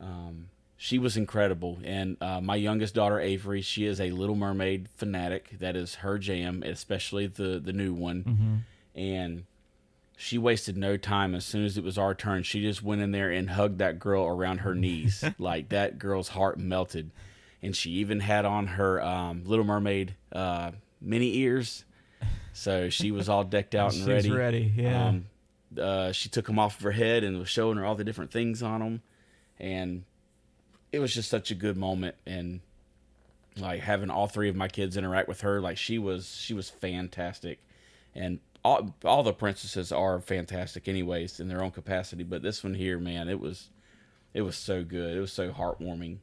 um, 0.00 0.48
she 0.80 0.98
was 0.98 1.16
incredible. 1.16 1.78
And 1.82 2.16
uh, 2.22 2.40
my 2.40 2.54
youngest 2.54 2.94
daughter 2.94 3.18
Avery, 3.20 3.60
she 3.60 3.84
is 3.84 4.00
a 4.00 4.12
Little 4.12 4.36
Mermaid 4.36 4.88
fanatic. 4.96 5.58
That 5.58 5.74
is 5.76 5.96
her 5.96 6.18
jam, 6.18 6.62
especially 6.64 7.26
the 7.26 7.58
the 7.62 7.72
new 7.72 7.92
one. 7.92 8.64
And 8.94 9.44
she 10.16 10.38
wasted 10.38 10.76
no 10.76 10.96
time. 10.96 11.34
As 11.34 11.44
soon 11.44 11.64
as 11.64 11.76
it 11.76 11.84
was 11.84 11.98
our 11.98 12.14
turn, 12.14 12.44
she 12.44 12.62
just 12.62 12.82
went 12.82 13.00
in 13.02 13.10
there 13.10 13.30
and 13.30 13.50
hugged 13.50 13.78
that 13.78 13.98
girl 13.98 14.24
around 14.24 14.58
her 14.58 14.74
knees. 14.74 15.24
like 15.38 15.68
that 15.70 15.98
girl's 15.98 16.28
heart 16.28 16.58
melted. 16.58 17.10
And 17.60 17.74
she 17.74 17.90
even 17.90 18.20
had 18.20 18.44
on 18.44 18.68
her 18.68 19.02
um, 19.02 19.42
Little 19.44 19.64
Mermaid 19.64 20.14
uh, 20.32 20.70
mini 21.00 21.38
ears. 21.38 21.84
So 22.52 22.88
she 22.88 23.10
was 23.10 23.28
all 23.28 23.42
decked 23.42 23.74
out 23.74 23.94
and 23.94 24.06
ready. 24.06 24.22
She's 24.28 24.30
ready. 24.32 24.72
ready, 24.76 24.82
yeah. 24.82 25.08
Um, 25.08 25.26
uh, 25.80 26.12
she 26.12 26.28
took 26.28 26.46
them 26.46 26.58
off 26.60 26.76
of 26.78 26.82
her 26.84 26.92
head 26.92 27.24
and 27.24 27.36
was 27.38 27.48
showing 27.48 27.78
her 27.78 27.84
all 27.84 27.94
the 27.96 28.04
different 28.04 28.30
things 28.30 28.62
on 28.62 28.80
them, 28.80 29.02
and 29.60 30.04
it 30.92 30.98
was 31.00 31.14
just 31.14 31.28
such 31.28 31.50
a 31.50 31.54
good 31.54 31.76
moment. 31.76 32.16
And 32.26 32.60
like 33.56 33.80
having 33.80 34.10
all 34.10 34.26
three 34.26 34.48
of 34.48 34.56
my 34.56 34.68
kids 34.68 34.96
interact 34.96 35.28
with 35.28 35.40
her, 35.42 35.60
like 35.60 35.76
she 35.76 35.98
was 35.98 36.36
she 36.36 36.54
was 36.54 36.70
fantastic, 36.70 37.58
and 38.14 38.40
all 38.64 38.94
all 39.04 39.22
the 39.22 39.32
princesses 39.32 39.92
are 39.92 40.20
fantastic 40.20 40.88
anyways 40.88 41.40
in 41.40 41.48
their 41.48 41.62
own 41.62 41.70
capacity. 41.70 42.22
But 42.24 42.42
this 42.42 42.62
one 42.62 42.74
here, 42.74 42.98
man, 42.98 43.28
it 43.28 43.40
was 43.40 43.70
it 44.34 44.42
was 44.42 44.56
so 44.56 44.84
good. 44.84 45.16
It 45.16 45.20
was 45.20 45.32
so 45.32 45.50
heartwarming, 45.50 46.18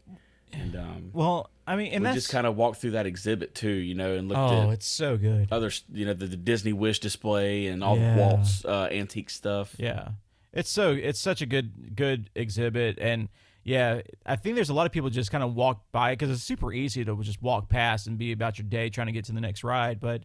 and 0.54 0.76
um, 0.76 1.10
Well, 1.14 1.50
I 1.68 1.76
mean, 1.76 1.92
and 1.92 2.04
we 2.04 2.08
that's 2.08 2.16
just 2.16 2.30
kind 2.30 2.46
of 2.48 2.56
walked 2.56 2.78
through 2.78 2.92
that 2.92 3.06
exhibit 3.06 3.56
too, 3.56 3.70
you 3.70 3.96
know, 3.96 4.16
and 4.16 4.30
looked 4.30 4.40
oh, 4.40 4.68
at 4.68 4.74
it's 4.76 4.88
so 4.88 5.18
good. 5.18 5.48
other, 5.52 5.72
you 5.92 6.06
know, 6.06 6.14
the, 6.14 6.28
the 6.28 6.38
Disney 6.38 6.74
Wish 6.74 7.00
display 7.00 7.68
and 7.68 7.84
all 7.84 7.98
Yeah. 7.98 8.16
the 8.16 8.22
Walt's 8.22 8.64
uh, 8.64 8.88
antique 8.92 9.30
stuff. 9.30 9.76
Yeah, 9.78 10.10
it's 10.54 10.70
so 10.70 10.92
it's 10.92 11.20
such 11.20 11.42
a 11.42 11.46
good 11.46 11.96
good 11.96 12.30
exhibit, 12.36 12.98
and 13.00 13.30
yeah, 13.66 14.02
I 14.28 14.36
think 14.36 14.54
there's 14.56 14.70
a 14.70 14.76
lot 14.76 14.86
of 14.86 14.92
people 14.92 15.10
just 15.10 15.32
kind 15.32 15.44
of 15.44 15.56
walk 15.56 15.92
by 15.92 16.14
because 16.14 16.30
it's 16.30 16.44
super 16.44 16.72
easy 16.72 17.04
to 17.04 17.22
just 17.24 17.42
walk 17.42 17.68
past 17.68 18.06
and 18.06 18.16
be 18.16 18.32
about 18.32 18.60
your 18.60 18.68
day 18.68 18.92
trying 18.92 19.08
to 19.08 19.14
get 19.14 19.26
to 19.26 19.34
the 19.34 19.42
next 19.42 19.64
ride. 19.64 20.00
But 20.00 20.24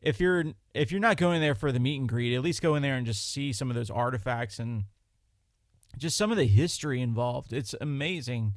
if 0.00 0.18
you're 0.18 0.44
if 0.72 0.90
you're 0.90 1.00
not 1.00 1.18
going 1.18 1.42
there 1.42 1.54
for 1.54 1.70
the 1.70 1.78
meet 1.78 2.00
and 2.00 2.08
greet, 2.08 2.34
at 2.34 2.40
least 2.40 2.62
go 2.62 2.74
in 2.74 2.82
there 2.82 2.96
and 2.96 3.06
just 3.06 3.30
see 3.30 3.52
some 3.52 3.68
of 3.68 3.76
those 3.76 3.90
artifacts 3.90 4.58
and 4.58 4.84
just 5.98 6.16
some 6.16 6.30
of 6.30 6.38
the 6.38 6.46
history 6.46 7.02
involved. 7.02 7.52
It's 7.52 7.74
amazing 7.78 8.54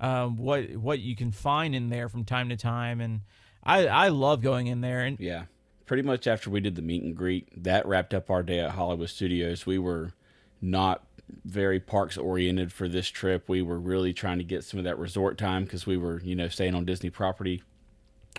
um, 0.00 0.36
what 0.36 0.76
what 0.76 1.00
you 1.00 1.16
can 1.16 1.32
find 1.32 1.74
in 1.74 1.90
there 1.90 2.08
from 2.08 2.24
time 2.24 2.48
to 2.50 2.56
time, 2.56 3.00
and 3.00 3.22
I 3.64 3.88
I 3.88 4.08
love 4.08 4.42
going 4.42 4.68
in 4.68 4.80
there 4.80 5.00
and 5.00 5.18
Yeah. 5.18 5.44
Pretty 5.86 6.02
much 6.02 6.26
after 6.26 6.50
we 6.50 6.60
did 6.60 6.74
the 6.74 6.82
meet 6.82 7.04
and 7.04 7.16
greet, 7.16 7.48
that 7.62 7.86
wrapped 7.86 8.12
up 8.12 8.28
our 8.28 8.42
day 8.42 8.58
at 8.58 8.72
Hollywood 8.72 9.08
Studios. 9.08 9.66
We 9.66 9.78
were 9.78 10.12
not 10.60 11.05
very 11.44 11.80
parks 11.80 12.16
oriented 12.16 12.72
for 12.72 12.88
this 12.88 13.08
trip. 13.08 13.48
We 13.48 13.62
were 13.62 13.78
really 13.78 14.12
trying 14.12 14.38
to 14.38 14.44
get 14.44 14.64
some 14.64 14.78
of 14.78 14.84
that 14.84 14.98
resort 14.98 15.38
time 15.38 15.64
because 15.64 15.86
we 15.86 15.96
were, 15.96 16.20
you 16.20 16.34
know, 16.34 16.48
staying 16.48 16.74
on 16.74 16.84
Disney 16.84 17.10
property. 17.10 17.62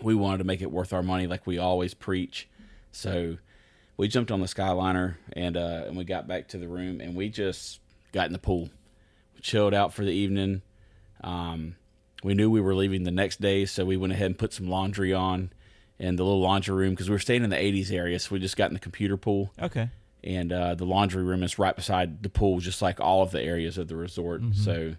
We 0.02 0.16
wanted 0.16 0.40
to 0.40 0.44
make 0.44 0.62
it 0.62 0.72
worth 0.72 0.94
our 0.94 1.04
money 1.04 1.28
like 1.28 1.48
we 1.48 1.58
always 1.58 1.94
preach. 1.94 2.48
So 2.92 3.38
we 3.98 4.08
jumped 4.08 4.32
on 4.32 4.40
the 4.40 4.48
Skyliner 4.48 5.16
and 5.34 5.58
uh, 5.58 5.84
and 5.88 5.98
we 5.98 6.04
got 6.04 6.28
back 6.28 6.48
to 6.50 6.58
the 6.58 6.68
room 6.68 7.02
and 7.02 7.16
we 7.16 7.30
just 7.30 7.80
got 8.12 8.28
in 8.28 8.34
the 8.34 8.40
pool, 8.40 8.70
we 9.36 9.42
chilled 9.42 9.74
out 9.74 9.94
for 9.94 10.06
the 10.06 10.12
evening. 10.12 10.62
Um, 11.22 11.76
we 12.24 12.34
knew 12.34 12.50
we 12.50 12.62
were 12.62 12.76
leaving 12.76 13.04
the 13.04 13.12
next 13.12 13.42
day, 13.42 13.66
so 13.66 13.86
we 13.86 13.98
went 13.98 14.14
ahead 14.14 14.28
and 14.28 14.38
put 14.38 14.54
some 14.54 14.68
laundry 14.68 15.14
on 15.14 15.52
in 16.00 16.16
the 16.16 16.24
little 16.24 16.42
laundry 16.42 16.76
room 16.76 16.92
because 16.92 17.10
we 17.10 17.16
were 17.16 17.20
staying 17.20 17.44
in 17.44 17.50
the 17.50 17.56
80s 17.56 17.92
area, 17.92 18.20
so 18.20 18.30
we 18.34 18.40
just 18.40 18.58
got 18.58 18.70
in 18.70 18.74
the 18.74 18.80
computer 18.80 19.18
pool 19.18 19.52
Okay. 19.62 19.90
And 20.24 20.52
uh, 20.52 20.76
the 20.76 20.86
laundry 20.86 21.24
room 21.24 21.44
is 21.44 21.58
right 21.60 21.76
beside 21.76 22.24
the 22.24 22.30
pool, 22.30 22.60
just 22.60 22.82
like 22.82 23.00
all 23.00 23.22
of 23.22 23.32
the 23.32 23.42
areas 23.42 23.78
of 23.78 23.88
the 23.88 23.96
resort. 23.96 24.42
So 24.54 24.96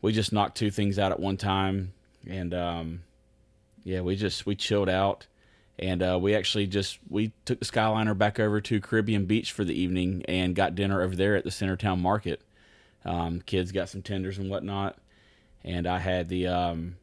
we 0.00 0.12
just 0.12 0.32
knocked 0.32 0.56
two 0.56 0.70
things 0.70 0.98
out 0.98 1.12
at 1.12 1.20
one 1.20 1.36
time, 1.36 1.92
and 2.26 2.54
um, 2.54 3.02
yeah, 3.84 4.00
we 4.00 4.16
just 4.16 4.46
we 4.46 4.54
chilled 4.54 4.88
out, 4.88 5.26
and 5.78 6.02
uh, 6.02 6.18
we 6.20 6.34
actually 6.34 6.66
just 6.66 6.98
we 7.08 7.32
took 7.44 7.58
the 7.58 7.66
Skyliner 7.66 8.16
back 8.16 8.38
over 8.38 8.60
to 8.60 8.80
Caribbean 8.80 9.26
Beach 9.26 9.52
for 9.52 9.64
the 9.64 9.74
evening 9.74 10.24
and 10.28 10.54
got 10.54 10.74
dinner 10.74 11.02
over 11.02 11.16
there 11.16 11.36
at 11.36 11.44
the 11.44 11.50
Centertown 11.50 12.00
Market. 12.00 12.40
Um, 13.04 13.42
kids 13.42 13.72
got 13.72 13.88
some 13.88 14.02
tenders 14.02 14.38
and 14.38 14.48
whatnot, 14.50 14.96
and 15.62 15.86
I 15.86 15.98
had 15.98 16.28
the 16.28 16.46
um, 16.48 16.96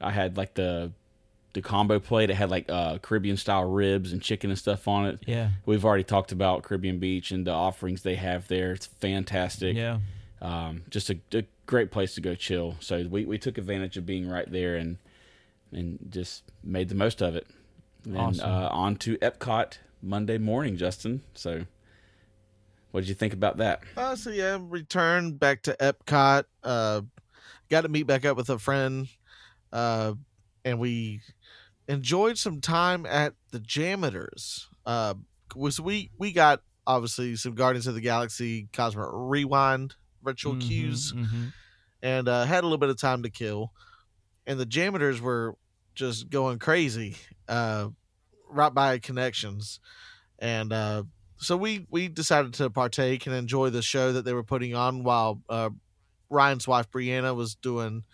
I 0.00 0.10
had 0.10 0.36
like 0.36 0.54
the 0.54 0.92
the 1.56 1.62
combo 1.62 1.98
plate. 1.98 2.28
It 2.30 2.34
had 2.34 2.50
like 2.50 2.66
uh, 2.68 2.98
Caribbean 2.98 3.36
style 3.38 3.64
ribs 3.64 4.12
and 4.12 4.20
chicken 4.22 4.50
and 4.50 4.58
stuff 4.58 4.86
on 4.86 5.06
it. 5.06 5.20
Yeah. 5.26 5.50
We've 5.64 5.84
already 5.84 6.04
talked 6.04 6.30
about 6.30 6.62
Caribbean 6.62 6.98
Beach 6.98 7.30
and 7.30 7.46
the 7.46 7.50
offerings 7.52 8.02
they 8.02 8.14
have 8.16 8.46
there. 8.48 8.72
It's 8.72 8.86
fantastic. 8.86 9.74
Yeah. 9.74 9.98
Um, 10.42 10.82
just 10.90 11.08
a, 11.08 11.18
a 11.32 11.44
great 11.64 11.90
place 11.90 12.14
to 12.16 12.20
go 12.20 12.34
chill. 12.34 12.76
So 12.80 13.06
we, 13.10 13.24
we 13.24 13.38
took 13.38 13.56
advantage 13.56 13.96
of 13.96 14.04
being 14.06 14.28
right 14.28 14.50
there 14.50 14.76
and 14.76 14.98
and 15.72 15.98
just 16.10 16.44
made 16.62 16.88
the 16.90 16.94
most 16.94 17.22
of 17.22 17.34
it. 17.34 17.46
And 18.04 18.16
Awesome. 18.18 18.48
uh, 18.48 18.68
on 18.68 18.96
to 18.96 19.16
Epcot 19.18 19.78
Monday 20.02 20.38
morning, 20.38 20.76
Justin. 20.76 21.22
So 21.34 21.64
what 22.92 23.00
did 23.00 23.08
you 23.08 23.14
think 23.14 23.32
about 23.32 23.56
that? 23.56 23.80
Uh, 23.96 24.14
so 24.14 24.30
yeah, 24.30 24.58
returned 24.60 25.40
back 25.40 25.62
to 25.62 25.76
Epcot. 25.80 26.44
Uh, 26.62 27.00
got 27.70 27.80
to 27.80 27.88
meet 27.88 28.06
back 28.06 28.24
up 28.26 28.36
with 28.36 28.50
a 28.50 28.58
friend, 28.58 29.08
uh, 29.72 30.12
and 30.64 30.78
we 30.78 31.20
enjoyed 31.88 32.38
some 32.38 32.60
time 32.60 33.06
at 33.06 33.34
the 33.50 33.60
JAMMitors. 33.60 34.66
Uh, 34.84 35.14
was 35.54 35.80
we 35.80 36.10
we 36.18 36.32
got 36.32 36.62
obviously 36.86 37.36
some 37.36 37.54
Guardians 37.54 37.86
of 37.86 37.94
the 37.94 38.00
Galaxy 38.00 38.68
Cosmic 38.72 39.06
Rewind 39.12 39.94
virtual 40.22 40.54
Mhm, 40.54 40.60
queues, 40.60 41.12
mhm. 41.12 41.52
and 42.02 42.28
uh, 42.28 42.44
had 42.44 42.62
a 42.64 42.66
little 42.66 42.78
bit 42.78 42.88
of 42.90 42.98
time 42.98 43.22
to 43.22 43.30
kill. 43.30 43.72
And 44.46 44.58
the 44.60 44.66
JAMMitors 44.66 45.20
were 45.20 45.56
just 45.94 46.28
going 46.30 46.58
crazy, 46.58 47.16
uh, 47.48 47.88
right 48.48 48.72
by 48.74 48.98
connections, 48.98 49.80
and 50.38 50.72
uh, 50.72 51.04
so 51.38 51.56
we 51.56 51.86
we 51.90 52.08
decided 52.08 52.54
to 52.54 52.70
partake 52.70 53.26
and 53.26 53.34
enjoy 53.34 53.70
the 53.70 53.82
show 53.82 54.12
that 54.12 54.24
they 54.24 54.32
were 54.34 54.44
putting 54.44 54.74
on 54.74 55.02
while 55.04 55.42
uh, 55.48 55.70
Ryan's 56.30 56.66
wife 56.68 56.90
Brianna 56.90 57.34
was 57.34 57.54
doing 57.54 58.04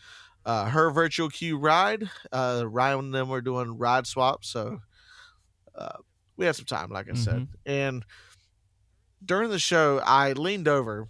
uh, 0.45 0.67
her 0.67 0.91
virtual 0.91 1.29
queue 1.29 1.57
ride. 1.59 2.09
Uh, 2.33 2.65
Ryan 2.67 2.99
and 3.01 3.15
them 3.15 3.29
were 3.29 3.41
doing 3.41 3.79
ride 3.79 4.07
swaps, 4.07 4.49
so 4.49 4.81
uh, 5.75 5.99
we 6.37 6.47
had 6.47 6.57
some 6.57 6.65
time, 6.67 6.91
like 6.91 7.09
I 7.09 7.15
said. 7.15 7.49
And 7.67 8.05
during 9.25 9.51
the 9.51 9.59
show, 9.59 10.01
I 10.05 10.33
leaned 10.33 10.69
over 10.69 11.09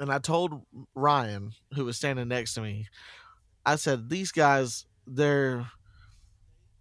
and 0.00 0.10
I 0.12 0.18
told 0.18 0.62
Ryan, 0.94 1.52
who 1.74 1.84
was 1.84 1.96
standing 1.96 2.28
next 2.28 2.54
to 2.54 2.60
me, 2.60 2.86
I 3.64 3.76
said, 3.76 4.08
"These 4.08 4.32
guys, 4.32 4.86
they're." 5.06 5.66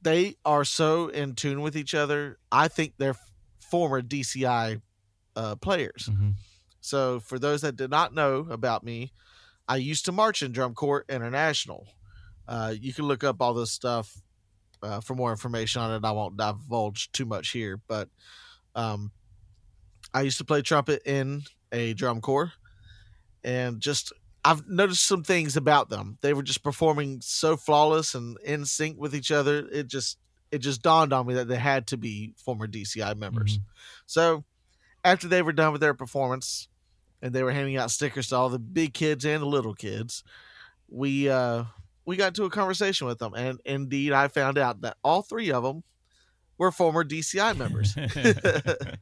They 0.04 0.36
are 0.44 0.66
so 0.66 1.10
in 1.10 1.36
tune 1.36 1.62
with 1.62 1.78
each 1.78 1.94
other. 1.94 2.40
I 2.52 2.68
think 2.70 2.94
they're 2.98 3.16
former 3.60 4.02
DCI 4.02 4.82
uh, 5.36 5.56
players. 5.58 6.10
Mhm. 6.12 6.34
So, 6.80 7.20
for 7.20 7.38
those 7.38 7.62
that 7.62 7.76
did 7.76 7.92
not 7.92 8.12
know 8.12 8.48
about 8.50 8.84
me, 8.84 9.14
I 9.68 9.78
used 9.78 10.06
to 10.06 10.12
march 10.12 10.42
in 10.42 10.52
Drum 10.52 10.74
Corps 10.74 11.06
International. 11.10 11.88
Uh, 12.48 12.74
you 12.80 12.94
can 12.94 13.06
look 13.06 13.24
up 13.24 13.42
all 13.42 13.54
this 13.54 13.72
stuff 13.72 14.22
uh, 14.84 15.00
for 15.00 15.16
more 15.16 15.32
information 15.32 15.82
on 15.82 15.92
it. 15.94 16.06
I 16.06 16.12
won't 16.12 16.38
divulge 16.38 17.12
too 17.12 17.26
much 17.26 17.52
here, 17.52 17.80
but 17.88 18.10
um, 18.76 19.12
I 20.14 20.22
used 20.22 20.38
to 20.40 20.46
play 20.46 20.62
trumpet 20.62 21.02
in 21.06 21.44
a 21.72 21.94
drum 21.94 22.22
corps, 22.22 22.52
and 23.44 23.80
just 23.80 24.12
I've 24.44 24.68
noticed 24.68 25.06
some 25.06 25.24
things 25.24 25.56
about 25.56 25.90
them. 25.90 26.18
They 26.22 26.34
were 26.34 26.44
just 26.44 26.64
performing 26.64 27.22
so 27.22 27.56
flawless 27.56 28.16
and 28.16 28.38
in 28.44 28.66
sync 28.66 29.00
with 29.00 29.16
each 29.16 29.32
other. 29.32 29.68
It 29.72 29.88
just 29.88 30.18
it 30.52 30.60
just 30.60 30.82
dawned 30.82 31.14
on 31.14 31.28
me 31.28 31.36
that 31.36 31.48
they 31.48 31.58
had 31.58 31.88
to 31.88 31.98
be 31.98 32.34
former 32.38 32.68
DCI 32.68 33.16
members. 33.16 33.60
Mhm. 33.60 33.62
So 34.06 34.44
after 35.04 35.28
they 35.28 35.42
were 35.42 35.54
done 35.54 35.72
with 35.72 35.82
their 35.82 35.94
performance 35.94 36.68
and 37.22 37.34
they 37.34 37.44
were 37.44 37.52
handing 37.52 37.78
out 37.78 37.92
stickers 37.92 38.28
to 38.30 38.36
all 38.36 38.50
the 38.50 38.60
big 38.60 38.94
kids 38.94 39.26
and 39.26 39.42
the 39.42 39.48
little 39.48 39.74
kids, 39.74 40.24
we 40.90 41.30
uh 41.30 41.64
we 42.06 42.16
got 42.16 42.30
into 42.30 42.44
a 42.46 42.50
conversation 42.50 43.08
with 43.08 43.20
them 43.20 43.34
and 43.34 43.60
indeed 43.66 44.12
I 44.12 44.28
found 44.28 44.58
out 44.58 44.82
that 44.82 44.98
all 45.04 45.22
three 45.22 45.52
of 45.52 45.64
them 45.64 45.84
were 46.58 46.72
former 46.72 47.04
DCI 47.04 47.58
members. 47.58 47.96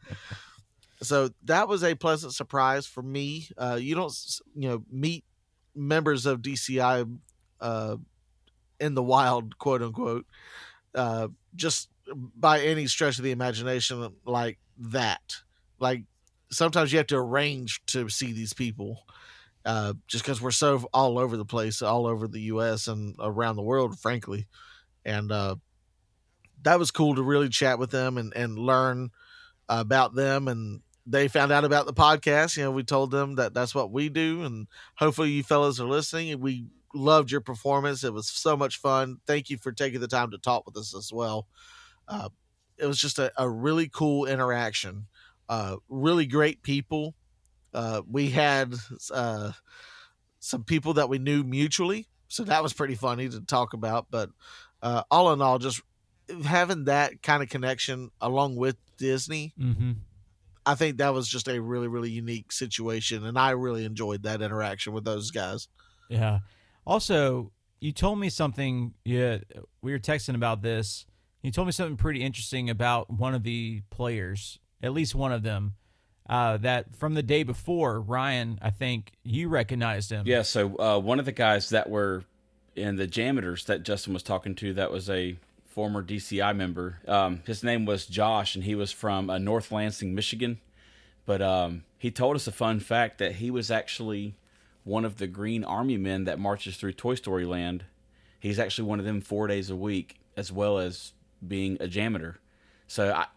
so 1.01 1.29
that 1.45 1.67
was 1.67 1.83
a 1.83 1.95
pleasant 1.95 2.33
surprise 2.33 2.85
for 2.85 3.01
me. 3.01 3.47
Uh 3.57 3.77
you 3.79 3.95
don't 3.95 4.13
you 4.55 4.69
know 4.69 4.83
meet 4.91 5.23
members 5.75 6.25
of 6.25 6.41
DCI 6.41 7.17
uh 7.61 7.95
in 8.79 8.93
the 8.93 9.03
wild, 9.03 9.57
quote 9.57 9.81
unquote, 9.81 10.25
uh 10.93 11.29
just 11.55 11.89
by 12.13 12.59
any 12.61 12.87
stretch 12.87 13.17
of 13.17 13.23
the 13.23 13.31
imagination 13.31 14.13
like 14.25 14.57
that 14.77 15.21
like 15.79 16.03
sometimes 16.51 16.91
you 16.91 16.97
have 16.97 17.07
to 17.07 17.17
arrange 17.17 17.81
to 17.87 18.09
see 18.09 18.31
these 18.31 18.53
people 18.53 19.03
uh, 19.65 19.93
just 20.07 20.23
because 20.23 20.41
we're 20.41 20.51
so 20.51 20.87
all 20.93 21.19
over 21.19 21.37
the 21.37 21.45
place 21.45 21.81
all 21.81 22.07
over 22.07 22.27
the 22.27 22.41
us 22.41 22.87
and 22.87 23.15
around 23.19 23.55
the 23.55 23.61
world 23.61 23.97
frankly. 23.99 24.47
And 25.05 25.31
uh, 25.31 25.55
that 26.63 26.79
was 26.79 26.91
cool 26.91 27.15
to 27.15 27.23
really 27.23 27.49
chat 27.49 27.79
with 27.79 27.91
them 27.91 28.17
and, 28.17 28.33
and 28.35 28.57
learn 28.57 29.09
about 29.67 30.15
them. 30.15 30.47
And 30.47 30.81
they 31.05 31.27
found 31.27 31.51
out 31.51 31.65
about 31.65 31.85
the 31.85 31.93
podcast. 31.93 32.57
You 32.57 32.63
know 32.63 32.71
we 32.71 32.83
told 32.83 33.11
them 33.11 33.35
that 33.35 33.53
that's 33.53 33.75
what 33.75 33.91
we 33.91 34.09
do. 34.09 34.43
And 34.43 34.67
hopefully 34.95 35.31
you 35.31 35.43
fellas 35.43 35.79
are 35.79 35.87
listening. 35.87 36.39
We 36.39 36.67
loved 36.93 37.31
your 37.31 37.41
performance. 37.41 38.03
It 38.03 38.13
was 38.13 38.27
so 38.27 38.57
much 38.57 38.77
fun. 38.77 39.17
Thank 39.27 39.49
you 39.49 39.57
for 39.57 39.71
taking 39.71 39.99
the 39.99 40.07
time 40.07 40.31
to 40.31 40.37
talk 40.37 40.65
with 40.65 40.77
us 40.77 40.95
as 40.95 41.11
well. 41.13 41.47
Uh, 42.07 42.29
it 42.77 42.87
was 42.87 42.99
just 42.99 43.19
a, 43.19 43.31
a 43.37 43.47
really 43.47 43.89
cool 43.89 44.25
interaction 44.25 45.07
uh, 45.49 45.75
really 45.89 46.25
great 46.25 46.61
people. 46.63 47.15
Uh, 47.73 48.01
we 48.09 48.29
had 48.29 48.73
uh, 49.11 49.51
some 50.39 50.63
people 50.63 50.93
that 50.93 51.09
we 51.09 51.17
knew 51.19 51.43
mutually, 51.43 52.07
so 52.27 52.43
that 52.43 52.63
was 52.63 52.71
pretty 52.73 52.95
funny 52.95 53.27
to 53.29 53.41
talk 53.41 53.73
about. 53.73 54.07
But 54.09 54.29
uh, 54.81 55.03
all 55.11 55.33
in 55.33 55.41
all, 55.41 55.59
just 55.59 55.81
having 56.45 56.85
that 56.85 57.21
kind 57.21 57.43
of 57.43 57.49
connection 57.49 58.11
along 58.21 58.55
with 58.55 58.77
Disney, 58.97 59.53
Mhm. 59.59 59.97
I 60.65 60.75
think 60.75 60.97
that 60.97 61.13
was 61.13 61.27
just 61.27 61.47
a 61.47 61.59
really, 61.59 61.87
really 61.87 62.11
unique 62.11 62.51
situation, 62.51 63.25
and 63.25 63.39
I 63.39 63.51
really 63.51 63.85
enjoyed 63.85 64.23
that 64.23 64.41
interaction 64.41 64.93
with 64.93 65.03
those 65.03 65.31
guys. 65.31 65.67
Yeah. 66.09 66.39
Also, 66.85 67.51
you 67.79 67.91
told 67.91 68.19
me 68.19 68.29
something. 68.29 68.93
Yeah, 69.05 69.39
we 69.81 69.91
were 69.91 69.99
texting 69.99 70.35
about 70.35 70.61
this. 70.61 71.05
You 71.41 71.51
told 71.51 71.67
me 71.67 71.71
something 71.71 71.97
pretty 71.97 72.21
interesting 72.21 72.69
about 72.69 73.09
one 73.09 73.33
of 73.33 73.43
the 73.43 73.81
players, 73.89 74.59
at 74.81 74.93
least 74.93 75.15
one 75.15 75.31
of 75.31 75.43
them. 75.43 75.73
Uh, 76.29 76.57
that 76.57 76.95
from 76.95 77.15
the 77.15 77.23
day 77.23 77.41
before, 77.41 77.99
Ryan, 77.99 78.59
I 78.61 78.69
think 78.69 79.13
you 79.23 79.49
recognized 79.49 80.11
him. 80.11 80.27
Yeah, 80.27 80.43
so 80.43 80.77
uh, 80.79 80.99
one 80.99 81.17
of 81.17 81.25
the 81.25 81.31
guys 81.31 81.69
that 81.69 81.89
were 81.89 82.23
in 82.75 82.97
the 82.97 83.07
JAMMitors 83.07 83.65
that 83.65 83.81
Justin 83.81 84.13
was 84.13 84.21
talking 84.21 84.53
to, 84.55 84.73
that 84.73 84.91
was 84.91 85.09
a 85.09 85.37
former 85.65 86.03
DCI 86.03 86.55
member. 86.55 86.99
Um, 87.07 87.41
his 87.47 87.63
name 87.63 87.85
was 87.85 88.05
Josh, 88.05 88.53
and 88.53 88.63
he 88.63 88.75
was 88.75 88.91
from 88.91 89.29
uh, 89.29 89.39
North 89.39 89.71
Lansing, 89.71 90.13
Michigan. 90.13 90.59
But 91.25 91.41
um, 91.41 91.83
he 91.97 92.11
told 92.11 92.35
us 92.35 92.47
a 92.47 92.51
fun 92.51 92.79
fact 92.79 93.17
that 93.19 93.35
he 93.35 93.49
was 93.49 93.71
actually 93.71 94.35
one 94.83 95.05
of 95.05 95.17
the 95.17 95.27
Green 95.27 95.63
Army 95.63 95.97
men 95.97 96.25
that 96.25 96.39
marches 96.39 96.77
through 96.77 96.93
Toy 96.93 97.15
Story 97.15 97.45
Land. 97.45 97.85
He's 98.39 98.59
actually 98.59 98.87
one 98.87 98.99
of 98.99 99.05
them 99.05 99.21
four 99.21 99.47
days 99.47 99.69
a 99.69 99.75
week, 99.75 100.19
as 100.35 100.51
well 100.51 100.77
as 100.77 101.13
being 101.45 101.75
a 101.79 101.87
JAMMitor. 101.87 102.35
So 102.91 103.13
I, 103.13 103.27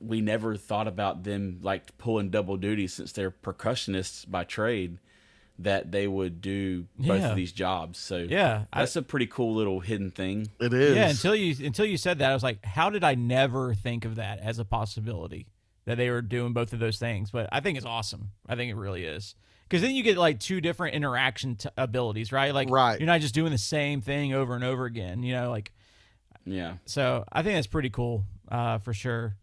we 0.00 0.22
never 0.22 0.56
thought 0.56 0.88
about 0.88 1.22
them 1.22 1.58
like 1.62 1.96
pulling 1.98 2.30
double 2.30 2.56
duty 2.56 2.86
since 2.86 3.12
they're 3.12 3.30
percussionists 3.30 4.28
by 4.28 4.44
trade 4.44 4.98
that 5.58 5.92
they 5.92 6.08
would 6.08 6.40
do 6.40 6.86
both 6.98 7.20
Yeah. 7.20 7.28
of 7.28 7.36
these 7.36 7.52
jobs. 7.52 7.98
So 7.98 8.16
Yeah, 8.28 8.64
that's 8.74 8.96
a 8.96 9.02
pretty 9.02 9.26
cool 9.26 9.54
little 9.54 9.80
hidden 9.80 10.10
thing. 10.10 10.48
It 10.58 10.72
is, 10.72 10.96
Yeah, 10.96 11.10
until 11.10 11.34
you 11.36 11.54
until 11.66 11.84
you 11.84 11.98
said 11.98 12.20
that, 12.20 12.30
I 12.30 12.34
was 12.34 12.42
like, 12.42 12.64
how 12.64 12.88
did 12.88 13.04
I 13.04 13.14
never 13.14 13.74
think 13.74 14.06
of 14.06 14.14
that 14.14 14.38
as 14.40 14.58
a 14.58 14.64
possibility 14.64 15.46
that 15.84 15.98
they 15.98 16.08
were 16.08 16.22
doing 16.22 16.54
both 16.54 16.72
of 16.72 16.78
those 16.78 16.98
things? 16.98 17.30
But 17.30 17.50
I 17.52 17.60
think 17.60 17.76
it's 17.76 17.86
awesome. 17.86 18.30
I 18.48 18.56
think 18.56 18.70
it 18.72 18.76
really 18.76 19.04
is 19.04 19.34
because 19.68 19.82
then 19.82 19.94
you 19.94 20.02
get 20.02 20.16
like 20.16 20.40
two 20.40 20.62
different 20.62 20.94
interaction 20.94 21.56
t- 21.56 21.68
abilities, 21.76 22.32
right? 22.32 22.54
Like, 22.54 22.70
Right. 22.70 22.98
you're 22.98 23.06
not 23.06 23.20
just 23.20 23.34
doing 23.34 23.52
the 23.52 23.58
same 23.58 24.00
thing 24.00 24.32
over 24.32 24.54
and 24.54 24.64
over 24.64 24.86
again. 24.86 25.22
You 25.22 25.34
know, 25.34 25.50
like 25.50 25.70
Yeah. 26.46 26.76
so. 26.86 27.24
I 27.30 27.42
think 27.42 27.56
that's 27.56 27.66
pretty 27.66 27.90
cool 27.90 28.24
uh, 28.52 28.78
for 28.78 28.92
sure. 28.92 29.36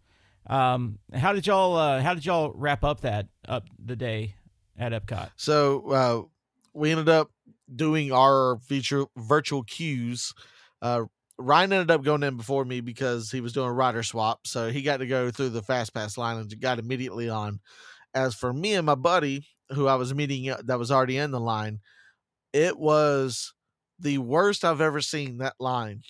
Um, 0.47 0.99
how 1.13 1.33
did 1.33 1.47
y'all 1.47 1.75
uh, 1.75 1.99
how 2.01 2.13
did 2.13 2.25
y'all 2.25 2.53
wrap 2.55 2.83
up 2.83 3.01
that 3.01 3.27
up 3.47 3.65
the 3.83 3.95
day 3.95 4.35
at 4.77 4.93
Epcot? 4.93 5.31
So 5.35 5.89
uh, 5.91 6.21
we 6.73 6.91
ended 6.91 7.09
up 7.09 7.31
doing 7.73 8.11
our 8.11 8.59
feature 8.59 9.05
virtual 9.17 9.63
queues. 9.63 10.33
Uh, 10.81 11.03
Ryan 11.37 11.73
ended 11.73 11.91
up 11.91 12.03
going 12.03 12.23
in 12.23 12.37
before 12.37 12.65
me 12.65 12.81
because 12.81 13.31
he 13.31 13.41
was 13.41 13.53
doing 13.53 13.67
a 13.67 13.73
rider 13.73 14.03
swap, 14.03 14.45
so 14.45 14.69
he 14.69 14.81
got 14.81 14.97
to 14.97 15.07
go 15.07 15.31
through 15.31 15.49
the 15.49 15.61
fast 15.63 15.93
pass 15.93 16.17
line 16.17 16.37
and 16.37 16.59
got 16.59 16.79
immediately 16.79 17.29
on. 17.29 17.59
As 18.13 18.35
for 18.35 18.53
me 18.53 18.73
and 18.73 18.85
my 18.85 18.95
buddy, 18.95 19.45
who 19.69 19.87
I 19.87 19.95
was 19.95 20.13
meeting 20.13 20.49
uh, 20.49 20.61
that 20.65 20.79
was 20.79 20.91
already 20.91 21.17
in 21.17 21.31
the 21.31 21.39
line, 21.39 21.79
it 22.53 22.77
was 22.77 23.53
the 23.99 24.17
worst 24.17 24.65
I've 24.65 24.81
ever 24.81 25.01
seen 25.01 25.37
that 25.37 25.55
line, 25.59 26.01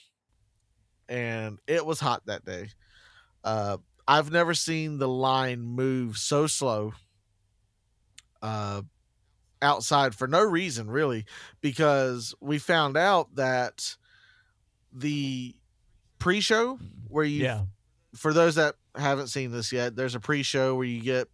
and 1.08 1.60
it 1.68 1.86
was 1.86 2.00
hot 2.00 2.24
that 2.26 2.46
day. 2.46 2.70
Uh, 3.50 3.78
I've 4.08 4.32
never 4.32 4.54
seen 4.54 5.00
the 5.00 5.08
line 5.08 5.62
move 5.62 6.18
so 6.18 6.46
slow. 6.46 6.94
Uh, 8.42 8.84
outside 9.62 10.16
for 10.16 10.26
no 10.26 10.42
reason 10.42 10.90
really 10.90 11.26
because 11.60 12.34
we 12.40 12.58
found 12.58 12.96
out 12.96 13.36
that 13.36 13.98
the 14.94 15.54
pre-show 16.18 16.80
where 17.10 17.26
you 17.26 17.44
Yeah, 17.44 17.64
for 18.16 18.32
those 18.32 18.56
that 18.56 18.76
haven't 18.96 19.28
seen 19.28 19.52
this 19.52 19.74
yet 19.74 19.98
there's 19.98 20.16
a 20.16 20.20
pre-show 20.22 20.76
where 20.76 20.86
you 20.86 21.02
get 21.02 21.28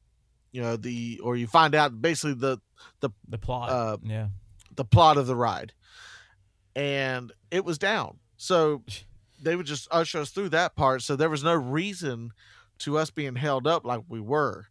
you 0.51 0.61
know 0.61 0.75
the 0.75 1.19
or 1.23 1.35
you 1.35 1.45
find 1.45 1.75
out 1.75 2.01
basically 2.01 2.33
the 2.33 2.59
the 3.01 3.11
the 3.27 3.37
plot. 3.37 3.69
Uh, 3.69 3.97
yeah, 4.01 4.29
the 4.75 4.85
plot 4.85 5.17
of 5.17 5.27
the 5.27 5.35
ride 5.35 5.73
and 6.75 7.31
it 7.51 7.63
was 7.63 7.77
down 7.77 8.17
so 8.37 8.81
they 9.41 9.55
would 9.55 9.65
just 9.65 9.87
usher 9.91 10.19
us 10.19 10.31
through 10.31 10.49
that 10.49 10.75
part 10.75 11.01
so 11.01 11.15
there 11.15 11.29
was 11.29 11.43
no 11.43 11.53
reason 11.53 12.31
to 12.79 12.97
us 12.97 13.09
being 13.09 13.35
held 13.35 13.67
up 13.67 13.85
like 13.85 14.01
we 14.07 14.19
were. 14.19 14.67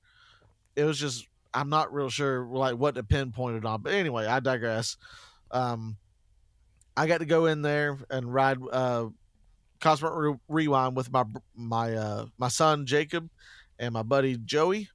It 0.77 0.85
was 0.85 0.99
just 0.99 1.27
i'm 1.57 1.69
not 1.69 1.95
real 1.95 2.11
sure 2.11 2.45
like 2.47 2.75
what 2.75 2.97
to 2.97 3.05
pinpoint 3.05 3.57
it 3.57 3.65
on 3.65 3.81
but 3.81 3.93
anyway 3.93 4.27
i 4.27 4.41
digress. 4.41 4.97
Um 5.51 5.97
i 6.97 7.07
got 7.07 7.19
to 7.19 7.27
go 7.27 7.47
in 7.47 7.63
there 7.63 7.99
and 8.11 8.33
ride 8.33 8.59
uh 8.73 9.07
cosmic 9.81 10.13
Re- 10.15 10.35
rewind 10.49 10.97
with 10.97 11.13
my 11.13 11.25
my 11.55 11.95
uh 11.95 12.27
my 12.39 12.49
son 12.49 12.87
jacob 12.87 13.29
and 13.79 13.93
my 13.95 14.03
buddy 14.03 14.37
joey. 14.37 14.89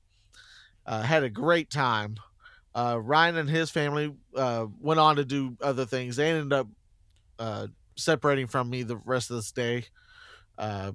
Uh 0.86 1.01
had 1.01 1.24
a 1.24 1.30
great 1.30 1.70
time. 1.70 2.15
Uh 2.76 2.99
ryan 3.01 3.38
and 3.38 3.49
his 3.49 3.70
family 3.70 4.13
uh 4.36 4.65
went 4.82 4.99
on 4.99 5.15
to 5.15 5.26
do 5.26 5.55
other 5.61 5.86
things. 5.86 6.17
They 6.17 6.30
ended 6.30 6.51
up 6.51 6.67
uh 7.39 7.67
separating 8.00 8.47
from 8.47 8.70
me 8.70 8.84
the 8.84 8.97
rest 8.97 9.30
of 9.30 9.36
this 9.38 9.52
day 9.52 9.86
uh 10.58 10.91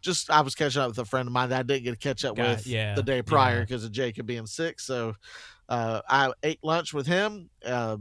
just 0.00 0.30
i 0.30 0.40
was 0.40 0.54
catching 0.54 0.82
up 0.82 0.88
with 0.88 0.98
a 0.98 1.04
friend 1.04 1.26
of 1.26 1.32
mine 1.32 1.48
that 1.48 1.60
i 1.60 1.62
didn't 1.62 1.84
get 1.84 1.90
to 1.92 1.96
catch 1.96 2.24
up 2.24 2.36
with 2.38 2.66
yeah, 2.66 2.94
the 2.94 3.02
day 3.02 3.22
prior 3.22 3.56
yeah. 3.56 3.60
because 3.60 3.84
of 3.84 3.92
jacob 3.92 4.26
being 4.26 4.46
sick 4.46 4.78
so 4.80 5.14
uh 5.68 6.00
i 6.08 6.32
ate 6.42 6.62
lunch 6.62 6.94
with 6.94 7.06
him 7.06 7.50
uh 7.64 7.96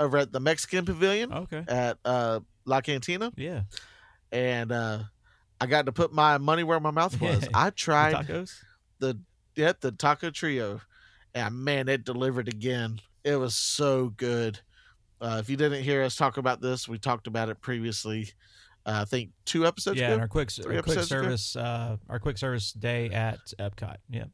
over 0.00 0.18
at 0.18 0.32
the 0.32 0.40
mexican 0.40 0.84
pavilion 0.84 1.32
okay, 1.32 1.64
at 1.68 1.98
uh 2.04 2.40
la 2.64 2.80
cantina 2.80 3.32
yeah. 3.36 3.62
and 4.32 4.72
uh 4.72 4.98
I 5.60 5.66
got 5.66 5.86
to 5.86 5.92
put 5.92 6.12
my 6.12 6.38
money 6.38 6.62
where 6.64 6.80
my 6.80 6.90
mouth 6.90 7.20
was. 7.20 7.48
I 7.54 7.66
The 7.66 7.74
tried 7.76 8.14
tacos. 8.14 8.54
the 8.98 9.18
yeah, 9.56 9.72
the 9.80 9.90
taco 9.92 10.30
trio, 10.30 10.80
and 11.34 11.54
man, 11.64 11.88
it 11.88 12.04
delivered 12.04 12.48
again. 12.48 13.00
It 13.24 13.36
was 13.36 13.54
so 13.54 14.10
good. 14.10 14.60
Uh, 15.20 15.38
if 15.40 15.50
you 15.50 15.56
didn't 15.56 15.82
hear 15.82 16.02
us 16.02 16.16
talk 16.16 16.36
about 16.36 16.60
this, 16.60 16.88
we 16.88 16.98
talked 16.98 17.26
about 17.26 17.48
it 17.48 17.60
previously. 17.60 18.30
Uh, 18.86 19.00
I 19.02 19.04
think 19.04 19.30
two 19.44 19.66
episodes 19.66 19.98
Yeah, 19.98 20.12
and 20.12 20.20
our 20.20 20.28
quick 20.28 20.50
our 20.66 20.82
quick 20.82 21.00
service 21.00 21.56
uh, 21.56 21.96
our 22.08 22.18
quick 22.18 22.38
service 22.38 22.72
day 22.72 23.10
at 23.10 23.38
Epcot. 23.58 23.96
Yeah, 24.08 24.24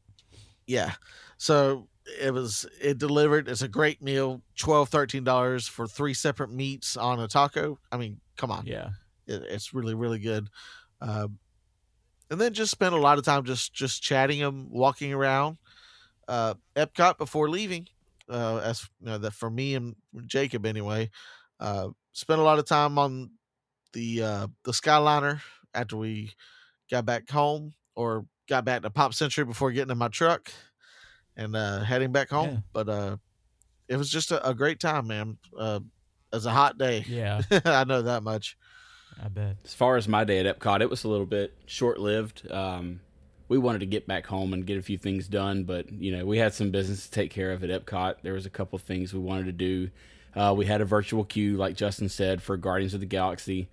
Yeah, 0.67 0.93
so 1.37 1.87
it 2.21 2.31
was 2.33 2.65
it 2.79 2.97
delivered. 2.97 3.49
It's 3.49 3.63
a 3.63 3.67
great 3.67 4.01
meal. 4.01 4.41
12 4.57 5.23
dollars 5.23 5.67
for 5.67 5.87
three 5.87 6.13
separate 6.13 6.51
meats 6.51 6.95
on 6.95 7.19
a 7.19 7.27
taco. 7.27 7.79
I 7.91 7.97
mean, 7.97 8.19
come 8.37 8.51
on. 8.51 8.65
yeah. 8.65 8.89
it, 9.27 9.43
it's 9.49 9.73
really 9.73 9.95
really 9.95 10.19
good 10.19 10.49
um, 11.01 11.37
and 12.29 12.39
then 12.39 12.53
just 12.53 12.71
spent 12.71 12.95
a 12.95 12.99
lot 12.99 13.17
of 13.17 13.25
time 13.25 13.43
just 13.43 13.73
just 13.73 14.01
chatting 14.01 14.39
them, 14.39 14.67
walking 14.69 15.13
around 15.13 15.57
uh, 16.27 16.55
epcot 16.75 17.17
before 17.17 17.49
leaving 17.49 17.87
uh, 18.29 18.57
as 18.57 18.87
you 18.99 19.07
know, 19.07 19.17
that 19.17 19.31
for 19.33 19.49
me 19.49 19.75
and 19.75 19.95
jacob 20.25 20.65
anyway 20.65 21.09
uh, 21.59 21.87
spent 22.11 22.39
a 22.39 22.43
lot 22.43 22.59
of 22.59 22.65
time 22.65 22.97
on 22.97 23.29
the 23.93 24.21
uh, 24.23 24.47
the 24.63 24.71
skyliner 24.71 25.39
after 25.73 25.95
we 25.97 26.31
got 26.91 27.05
back 27.05 27.29
home 27.29 27.73
or 27.95 28.25
got 28.47 28.65
back 28.65 28.81
to 28.81 28.89
pop 28.89 29.13
century 29.13 29.45
before 29.45 29.71
getting 29.71 29.91
in 29.91 29.97
my 29.97 30.07
truck 30.07 30.51
and 31.37 31.55
uh, 31.55 31.79
heading 31.81 32.11
back 32.11 32.29
home 32.29 32.49
Yeah. 32.49 32.57
but 32.73 32.89
uh, 32.89 33.17
it 33.87 33.97
was 33.97 34.09
just 34.09 34.31
a, 34.31 34.47
a 34.47 34.53
great 34.53 34.79
time 34.79 35.07
man 35.07 35.37
uh, 35.57 35.79
it 36.31 36.35
was 36.35 36.45
a 36.45 36.51
hot 36.51 36.77
day 36.77 37.05
Yeah, 37.07 37.41
i 37.65 37.83
know 37.83 38.01
that 38.01 38.23
much 38.23 38.57
I 39.23 39.29
bet. 39.29 39.55
As 39.63 39.73
far 39.73 39.95
as 39.95 40.09
my 40.09 40.25
day 40.25 40.39
at 40.45 40.59
Epcot, 40.59 40.81
it 40.81 40.89
was 40.89 41.05
a 41.05 41.07
little 41.07 41.25
bit 41.25 41.53
short 41.67 41.99
lived. 41.99 42.51
Um, 42.51 42.99
we 43.47 43.57
wanted 43.57 43.79
to 43.79 43.85
get 43.85 44.07
back 44.07 44.25
home 44.25 44.53
and 44.53 44.65
get 44.65 44.77
a 44.77 44.81
few 44.81 44.97
things 44.97 45.27
done, 45.27 45.63
but 45.63 45.91
you 45.91 46.15
know 46.15 46.25
we 46.25 46.37
had 46.37 46.53
some 46.53 46.71
business 46.71 47.05
to 47.05 47.11
take 47.11 47.31
care 47.31 47.51
of 47.51 47.63
at 47.63 47.69
Epcot. 47.69 48.15
There 48.23 48.33
was 48.33 48.45
a 48.45 48.49
couple 48.49 48.77
things 48.79 49.13
we 49.13 49.19
wanted 49.19 49.45
to 49.45 49.51
do. 49.51 49.89
Uh, 50.35 50.53
we 50.55 50.65
had 50.65 50.81
a 50.81 50.85
virtual 50.85 51.23
queue, 51.23 51.55
like 51.55 51.75
Justin 51.75 52.09
said, 52.09 52.41
for 52.41 52.57
Guardians 52.57 52.93
of 52.93 52.99
the 52.99 53.05
Galaxy. 53.05 53.69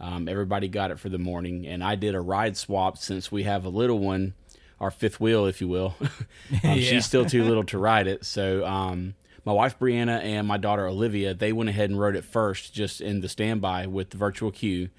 Um, 0.00 0.28
everybody 0.28 0.68
got 0.68 0.90
it 0.90 0.98
for 0.98 1.08
the 1.08 1.18
morning, 1.18 1.66
and 1.66 1.82
I 1.82 1.94
did 1.94 2.14
a 2.14 2.20
ride 2.20 2.56
swap 2.56 2.98
since 2.98 3.32
we 3.32 3.44
have 3.44 3.64
a 3.64 3.68
little 3.68 3.98
one, 3.98 4.34
our 4.80 4.90
fifth 4.90 5.18
wheel, 5.20 5.46
if 5.46 5.60
you 5.60 5.68
will. 5.68 5.96
um, 6.00 6.08
Yeah. 6.62 6.74
She's 6.76 7.06
still 7.06 7.24
too 7.24 7.44
little 7.44 7.64
to 7.64 7.78
ride 7.78 8.06
it, 8.06 8.24
so 8.24 8.64
um, 8.66 9.14
my 9.44 9.52
wife 9.52 9.78
Brianna 9.78 10.22
and 10.22 10.46
my 10.46 10.56
daughter 10.56 10.86
Olivia 10.86 11.34
they 11.34 11.52
went 11.52 11.70
ahead 11.70 11.90
and 11.90 11.98
rode 11.98 12.16
it 12.16 12.24
first, 12.24 12.74
just 12.74 13.00
in 13.00 13.20
the 13.20 13.28
standby 13.28 13.86
with 13.86 14.10
the 14.10 14.16
virtual 14.16 14.50
queue. 14.50 14.90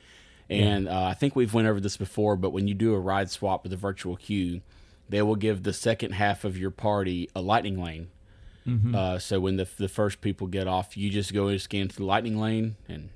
And 0.50 0.88
uh, 0.88 1.04
I 1.04 1.14
think 1.14 1.36
we've 1.36 1.54
went 1.54 1.68
over 1.68 1.80
this 1.80 1.98
before, 1.98 2.36
but 2.36 2.52
when 2.52 2.68
you 2.68 2.74
do 2.74 2.94
a 2.94 3.00
ride 3.00 3.32
swap 3.32 3.64
with 3.64 3.74
a 3.74 3.78
virtual 3.78 4.16
queue, 4.16 4.62
they 5.10 5.22
will 5.22 5.36
give 5.36 5.64
the 5.64 5.74
second 5.74 6.12
half 6.12 6.44
of 6.44 6.58
your 6.58 6.72
party 6.72 7.30
a 7.36 7.42
lightning 7.42 7.82
lane. 7.82 8.10
Mm-hmm. 8.68 8.96
Uh, 8.96 9.20
so 9.20 9.40
when 9.40 9.58
the 9.58 9.68
the 9.78 9.88
first 9.88 10.22
people 10.22 10.48
get 10.48 10.68
off, 10.68 10.98
you 10.98 11.10
just 11.10 11.34
go 11.34 11.48
and 11.48 11.62
scan 11.62 11.88
to 11.88 11.96
the 11.96 12.06
lightning 12.06 12.40
lane 12.40 12.76
and. 12.88 13.10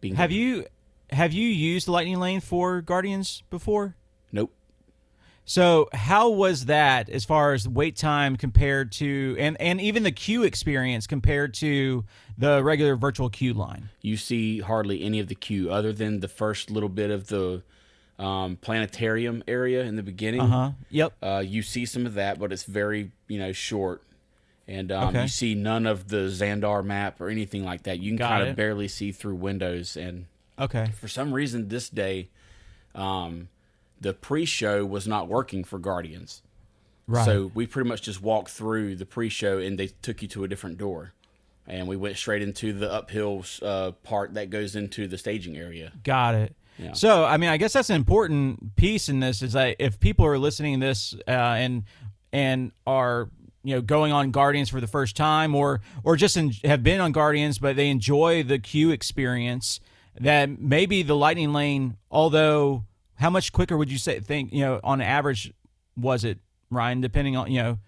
Bingo. 0.00 0.18
Have 0.18 0.32
you 0.32 0.66
have 1.10 1.32
you 1.32 1.48
used 1.48 1.86
the 1.86 1.92
Lightning 1.92 2.20
Lane 2.20 2.40
for 2.40 2.82
Guardians 2.82 3.42
before? 3.48 3.96
So 5.46 5.88
how 5.92 6.30
was 6.30 6.66
that 6.66 7.08
as 7.10 7.24
far 7.24 7.52
as 7.52 7.68
wait 7.68 7.96
time 7.96 8.36
compared 8.36 8.92
to 8.92 9.36
and 9.38 9.60
and 9.60 9.80
even 9.80 10.02
the 10.02 10.10
queue 10.12 10.42
experience 10.42 11.06
compared 11.06 11.52
to 11.54 12.04
the 12.38 12.64
regular 12.64 12.96
virtual 12.96 13.28
queue 13.28 13.52
line? 13.54 13.90
you 14.00 14.16
see 14.16 14.60
hardly 14.60 15.02
any 15.02 15.20
of 15.20 15.28
the 15.28 15.34
queue 15.34 15.70
other 15.70 15.92
than 15.92 16.20
the 16.20 16.28
first 16.28 16.70
little 16.70 16.88
bit 16.88 17.10
of 17.10 17.26
the 17.28 17.62
um, 18.18 18.56
planetarium 18.56 19.42
area 19.48 19.82
in 19.84 19.96
the 19.96 20.02
beginning. 20.02 20.40
Uh 20.42 20.46
huh. 20.46 20.70
Yep. 20.90 21.12
Uh, 21.22 21.42
you 21.44 21.62
see 21.62 21.84
some 21.84 22.06
of 22.06 22.14
that, 22.14 22.38
but 22.38 22.52
it's 22.52 22.64
very 22.64 23.10
you 23.28 23.38
know 23.38 23.52
short, 23.52 24.02
and 24.68 24.90
um, 24.92 25.08
Okay. 25.08 25.22
you 25.22 25.28
see 25.28 25.54
none 25.54 25.84
of 25.86 26.08
the 26.08 26.28
Xandar 26.28 26.84
map 26.84 27.20
or 27.20 27.28
anything 27.28 27.64
like 27.64 27.82
that. 27.82 27.98
You 27.98 28.10
can 28.10 28.16
Got 28.16 28.28
kind 28.28 28.42
it. 28.44 28.50
of 28.50 28.56
barely 28.56 28.88
see 28.88 29.10
through 29.12 29.34
windows, 29.36 29.96
and 29.96 30.26
Okay. 30.58 30.86
for 30.98 31.08
some 31.08 31.32
reason 31.32 31.68
this 31.68 31.88
day, 31.88 32.28
um, 32.94 33.48
the 34.00 34.14
pre-show 34.14 34.84
was 34.84 35.06
not 35.06 35.28
working 35.28 35.64
for 35.64 35.78
Guardians. 35.78 36.42
Right. 37.06 37.24
So 37.24 37.50
we 37.54 37.66
pretty 37.66 37.88
much 37.88 38.02
just 38.02 38.22
walked 38.22 38.50
through 38.50 38.96
the 38.96 39.06
pre-show, 39.06 39.58
and 39.58 39.78
they 39.78 39.88
took 39.88 40.22
you 40.22 40.28
to 40.28 40.44
a 40.44 40.48
different 40.48 40.78
door, 40.78 41.12
and 41.66 41.86
we 41.86 41.96
went 41.96 42.16
straight 42.16 42.42
into 42.42 42.72
the 42.72 42.90
uphill 42.90 43.44
uh, 43.62 43.92
part 44.02 44.34
that 44.34 44.50
goes 44.50 44.74
into 44.74 45.06
the 45.06 45.18
staging 45.18 45.56
area. 45.56 45.92
Got 46.02 46.34
it. 46.34 46.56
Yeah. 46.78 46.92
So, 46.92 47.24
I 47.24 47.36
mean, 47.36 47.50
I 47.50 47.56
guess 47.56 47.72
that's 47.72 47.90
an 47.90 47.96
important 47.96 48.76
piece 48.76 49.08
in 49.08 49.20
this 49.20 49.42
is 49.42 49.52
that 49.52 49.76
if 49.78 50.00
people 50.00 50.26
are 50.26 50.38
listening 50.38 50.80
to 50.80 50.86
this 50.86 51.14
uh, 51.28 51.30
and 51.30 51.84
and 52.32 52.72
are 52.86 53.30
you 53.62 53.76
know 53.76 53.80
going 53.80 54.12
on 54.12 54.30
Guardians 54.32 54.70
for 54.70 54.80
the 54.80 54.86
first 54.86 55.14
time 55.14 55.54
or 55.54 55.82
or 56.02 56.16
just 56.16 56.36
in, 56.36 56.52
have 56.64 56.82
been 56.82 57.00
on 57.00 57.12
Guardians 57.12 57.58
but 57.58 57.76
they 57.76 57.90
enjoy 57.90 58.42
the 58.42 58.58
queue 58.58 58.90
experience, 58.90 59.78
that 60.20 60.58
maybe 60.60 61.02
the 61.02 61.14
Lightning 61.14 61.52
Lane, 61.52 61.96
although 62.10 62.84
how 63.16 63.30
much 63.30 63.52
quicker 63.52 63.76
would 63.76 63.90
you 63.90 63.98
say 63.98 64.20
think 64.20 64.52
you 64.52 64.60
know 64.60 64.80
on 64.84 65.00
average 65.00 65.52
was 65.96 66.24
it 66.24 66.38
Ryan? 66.70 67.00
Depending 67.00 67.36
on 67.36 67.50
you 67.50 67.62
know 67.62 67.78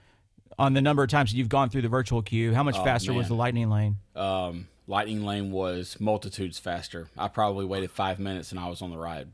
on 0.58 0.72
the 0.72 0.80
number 0.80 1.02
of 1.02 1.08
times 1.10 1.34
you've 1.34 1.48
gone 1.48 1.68
through 1.68 1.82
the 1.82 1.88
virtual 1.88 2.22
queue, 2.22 2.54
how 2.54 2.62
much 2.62 2.76
Oh, 2.78 2.84
faster 2.84 3.12
was 3.12 3.28
the 3.28 3.34
Lightning 3.34 3.68
Lane? 3.68 3.96
Um, 4.14 4.68
Lightning 4.86 5.24
Lane 5.24 5.50
was 5.50 5.96
multitudes 6.00 6.58
faster. 6.58 7.08
I 7.18 7.28
probably 7.28 7.64
waited 7.66 7.90
five 7.90 8.18
minutes 8.18 8.52
and 8.52 8.60
I 8.60 8.68
was 8.68 8.80
on 8.82 8.90
the 8.90 8.96
ride. 8.98 9.28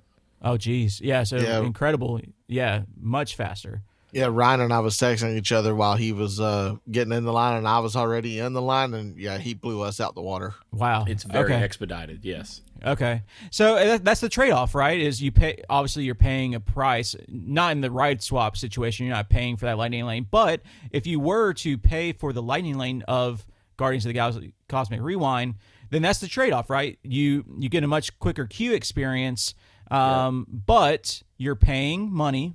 Oh, 0.45 0.57
geez, 0.57 1.01
yeah. 1.01 1.23
So 1.23 1.37
Yeah. 1.37 1.61
incredible, 1.63 2.21
yeah, 2.49 2.83
much 3.01 3.37
faster. 3.37 3.83
Yeah, 4.11 4.29
Ryan 4.31 4.61
and 4.63 4.73
I 4.73 4.81
was 4.81 4.97
texting 4.97 5.37
each 5.37 5.53
other 5.53 5.75
while 5.75 5.95
he 5.97 6.13
was 6.13 6.41
uh, 6.41 6.77
getting 6.91 7.13
in 7.13 7.25
the 7.25 7.33
line, 7.33 7.57
and 7.57 7.67
I 7.69 7.79
was 7.79 7.95
already 7.97 8.41
in 8.41 8.53
the 8.53 8.61
line, 8.61 8.93
and 8.93 9.17
yeah, 9.17 9.39
he 9.39 9.55
blew 9.55 9.81
us 9.83 10.01
out 10.01 10.15
the 10.15 10.21
water. 10.21 10.55
Wow, 10.73 11.05
It's 11.09 11.23
very 11.23 11.55
okay. 11.55 11.63
expedited. 11.63 12.25
Yes. 12.25 12.61
Okay, 12.85 13.23
so 13.51 13.77
uh, 13.77 13.85
that- 13.85 14.05
that's 14.05 14.21
the 14.21 14.29
trade-off, 14.29 14.75
right? 14.75 15.01
Is 15.01 15.23
you 15.23 15.31
pay 15.33 15.63
obviously 15.71 16.05
you're 16.05 16.15
paying 16.15 16.55
a 16.55 16.61
price, 16.61 17.15
not 17.29 17.73
in 17.73 17.81
the 17.81 17.91
ride 17.91 18.23
swap 18.23 18.57
situation. 18.57 19.07
You're 19.07 19.15
not 19.15 19.29
paying 19.29 19.57
for 19.57 19.67
that 19.67 19.79
lightning 19.79 20.05
lane, 20.05 20.27
but 20.31 20.63
if 20.91 21.07
you 21.07 21.21
were 21.21 21.53
to 21.55 21.79
pay 21.79 22.13
for 22.13 22.33
the 22.33 22.43
lightning 22.43 22.79
lane 22.79 23.03
of 23.09 23.47
Guardians 23.77 24.05
of 24.05 24.11
the 24.11 24.15
Galaxy 24.15 24.53
Cosmic 24.69 25.01
Rewind, 25.01 25.55
then 25.91 26.03
that's 26.03 26.19
the 26.21 26.29
trade-off, 26.29 26.71
right? 26.71 26.99
You 27.03 27.45
you 27.59 27.69
get 27.69 27.85
a 27.85 27.87
much 27.89 28.19
quicker 28.19 28.47
queue 28.47 28.73
experience, 28.73 29.55
um, 29.91 30.47
but 30.67 31.23
you're 31.39 31.55
paying 31.57 32.11
money 32.13 32.55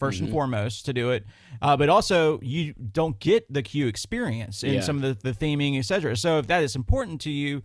1st 0.00 0.20
and 0.20 0.30
foremost 0.30 0.86
to 0.86 0.92
do 0.92 1.10
it, 1.10 1.24
uh, 1.60 1.76
but 1.76 1.88
also 1.88 2.38
you 2.40 2.72
don't 2.92 3.18
get 3.18 3.52
the 3.52 3.62
queue 3.62 3.86
experience 3.88 4.62
in 4.62 4.74
Yeah. 4.74 4.80
some 4.80 5.02
of 5.02 5.20
the, 5.22 5.32
the 5.32 5.36
theming, 5.46 5.76
etc. 5.78 6.16
So 6.16 6.38
if 6.38 6.46
that 6.46 6.62
is 6.62 6.76
important 6.76 7.20
to 7.22 7.30
you, 7.30 7.62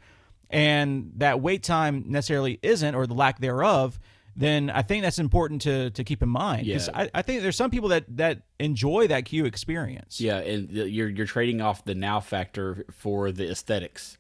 and 0.54 1.12
that 1.18 1.42
wait 1.42 1.64
time 1.64 2.04
necessarily 2.08 2.60
isn't 2.62 2.96
or 2.96 3.06
the 3.08 3.14
lack 3.14 3.40
thereof 3.40 4.00
then 4.36 4.70
i 4.70 4.82
think 4.82 5.04
that's 5.04 5.20
important 5.20 5.62
to 5.64 5.90
to 5.92 6.04
keep 6.04 6.22
in 6.24 6.30
mind 6.30 6.66
because 6.66 6.88
Yeah. 6.88 7.02
I, 7.02 7.10
I 7.16 7.22
think 7.24 7.42
there's 7.42 7.56
some 7.58 7.70
people 7.72 7.90
that 7.90 8.06
that 8.18 8.44
enjoy 8.60 9.08
that 9.08 9.26
queue 9.26 9.46
experience 9.46 10.22
Yeah, 10.22 10.38
and 10.38 10.70
you're 10.70 11.10
you're 11.10 11.26
trading 11.28 11.60
off 11.62 11.84
the 11.84 11.96
now 11.96 12.20
factor 12.20 12.86
for 12.94 13.32
the 13.32 13.50
aesthetics 13.52 14.18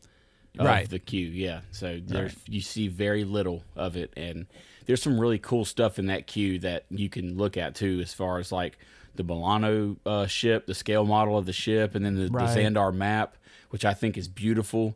of 0.59 0.65
Right. 0.65 0.87
the 0.89 0.99
queue. 0.99 1.27
Yeah, 1.27 1.61
so 1.71 1.99
there's 2.03 2.35
you 2.47 2.61
see 2.61 2.87
very 2.87 3.23
little 3.23 3.63
of 3.75 3.95
it, 3.95 4.13
and 4.15 4.45
there's 4.85 5.01
some 5.01 5.19
really 5.19 5.39
cool 5.39 5.65
stuff 5.65 5.97
in 5.97 6.05
that 6.07 6.27
queue 6.27 6.59
that 6.59 6.85
you 6.91 7.09
can 7.09 7.37
look 7.37 7.57
at 7.57 7.73
too, 7.73 7.99
as 8.03 8.13
far 8.13 8.37
as 8.37 8.51
like 8.51 8.77
the 9.15 9.23
Milano 9.23 9.97
uh, 10.05 10.27
ship, 10.27 10.67
the 10.67 10.75
scale 10.75 11.05
model 11.05 11.37
of 11.39 11.45
the 11.47 11.53
ship, 11.53 11.95
and 11.95 12.05
then 12.05 12.15
the, 12.15 12.27
Right. 12.29 12.53
the 12.53 12.59
Xandar 12.61 12.93
map, 12.93 13.35
which 13.71 13.83
I 13.85 13.93
think 13.95 14.15
is 14.15 14.27
beautiful. 14.27 14.95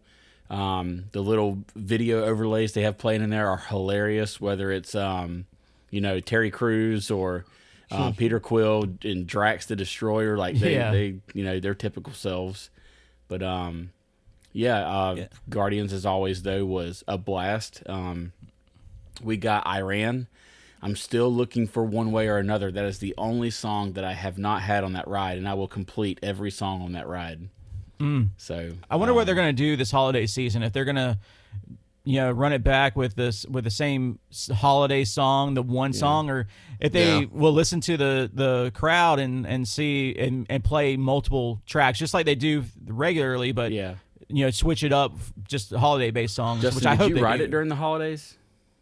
Um, 0.49 1.05
the 1.11 1.21
little 1.21 1.59
video 1.75 2.23
overlays 2.25 2.73
they 2.73 2.83
have 2.83 2.97
playing 2.97 3.21
in 3.21 3.29
there 3.29 3.49
are 3.49 3.57
hilarious. 3.57 4.39
Whether 4.39 4.71
it's 4.71 4.95
um, 4.95 5.45
you 5.91 6.01
know 6.01 6.19
Terry 6.19 6.51
Crews 6.51 7.11
or 7.11 7.45
um, 7.91 8.13
Peter 8.13 8.39
Quill 8.39 8.85
and 9.03 9.27
Drax 9.27 9.65
the 9.65 9.75
Destroyer, 9.75 10.37
like 10.37 10.55
they, 10.57 10.73
Yeah. 10.75 10.91
they 10.91 11.15
you 11.33 11.43
know 11.43 11.59
their 11.59 11.75
typical 11.75 12.13
selves. 12.13 12.69
But 13.27 13.43
um, 13.43 13.91
yeah, 14.53 14.77
uh, 14.87 15.27
Guardians 15.49 15.91
as 15.93 16.05
always 16.05 16.43
though 16.43 16.65
was 16.65 17.03
a 17.07 17.17
blast. 17.17 17.83
Um, 17.87 18.31
we 19.21 19.35
got 19.37 19.65
I 19.67 19.81
Ran. 19.81 20.27
I'm 20.81 20.95
still 20.95 21.33
looking 21.33 21.67
for 21.67 21.83
one 21.83 22.11
way 22.11 22.27
or 22.27 22.37
another. 22.37 22.71
That 22.71 22.85
is 22.85 22.99
the 22.99 23.15
only 23.17 23.49
song 23.49 23.93
that 23.93 24.03
I 24.05 24.13
have 24.13 24.37
not 24.37 24.61
had 24.61 24.83
on 24.83 24.93
that 24.93 25.07
ride, 25.07 25.37
and 25.39 25.49
I 25.49 25.55
will 25.55 25.67
complete 25.67 26.19
every 26.21 26.51
song 26.51 26.83
on 26.83 26.91
that 26.91 27.07
ride. 27.07 27.49
So 28.37 28.71
i 28.89 28.95
wonder 28.95 29.13
what 29.13 29.25
they're 29.25 29.35
going 29.35 29.55
to 29.55 29.63
do 29.63 29.75
this 29.75 29.91
holiday 29.91 30.25
season 30.27 30.63
if 30.63 30.71
they're 30.73 30.85
going 30.85 30.95
to 30.97 31.17
you 32.03 32.17
know 32.21 32.31
run 32.31 32.53
it 32.53 32.63
back 32.63 32.95
with 32.95 33.15
this 33.15 33.45
with 33.47 33.63
the 33.63 33.69
same 33.69 34.19
holiday 34.53 35.03
song 35.03 35.55
the 35.55 35.61
one 35.63 35.91
song 35.93 36.29
or 36.29 36.47
if 36.79 36.91
they 36.93 37.19
Yeah. 37.21 37.25
will 37.31 37.51
listen 37.53 37.81
to 37.81 37.97
the 37.97 38.29
the 38.33 38.71
crowd 38.73 39.19
and 39.19 39.45
and 39.45 39.67
see 39.67 40.15
and, 40.17 40.45
and 40.49 40.63
play 40.63 40.95
multiple 40.95 41.61
tracks 41.65 41.99
just 41.99 42.13
like 42.13 42.25
they 42.25 42.35
do 42.35 42.63
regularly 42.85 43.51
but 43.51 43.71
yeah. 43.71 43.95
you 44.29 44.45
know 44.45 44.51
switch 44.51 44.83
it 44.83 44.93
up 44.93 45.13
just 45.47 45.73
holiday 45.73 46.11
based 46.11 46.35
songs 46.35 46.61
Justin, 46.61 46.75
which 46.77 46.85
i 46.85 46.91
did 46.95 46.99
hope 46.99 47.09
you 47.17 47.23
write 47.23 47.37
do. 47.37 47.43
it 47.45 47.51
during 47.51 47.67
the 47.67 47.75
holidays? 47.75 48.37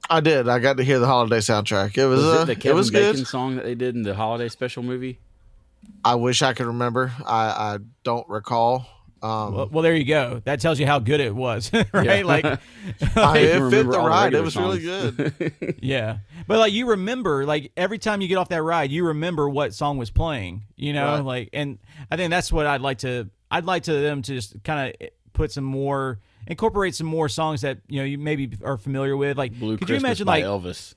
I 0.08 0.20
did. 0.20 0.48
I 0.48 0.60
got 0.60 0.78
to 0.78 0.84
hear 0.84 1.00
the 1.00 1.08
holiday 1.08 1.40
soundtrack. 1.40 1.98
It 1.98 2.06
was, 2.06 2.24
Was 2.24 2.48
uh, 2.48 2.52
it 2.52 2.62
the 2.62 2.70
it 2.70 2.76
was 2.76 2.92
Bacon 2.92 3.16
good. 3.16 3.28
song 3.28 3.56
that 3.56 3.66
they 3.66 3.74
did 3.74 3.96
in 3.96 4.04
the 4.04 4.14
holiday 4.14 4.50
special 4.50 4.84
movie? 4.84 5.18
I 6.04 6.14
wish 6.14 6.44
I 6.44 6.54
could 6.54 6.68
remember. 6.68 7.12
I, 7.26 7.46
I 7.48 7.78
don't 8.04 8.30
recall. 8.30 8.86
Um, 9.22 9.54
Well, 9.56 9.70
well, 9.72 9.82
there 9.84 9.96
you 9.96 10.04
go. 10.06 10.42
That 10.46 10.60
tells 10.60 10.80
you 10.80 10.86
how 10.86 11.00
good 11.00 11.20
it 11.20 11.34
was, 11.36 11.72
right? 11.94 12.06
Yeah. 12.06 12.22
Like, 12.24 12.46
I, 12.46 12.58
it 13.40 13.70
fit 13.72 13.88
the 13.90 13.98
all 13.98 14.04
the 14.04 14.10
ride. 14.10 14.34
It 14.34 14.42
regular 14.42 14.44
was 14.44 14.56
really 14.58 14.80
good. 14.80 15.76
yeah. 15.82 16.18
But 16.48 16.60
like, 16.60 16.74
you 16.74 16.90
remember, 16.90 17.46
like 17.46 17.72
every 17.76 17.98
time 17.98 18.22
you 18.22 18.28
get 18.28 18.38
off 18.38 18.50
that 18.50 18.62
ride, 18.62 18.92
you 18.92 19.08
remember 19.08 19.50
what 19.50 19.74
song 19.74 19.98
was 19.98 20.12
playing. 20.12 20.64
You 20.76 20.94
know, 20.94 21.06
Right. 21.16 21.20
like, 21.26 21.50
and 21.54 21.80
I 22.12 22.18
think 22.18 22.30
that's 22.30 22.52
what 22.52 22.68
I'd 22.68 22.82
like 22.82 23.00
to. 23.00 23.30
I'd 23.50 23.66
like 23.66 23.84
to 23.84 23.94
them 23.94 24.22
to 24.24 24.34
just 24.34 24.64
kind 24.64 24.94
of 25.02 25.10
put 25.34 25.52
some 25.52 25.64
more, 25.64 26.20
incorporate 26.48 26.94
some 26.96 27.08
more 27.08 27.30
songs 27.30 27.62
that 27.62 27.80
you 27.88 28.00
know 28.00 28.06
you 28.06 28.18
maybe 28.18 28.52
are 28.64 28.78
familiar 28.78 29.16
with. 29.18 29.38
Like, 29.38 29.58
Blue 29.58 29.78
could 29.78 29.88
Christmas 29.88 30.20
you 30.20 30.26
imagine 30.26 30.28
by 30.28 30.42
like 30.42 30.46
Elvis. 30.46 30.94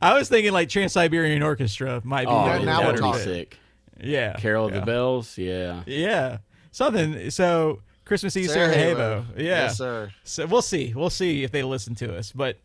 I 0.00 0.14
was 0.14 0.28
thinking 0.28 0.52
like 0.52 0.68
Trans 0.68 0.92
Siberian 0.92 1.42
Orchestra 1.42 2.00
might 2.04 2.24
be. 2.26 2.30
Oh, 2.30 2.62
now- 2.64 2.80
we're 2.80 2.86
that'd 2.86 2.94
be 2.96 3.00
talking. 3.00 3.22
sick. 3.22 3.58
Yeah. 4.00 4.34
Carol 4.34 4.66
of 4.66 4.72
yeah. 4.72 4.80
the 4.80 4.86
Bells, 4.86 5.38
yeah. 5.38 5.82
Yeah. 5.86 6.38
Something. 6.70 7.30
So 7.30 7.80
Christmas 8.04 8.36
Eve 8.36 8.50
Sarajevo. 8.50 9.26
Yeah. 9.36 9.42
Yes, 9.42 9.78
sir. 9.78 10.10
So 10.24 10.46
we'll 10.46 10.62
see. 10.62 10.94
We'll 10.94 11.10
see 11.10 11.44
if 11.44 11.52
they 11.52 11.62
listen 11.62 11.94
to 11.96 12.16
us. 12.16 12.32
But 12.32 12.58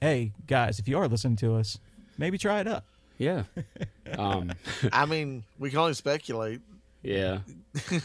hey, 0.00 0.32
guys, 0.46 0.78
if 0.78 0.88
you 0.88 0.98
are 0.98 1.08
listening 1.08 1.36
to 1.36 1.56
us, 1.56 1.78
maybe 2.18 2.38
try 2.38 2.60
it 2.60 2.66
up. 2.66 2.84
Yeah. 3.18 3.44
Um, 4.16 4.52
I 4.92 5.04
mean, 5.04 5.42
we 5.58 5.68
can 5.68 5.80
only 5.80 5.92
speculate. 5.92 6.60
yeah. 7.02 7.40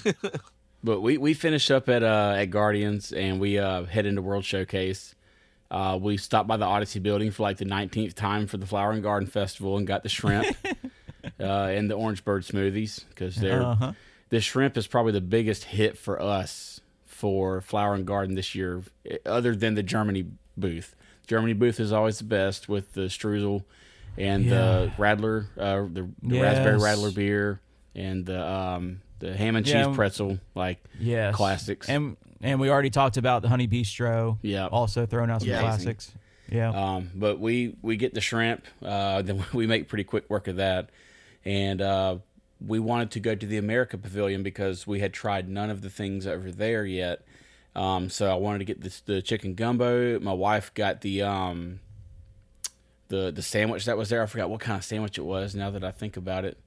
but 0.83 0.99
we, 0.99 1.19
we 1.19 1.35
finished 1.35 1.69
up 1.69 1.87
at 1.89 2.01
uh, 2.01 2.33
at 2.35 2.45
Guardians 2.45 3.13
and 3.13 3.39
we 3.39 3.59
uh, 3.59 3.83
head 3.83 4.07
into 4.07 4.23
World 4.23 4.43
Showcase. 4.43 5.13
Uh, 5.69 5.99
we 6.01 6.17
stopped 6.17 6.47
by 6.47 6.57
the 6.57 6.65
Odyssey 6.65 6.99
building 6.99 7.29
for 7.29 7.43
like 7.43 7.57
the 7.57 7.65
19th 7.65 8.15
time 8.15 8.47
for 8.47 8.57
the 8.57 8.65
Flower 8.65 8.91
and 8.91 9.03
Garden 9.03 9.29
Festival 9.29 9.77
and 9.77 9.85
got 9.85 10.01
the 10.01 10.09
shrimp 10.09 10.57
uh, 11.41 11.67
and 11.67 11.89
the 11.89 11.95
orange 11.95 12.23
bird 12.23 12.43
smoothies 12.43 13.03
because 13.09 13.35
they're 13.35 13.61
Uh-huh. 13.63 13.93
the 14.29 14.39
shrimp 14.39 14.77
is 14.77 14.87
probably 14.87 15.11
the 15.13 15.21
biggest 15.21 15.65
hit 15.65 15.97
for 15.97 16.21
us 16.21 16.79
for 17.05 17.61
Flower 17.61 17.93
and 17.95 18.05
Garden 18.05 18.35
this 18.35 18.55
year, 18.55 18.81
eh, 19.09 19.17
other 19.25 19.55
than 19.55 19.75
the 19.75 19.83
Germany 19.83 20.25
booth. 20.57 20.95
Germany 21.27 21.53
booth 21.53 21.79
is 21.79 21.91
always 21.91 22.17
the 22.17 22.23
best 22.25 22.67
with 22.67 22.93
the 22.93 23.01
streusel 23.09 23.63
and 24.17 24.49
the 24.49 24.91
Radler, 24.97 25.45
uh, 25.57 25.87
the, 25.91 26.09
the 26.23 26.41
raspberry 26.41 26.79
Yes. 26.79 26.97
Radler 26.97 27.15
beer, 27.15 27.61
and 27.95 28.25
the 28.25 28.43
um, 28.45 29.01
the 29.19 29.35
ham 29.37 29.55
and 29.55 29.65
cheese 29.65 29.75
Yeah. 29.75 29.93
pretzel, 29.93 30.39
like 30.55 30.79
Yes. 30.99 31.35
classics. 31.35 31.87
And 31.89 32.17
and 32.41 32.59
we 32.59 32.69
already 32.71 32.89
talked 32.89 33.17
about 33.17 33.43
the 33.43 33.49
Honey 33.49 33.67
Bee-stro. 33.67 34.39
Yeah. 34.41 34.65
Also 34.65 35.05
throwing 35.05 35.29
out 35.29 35.41
some 35.41 35.49
Yeah. 35.49 35.61
classics. 35.61 36.11
Yeah. 36.49 36.69
Um, 36.71 37.11
but 37.15 37.39
we 37.39 37.75
we 37.83 37.95
get 37.97 38.13
the 38.15 38.19
shrimp. 38.21 38.65
Uh, 38.81 39.21
then 39.27 39.43
we 39.53 39.67
make 39.67 39.87
pretty 39.87 40.03
quick 40.05 40.27
work 40.29 40.47
of 40.47 40.55
that, 40.57 40.89
and 41.45 41.81
uh, 41.81 42.17
we 42.65 42.79
wanted 42.79 43.11
to 43.11 43.19
go 43.19 43.35
to 43.35 43.45
the 43.45 43.57
America 43.57 43.97
Pavilion 43.97 44.43
because 44.43 44.85
we 44.85 44.99
had 44.99 45.13
tried 45.13 45.49
none 45.49 45.69
of 45.69 45.81
the 45.81 45.89
things 45.89 46.27
over 46.27 46.51
there 46.51 46.85
yet. 46.85 47.25
Um, 47.75 48.09
so 48.09 48.29
I 48.29 48.35
wanted 48.35 48.59
to 48.59 48.65
get 48.65 48.81
this, 48.81 48.99
the 49.01 49.21
chicken 49.21 49.55
gumbo. 49.55 50.19
My 50.19 50.33
wife 50.33 50.73
got 50.73 51.01
the 51.01 51.21
um, 51.21 51.79
the 53.07 53.31
the 53.31 53.41
sandwich 53.41 53.85
that 53.85 53.97
was 53.97 54.09
there. 54.09 54.21
I 54.21 54.25
forgot 54.25 54.49
what 54.49 54.59
kind 54.59 54.77
of 54.77 54.83
sandwich 54.83 55.17
it 55.17 55.23
was. 55.23 55.55
Now 55.55 55.69
that 55.71 55.83
I 55.83 55.91
think 55.91 56.17
about 56.17 56.45
it, 56.45 56.59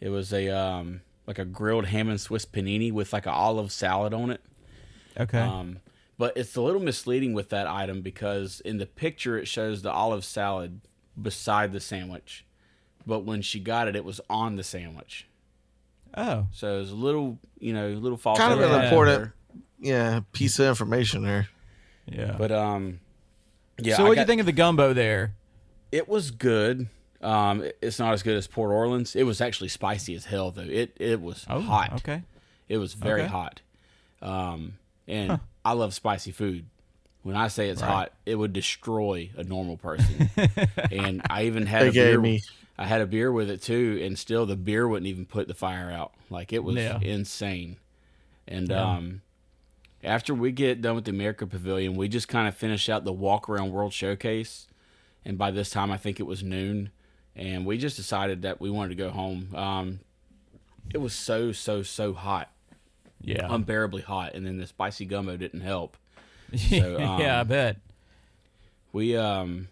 it 0.00 0.08
was 0.08 0.32
a 0.32 0.48
um, 0.48 1.02
like 1.26 1.38
a 1.38 1.44
grilled 1.44 1.86
ham 1.86 2.08
and 2.08 2.20
Swiss 2.20 2.46
panini 2.46 2.90
with 2.92 3.12
like 3.12 3.26
an 3.26 3.32
olive 3.32 3.70
salad 3.70 4.14
on 4.14 4.30
it. 4.30 4.40
okay. 5.18 5.40
Um, 5.40 5.80
but 6.18 6.34
it's 6.36 6.56
a 6.56 6.62
little 6.62 6.80
misleading 6.80 7.34
with 7.34 7.50
that 7.50 7.66
item 7.66 8.00
because 8.00 8.60
in 8.60 8.78
the 8.78 8.86
picture 8.86 9.36
it 9.36 9.46
shows 9.46 9.82
the 9.82 9.92
olive 9.92 10.24
salad 10.24 10.80
beside 11.20 11.72
the 11.72 11.80
sandwich, 11.80 12.45
but 13.06 13.20
when 13.20 13.42
she 13.42 13.60
got 13.60 13.88
it, 13.88 13.96
it 13.96 14.04
was 14.04 14.20
on 14.28 14.56
the 14.56 14.62
sandwich. 14.64 15.26
oh. 16.16 16.46
So 16.52 16.76
it 16.76 16.78
was 16.80 16.90
a 16.90 16.94
little, 16.96 17.38
you 17.58 17.72
know, 17.72 17.88
a 17.88 17.94
little 17.94 18.18
false. 18.18 18.38
Kind 18.38 18.52
of 18.52 18.60
an 18.70 18.84
important, 18.84 19.32
yeah, 19.78 20.20
piece 20.32 20.58
of 20.58 20.66
information 20.66 21.22
there. 21.22 21.48
Yeah. 22.06 22.34
But 22.38 22.52
um, 22.52 23.00
yeah. 23.78 23.96
so 23.96 24.04
what 24.06 24.14
do 24.14 24.20
you 24.20 24.26
think 24.26 24.40
of 24.40 24.46
the 24.46 24.52
gumbo 24.52 24.92
there? 24.92 25.34
It 25.92 26.08
was 26.08 26.30
good. 26.30 26.88
Um, 27.22 27.64
it's 27.80 27.98
not 27.98 28.12
as 28.12 28.22
good 28.22 28.36
as 28.36 28.46
Port 28.46 28.70
Orleans. 28.70 29.16
It 29.16 29.24
was 29.24 29.40
actually 29.40 29.68
spicy 29.68 30.14
as 30.14 30.24
hell 30.26 30.50
though. 30.50 30.62
It 30.62 30.96
it 31.00 31.20
was 31.20 31.44
Oh, 31.48 31.60
hot. 31.60 31.92
Okay. 31.94 32.22
It 32.68 32.78
was 32.78 32.94
very 32.94 33.22
Okay. 33.22 33.30
hot. 33.30 33.60
Um, 34.22 34.78
and 35.08 35.40
I 35.64 35.72
love 35.72 35.94
spicy 35.94 36.32
food. 36.32 36.66
When 37.22 37.34
I 37.36 37.48
say 37.48 37.68
it's 37.70 37.80
hot, 37.80 38.12
it 38.24 38.36
would 38.36 38.52
destroy 38.52 39.30
a 39.36 39.42
normal 39.42 39.76
person. 39.76 40.30
and 40.92 41.22
I 41.28 41.44
even 41.44 41.66
had 41.66 41.82
a 41.82 41.86
AKA 41.88 41.92
beer. 42.12 42.20
me. 42.20 42.42
I 42.78 42.86
had 42.86 43.00
a 43.00 43.06
beer 43.06 43.32
with 43.32 43.48
it 43.50 43.62
too, 43.62 44.00
and 44.02 44.18
still 44.18 44.44
the 44.46 44.56
beer 44.56 44.86
wouldn't 44.86 45.06
even 45.06 45.24
put 45.26 45.48
the 45.48 45.54
fire 45.54 45.90
out. 45.90 46.12
Like 46.30 46.52
it 46.52 46.62
was 46.62 46.76
Yeah. 46.76 46.98
insane. 47.00 47.76
And 48.46 48.70
Yeah. 48.70 48.96
um, 48.96 49.22
after 50.04 50.34
we 50.34 50.52
get 50.52 50.82
done 50.82 50.94
with 50.94 51.04
the 51.06 51.10
America 51.10 51.46
Pavilion, 51.46 51.96
we 51.96 52.08
just 52.08 52.28
kind 52.28 52.46
of 52.46 52.54
finish 52.54 52.88
out 52.88 53.04
the 53.04 53.12
walk 53.12 53.48
around 53.48 53.72
World 53.72 53.92
Showcase. 53.92 54.66
And 55.24 55.36
by 55.38 55.50
this 55.50 55.70
time, 55.70 55.90
I 55.90 55.96
think 55.96 56.20
it 56.20 56.24
was 56.26 56.42
noon, 56.44 56.90
and 57.34 57.66
we 57.66 57.78
just 57.78 57.96
decided 57.96 58.42
that 58.42 58.60
we 58.60 58.70
wanted 58.70 58.90
to 58.90 58.94
go 58.94 59.10
home. 59.10 59.54
Um, 59.54 60.00
it 60.94 60.98
was 60.98 61.12
so 61.14 61.50
so 61.50 61.82
so 61.82 62.12
hot 62.12 62.52
Yeah. 63.20 63.48
unbearably 63.50 64.02
hot, 64.02 64.34
and 64.34 64.46
then 64.46 64.58
the 64.58 64.66
spicy 64.68 65.04
gumbo 65.06 65.36
didn't 65.36 65.62
help. 65.62 65.96
So, 66.56 66.98
yeah, 67.00 67.38
I 67.38 67.40
um, 67.40 67.48
bet. 67.48 67.76
We 68.92 69.16
um, 69.16 69.66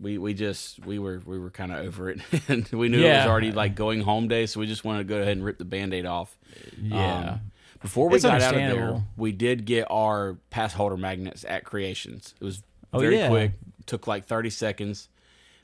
we 0.00 0.18
we 0.18 0.34
just 0.34 0.84
we 0.84 0.98
were 0.98 1.20
we 1.24 1.38
were 1.38 1.50
kind 1.50 1.72
of 1.72 1.84
over 1.86 2.10
it, 2.10 2.20
and 2.48 2.66
we 2.68 2.88
knew 2.88 3.04
it 3.04 3.08
was 3.18 3.26
already 3.26 3.52
like 3.52 3.74
going 3.74 4.00
home 4.02 4.28
day, 4.28 4.46
so 4.46 4.60
we 4.60 4.66
just 4.66 4.84
wanted 4.84 4.98
to 4.98 5.04
go 5.04 5.16
ahead 5.20 5.32
and 5.36 5.44
rip 5.44 5.58
the 5.58 5.64
band-aid 5.64 6.04
off. 6.06 6.36
Yeah. 6.80 7.30
Um, 7.32 7.40
before 7.80 8.08
we 8.08 8.16
It's 8.16 8.24
got 8.24 8.40
out 8.42 8.54
of 8.54 8.60
there, 8.60 9.02
we 9.16 9.32
did 9.32 9.64
get 9.64 9.86
our 9.90 10.36
pass 10.50 10.72
holder 10.72 10.96
magnets 10.96 11.44
at 11.46 11.64
Creations. 11.64 12.34
It 12.40 12.44
was 12.44 12.62
Oh, 12.92 12.98
very 13.00 13.16
yeah. 13.18 13.28
quick, 13.28 13.52
took 13.84 14.06
like 14.06 14.26
30 14.26 14.48
seconds. 14.50 15.08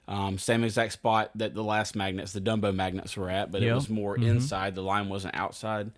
Um, 0.08 0.36
same 0.36 0.62
exact 0.64 0.92
spot 0.92 1.30
that 1.36 1.54
the 1.54 1.62
last 1.64 1.96
magnets, 1.96 2.32
the 2.32 2.40
Dumbo 2.40 2.74
magnets, 2.74 3.16
were 3.16 3.30
at, 3.30 3.50
but 3.50 3.62
it 3.62 3.72
was 3.72 3.88
more 3.88 4.16
Mm-hmm. 4.16 4.26
inside. 4.28 4.74
The 4.74 4.82
line 4.82 5.08
wasn't 5.08 5.34
outside. 5.36 5.90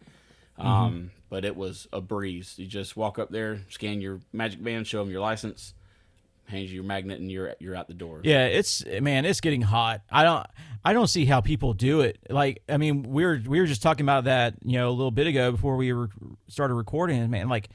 Um, 0.58 1.10
But 1.30 1.44
it 1.44 1.56
was 1.56 1.88
a 1.92 2.00
breeze. 2.00 2.54
You 2.58 2.66
just 2.66 2.96
walk 2.96 3.18
up 3.18 3.30
there, 3.30 3.62
scan 3.68 4.00
your 4.00 4.20
magic 4.32 4.62
band, 4.62 4.86
show 4.86 5.02
them 5.02 5.10
your 5.10 5.20
license, 5.22 5.74
hands 6.46 6.70
you 6.70 6.76
your 6.76 6.84
magnet, 6.84 7.20
and 7.20 7.30
you're 7.30 7.54
you're 7.58 7.74
out 7.74 7.88
the 7.88 7.94
door. 7.94 8.20
Yeah, 8.24 8.46
it's 8.46 8.84
man, 9.00 9.24
it's 9.24 9.40
getting 9.40 9.62
hot. 9.62 10.02
I 10.10 10.24
don't 10.24 10.46
I 10.84 10.92
don't 10.92 11.06
see 11.06 11.24
how 11.24 11.40
people 11.40 11.72
do 11.72 12.00
it. 12.00 12.18
Like, 12.28 12.62
I 12.68 12.76
mean, 12.76 13.02
we 13.02 13.24
were 13.24 13.40
we 13.46 13.58
were 13.58 13.66
just 13.66 13.82
talking 13.82 14.04
about 14.04 14.24
that, 14.24 14.54
you 14.62 14.78
know, 14.78 14.88
a 14.88 14.92
little 14.92 15.10
bit 15.10 15.26
ago 15.26 15.50
before 15.52 15.76
we 15.76 15.92
were 15.92 16.10
started 16.48 16.74
recording. 16.74 17.18
And 17.20 17.30
man, 17.30 17.48
like, 17.48 17.70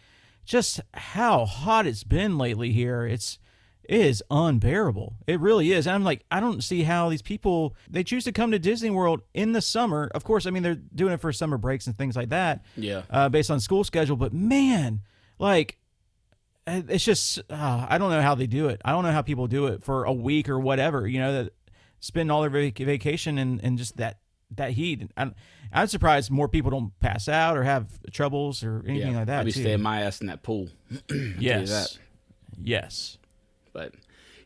just 0.45 0.79
how 0.93 1.45
hot 1.45 1.87
it's 1.87 2.03
been 2.03 2.37
lately 2.37 2.71
here. 2.71 3.05
It's 3.05 3.39
it 3.83 4.01
is 4.01 4.23
unbearable. 4.29 5.15
It 5.25 5.39
really 5.39 5.71
is. 5.71 5.87
And 5.87 5.95
I'm 5.95 6.03
like, 6.03 6.23
I 6.29 6.39
don't 6.39 6.63
see 6.63 6.83
how 6.83 7.09
these 7.09 7.23
people 7.23 7.75
they 7.89 8.03
choose 8.03 8.23
to 8.25 8.31
come 8.31 8.51
to 8.51 8.59
Disney 8.59 8.91
World 8.91 9.23
in 9.33 9.53
the 9.53 9.61
summer. 9.61 10.11
Of 10.13 10.23
course, 10.23 10.45
I 10.45 10.51
mean 10.51 10.61
they're 10.61 10.75
doing 10.75 11.13
it 11.13 11.19
for 11.19 11.33
summer 11.33 11.57
breaks 11.57 11.87
and 11.87 11.97
things 11.97 12.15
like 12.15 12.29
that. 12.29 12.63
Yeah. 12.77 13.01
uh, 13.09 13.29
based 13.29 13.49
on 13.49 13.59
school 13.59 13.83
schedule. 13.83 14.17
But 14.17 14.33
man, 14.33 15.01
like 15.39 15.78
it's 16.69 17.03
just 17.03 17.39
uh, 17.49 17.85
I 17.89 17.97
don't 17.97 18.09
know 18.09 18.21
how 18.21 18.35
they 18.35 18.47
do 18.47 18.67
it. 18.67 18.81
I 18.83 18.91
don't 18.91 19.03
know 19.03 19.11
how 19.11 19.21
people 19.21 19.47
do 19.47 19.67
it 19.67 19.83
for 19.83 20.03
a 20.03 20.13
week 20.13 20.49
or 20.49 20.59
whatever. 20.59 21.07
You 21.07 21.19
know 21.19 21.43
that 21.43 21.53
spend 21.99 22.31
all 22.31 22.41
their 22.41 22.49
vac- 22.49 22.77
vacation 22.77 23.37
and 23.37 23.59
and 23.63 23.77
just 23.77 23.97
that 23.97 24.19
that 24.55 24.71
heat. 24.71 25.09
I'm, 25.15 25.35
I'm 25.71 25.87
surprised 25.87 26.31
more 26.31 26.47
people 26.47 26.71
don't 26.71 26.97
pass 26.99 27.27
out 27.27 27.57
or 27.57 27.63
have 27.63 27.87
troubles 28.11 28.63
or 28.63 28.83
anything 28.87 29.11
yeah. 29.11 29.17
like 29.17 29.27
that. 29.27 29.39
I'd 29.41 29.45
be 29.45 29.51
too. 29.51 29.61
staying 29.61 29.81
my 29.81 30.01
ass 30.01 30.21
in 30.21 30.27
that 30.27 30.43
pool. 30.43 30.69
yes, 31.39 31.69
that. 31.69 31.97
yes, 32.61 33.17
but 33.73 33.93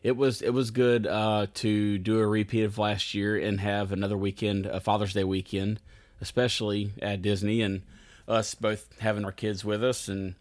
it 0.02 0.16
was 0.16 0.42
it 0.42 0.50
was 0.50 0.70
good 0.70 1.06
uh, 1.06 1.46
to 1.54 1.98
do 1.98 2.20
a 2.20 2.26
repeat 2.26 2.64
of 2.64 2.78
last 2.78 3.14
year 3.14 3.36
and 3.36 3.60
have 3.60 3.92
another 3.92 4.16
weekend, 4.16 4.66
a 4.66 4.80
Father's 4.80 5.14
Day 5.14 5.24
weekend, 5.24 5.80
especially 6.20 6.92
at 7.00 7.22
Disney, 7.22 7.62
and 7.62 7.82
us 8.28 8.54
both 8.54 8.88
having 9.00 9.24
our 9.24 9.32
kids 9.32 9.64
with 9.64 9.82
us, 9.82 10.08
and 10.08 10.34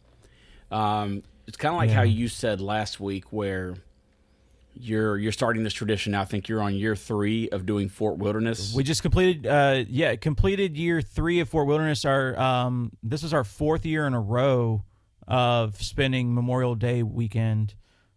um, 0.70 1.24
it's 1.48 1.58
kind 1.58 1.74
of 1.74 1.78
like 1.78 1.90
how 1.90 2.04
you 2.04 2.28
said 2.28 2.62
last 2.62 3.00
week, 3.00 3.26
where 3.32 3.76
you're 4.76 5.18
you're 5.18 5.32
starting 5.32 5.64
this 5.64 5.74
tradition. 5.74 6.14
Now. 6.14 6.22
I 6.22 6.26
think 6.26 6.48
you're 6.50 6.62
on 6.62 6.74
year 6.76 6.96
three 6.96 7.50
of 7.50 7.66
doing 7.66 7.90
Fort 7.90 8.18
Wilderness. 8.18 8.74
We 8.74 8.84
just 8.84 9.02
completed, 9.04 9.46
uh, 9.46 9.84
yeah, 9.88 10.16
completed 10.16 10.76
year 10.78 11.02
three 11.02 11.40
of 11.42 11.50
Fort 11.50 11.68
Wilderness. 11.68 12.06
Our 12.06 12.40
um, 12.40 12.92
this 13.04 13.22
was 13.24 13.34
our 13.34 13.44
fourth 13.44 13.86
year 13.86 14.08
in 14.08 14.14
a 14.14 14.22
row 14.22 14.84
of 15.28 15.82
spending 15.82 16.34
Memorial 16.34 16.76
Day 16.76 17.04
weekend 17.04 17.76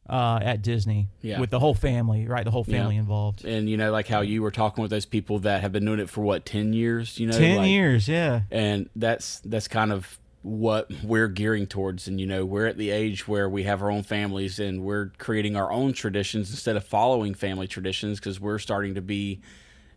uh, 0.09 0.39
at 0.43 0.63
Disney 0.63 1.09
Yeah. 1.21 1.41
with 1.41 1.51
the 1.51 1.59
whole 1.61 1.75
family, 1.75 2.27
right? 2.27 2.45
The 2.45 2.51
whole 2.51 2.65
family 2.65 2.95
Yeah. 2.95 3.01
involved. 3.03 3.45
and 3.45 3.69
you 3.69 3.77
know, 3.77 3.91
like 3.93 4.09
how 4.09 4.23
you 4.23 4.41
were 4.43 4.51
talking 4.51 4.81
with 4.83 4.91
those 4.91 5.05
people 5.07 5.41
that 5.41 5.61
have 5.61 5.73
been 5.73 5.85
doing 5.85 6.01
it 6.01 6.09
for 6.09 6.23
what 6.23 6.47
ten 6.47 6.73
years. 6.73 7.19
You 7.21 7.27
know, 7.27 7.37
Ten 7.39 7.59
like, 7.59 7.69
years, 7.69 8.09
yeah. 8.09 8.43
and 8.51 8.89
that's 8.97 9.41
that's 9.41 9.69
kind 9.69 9.93
of 9.93 10.19
what 10.47 10.89
we're 11.03 11.27
gearing 11.27 11.67
towards 11.67 12.07
and 12.07 12.21
you 12.21 12.27
know 12.27 12.45
we're 12.45 12.67
at 12.67 12.77
the 12.77 12.91
age 12.91 13.27
where 13.27 13.49
we 13.49 13.65
have 13.65 13.83
our 13.83 13.91
own 13.91 14.05
families 14.05 14.61
and 14.61 14.81
we're 14.85 15.07
creating 15.19 15.57
our 15.57 15.73
own 15.73 15.93
traditions 15.93 16.51
instead 16.51 16.77
of 16.77 16.85
following 16.85 17.35
family 17.35 17.67
traditions 17.67 18.21
because 18.21 18.39
we're 18.41 18.61
starting 18.61 18.95
to 18.95 19.03
be 19.03 19.41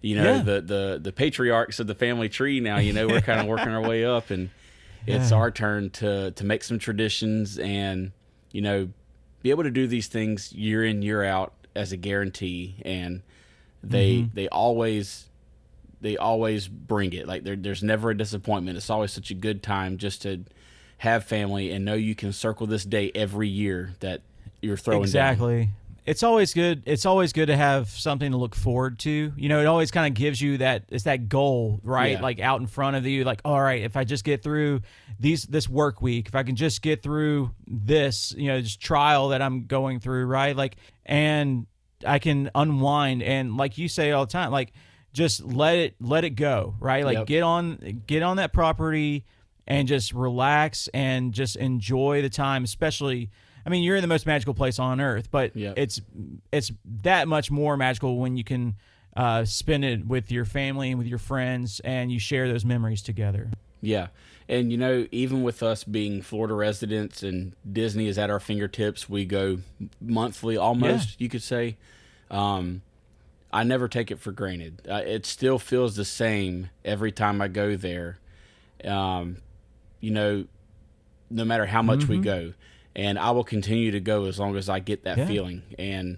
you 0.01 0.15
know 0.15 0.37
Yeah. 0.37 0.41
the 0.41 0.61
the 0.61 0.99
the 1.03 1.11
patriarchs 1.11 1.79
of 1.79 1.85
the 1.85 1.93
family 1.93 2.29
tree 2.29 2.59
now 2.59 2.79
you 2.79 2.93
know 2.93 3.05
we're 3.07 3.21
kind 3.21 3.39
of 3.39 3.45
working 3.45 3.69
our 3.69 3.81
way 3.87 4.03
up 4.03 4.31
and 4.31 4.49
it's 5.05 5.29
Yeah. 5.29 5.37
our 5.37 5.51
turn 5.51 5.91
to 5.91 6.31
to 6.31 6.43
make 6.43 6.63
some 6.63 6.79
traditions 6.79 7.59
and 7.59 8.11
you 8.51 8.61
know 8.61 8.89
be 9.43 9.51
able 9.51 9.63
to 9.65 9.71
do 9.71 9.85
these 9.85 10.07
things 10.07 10.51
year 10.51 10.83
in 10.83 11.03
year 11.03 11.23
out 11.23 11.53
as 11.75 11.91
a 11.91 11.97
guarantee 11.97 12.81
and 12.83 13.21
they 13.83 14.15
Mm-hmm. 14.15 14.33
they 14.35 14.47
always 14.49 15.28
they 16.01 16.17
always 16.17 16.67
bring 16.67 17.13
it 17.13 17.27
like 17.27 17.43
there, 17.43 17.55
there's 17.55 17.83
never 17.83 18.09
a 18.09 18.17
disappointment 18.17 18.77
it's 18.77 18.89
always 18.89 19.11
such 19.11 19.31
a 19.31 19.33
good 19.33 19.61
time 19.61 19.97
just 19.97 20.21
to 20.21 20.43
have 20.99 21.23
family 21.23 21.71
and 21.71 21.85
know 21.85 21.93
you 21.93 22.15
can 22.15 22.31
circle 22.31 22.67
this 22.67 22.83
day 22.83 23.11
every 23.15 23.47
year 23.47 23.93
that 23.99 24.21
you're 24.61 24.77
throwing 24.77 24.99
down. 24.99 25.05
exactly. 25.05 25.69
It's 26.05 26.23
always 26.23 26.53
good. 26.53 26.83
It's 26.85 27.05
always 27.05 27.33
good 27.33 27.47
to 27.47 27.55
have 27.55 27.89
something 27.89 28.31
to 28.31 28.37
look 28.37 28.55
forward 28.55 28.97
to. 28.99 29.31
You 29.35 29.49
know, 29.49 29.59
it 29.59 29.67
always 29.67 29.91
kind 29.91 30.07
of 30.07 30.19
gives 30.19 30.41
you 30.41 30.57
that. 30.57 30.85
It's 30.89 31.03
that 31.03 31.29
goal, 31.29 31.79
right? 31.83 32.13
Yeah. 32.13 32.21
Like 32.21 32.39
out 32.39 32.59
in 32.61 32.67
front 32.67 32.95
of 32.95 33.05
you. 33.05 33.23
Like, 33.23 33.41
all 33.45 33.61
right, 33.61 33.83
if 33.83 33.95
I 33.95 34.05
just 34.05 34.23
get 34.23 34.41
through 34.41 34.81
these 35.19 35.43
this 35.43 35.69
work 35.69 36.01
week, 36.01 36.27
if 36.27 36.35
I 36.35 36.41
can 36.43 36.55
just 36.55 36.81
get 36.81 37.03
through 37.03 37.51
this, 37.67 38.33
you 38.35 38.47
know, 38.47 38.59
this 38.59 38.75
trial 38.75 39.29
that 39.29 39.41
I'm 39.41 39.65
going 39.65 39.99
through, 39.99 40.25
right? 40.25 40.55
Like, 40.55 40.77
and 41.05 41.67
I 42.05 42.17
can 42.17 42.49
unwind 42.55 43.21
and, 43.21 43.55
like 43.55 43.77
you 43.77 43.87
say 43.87 44.11
all 44.11 44.25
the 44.25 44.31
time, 44.31 44.51
like 44.51 44.73
just 45.19 45.43
let 45.43 45.77
it 45.77 45.95
let 45.99 46.23
it 46.23 46.31
go, 46.31 46.75
right? 46.79 47.03
Like 47.05 47.17
Yep. 47.19 47.27
get 47.27 47.43
on 47.43 48.01
get 48.07 48.23
on 48.23 48.37
that 48.37 48.53
property 48.53 49.25
and 49.67 49.87
just 49.87 50.13
relax 50.13 50.87
and 50.93 51.33
just 51.33 51.55
enjoy 51.57 52.23
the 52.23 52.29
time 52.29 52.63
especially 52.63 53.29
i 53.65 53.69
mean 53.69 53.83
you're 53.83 53.95
in 53.97 54.01
the 54.01 54.07
most 54.07 54.25
magical 54.25 54.55
place 54.55 54.79
on 54.79 54.99
earth 54.99 55.29
but 55.29 55.55
Yep. 55.55 55.73
it's 55.77 56.01
it's 56.51 56.71
that 57.03 57.27
much 57.27 57.51
more 57.51 57.77
magical 57.77 58.17
when 58.17 58.35
you 58.35 58.43
can 58.43 58.75
uh, 59.15 59.45
spend 59.45 59.85
it 59.85 60.07
with 60.07 60.31
your 60.31 60.45
family 60.45 60.89
and 60.89 60.97
with 60.97 61.05
your 61.07 61.19
friends 61.19 61.79
and 61.81 62.11
you 62.11 62.17
share 62.19 62.47
those 62.47 62.65
memories 62.65 63.01
together 63.03 63.51
Yeah. 63.81 64.07
And 64.47 64.71
you 64.71 64.77
know, 64.79 65.05
even 65.11 65.43
with 65.43 65.61
us 65.61 65.83
being 65.83 66.23
Florida 66.23 66.55
residents 66.55 67.21
and 67.21 67.53
Disney 67.71 68.07
is 68.07 68.17
at 68.17 68.31
our 68.31 68.39
fingertips, 68.39 69.07
we 69.07 69.23
go 69.25 69.59
monthly 70.01 70.57
almost, 70.57 71.21
you 71.21 71.29
could 71.29 71.43
say. 71.43 71.77
Um, 72.31 72.81
I 73.51 73.63
never 73.63 73.87
take 73.87 74.11
it 74.11 74.19
for 74.19 74.31
granted. 74.31 74.81
Uh, 74.89 74.95
it 75.05 75.25
still 75.25 75.57
feels 75.59 75.95
the 75.95 76.05
same 76.05 76.69
every 76.85 77.11
time 77.11 77.41
I 77.41 77.47
go 77.47 77.75
there. 77.75 78.19
Um, 78.85 79.37
you 79.99 80.11
know, 80.11 80.45
no 81.29 81.45
matter 81.45 81.65
how 81.65 81.81
much 81.81 82.07
we 82.07 82.19
go. 82.19 82.53
And 82.95 83.17
I 83.19 83.31
will 83.31 83.43
continue 83.43 83.91
to 83.91 83.99
go 83.99 84.25
as 84.25 84.39
long 84.39 84.55
as 84.55 84.69
I 84.69 84.79
get 84.79 85.03
that 85.03 85.17
Yeah. 85.17 85.27
feeling. 85.27 85.63
And 85.77 86.17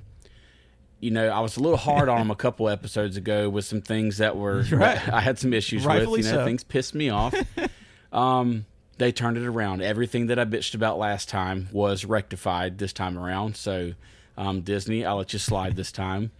you 0.99 1.09
know, 1.09 1.29
I 1.29 1.39
was 1.39 1.57
a 1.57 1.59
little 1.61 1.77
hard 1.79 2.09
on 2.09 2.19
them 2.19 2.29
a 2.29 2.35
couple 2.35 2.69
episodes 2.69 3.17
ago 3.17 3.49
with 3.49 3.65
some 3.65 3.81
things 3.81 4.17
that 4.19 4.37
were 4.37 4.61
Right. 4.71 5.09
I 5.13 5.19
had 5.21 5.39
some 5.39 5.51
issues 5.53 5.83
Rightfully 5.85 6.19
with. 6.19 6.27
You 6.27 6.31
know, 6.33 6.37
so. 6.39 6.45
things 6.45 6.63
pissed 6.63 6.93
me 6.93 7.09
off. 7.09 7.33
um, 8.13 8.65
they 8.99 9.11
turned 9.11 9.37
it 9.37 9.45
around. 9.45 9.81
Everything 9.81 10.27
that 10.27 10.37
I 10.37 10.45
bitched 10.45 10.75
about 10.75 10.99
last 10.99 11.27
time 11.27 11.69
was 11.71 12.05
rectified 12.05 12.77
this 12.77 12.93
time 12.93 13.17
around. 13.17 13.55
So, 13.57 13.93
um, 14.37 14.61
Disney, 14.61 15.03
I'll 15.03 15.17
let 15.17 15.33
you 15.33 15.39
slide 15.39 15.75
this 15.75 15.91
time. 15.91 16.31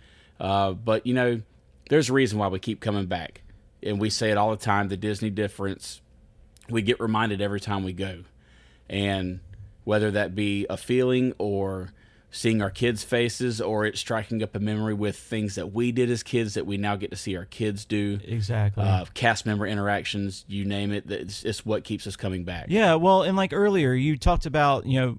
Uh, 0.42 0.72
but 0.74 1.06
you 1.06 1.14
know, 1.14 1.42
there's 1.90 2.10
a 2.10 2.14
reason 2.14 2.40
why 2.40 2.48
we 2.48 2.58
keep 2.58 2.80
coming 2.82 3.06
back, 3.06 3.42
and 3.84 4.00
we 4.02 4.10
say 4.10 4.32
it 4.32 4.38
all 4.38 4.50
the 4.50 4.58
time. 4.58 4.90
The 4.90 4.98
Disney 4.98 5.30
difference. 5.30 6.02
We 6.70 6.82
get 6.82 7.00
reminded 7.00 7.42
every 7.42 7.60
time 7.60 7.84
we 7.84 7.94
go, 7.94 8.24
and 8.90 9.40
whether 9.84 10.10
that 10.12 10.34
be 10.36 10.66
a 10.70 10.78
feeling 10.78 11.34
or 11.38 11.92
seeing 12.34 12.62
our 12.62 12.70
kids' 12.70 13.04
faces, 13.04 13.60
or 13.60 13.86
it's 13.86 14.00
striking 14.00 14.42
up 14.42 14.56
a 14.56 14.60
memory 14.60 14.94
with 14.94 15.18
things 15.18 15.56
that 15.56 15.74
we 15.74 15.92
did 15.92 16.10
as 16.10 16.24
kids 16.24 16.54
that 16.54 16.66
we 16.66 16.78
now 16.78 16.96
get 16.96 17.12
to 17.12 17.18
see 17.18 17.36
our 17.36 17.44
kids 17.46 17.84
do 17.84 18.20
exactly 18.24 18.84
uh, 18.84 19.04
cast 19.14 19.46
member 19.46 19.68
interactions, 19.68 20.46
you 20.48 20.64
name 20.64 20.92
it. 20.94 21.12
It's, 21.12 21.44
it's 21.44 21.66
what 21.66 21.84
keeps 21.84 22.08
us 22.08 22.16
coming 22.16 22.46
back. 22.46 22.68
yeah 22.70 22.96
well 22.96 23.24
and 23.24 23.36
like 23.36 23.52
earlier 23.54 23.94
you 23.94 24.18
talked 24.18 24.46
about 24.46 24.86
you 24.86 25.00
know 25.00 25.18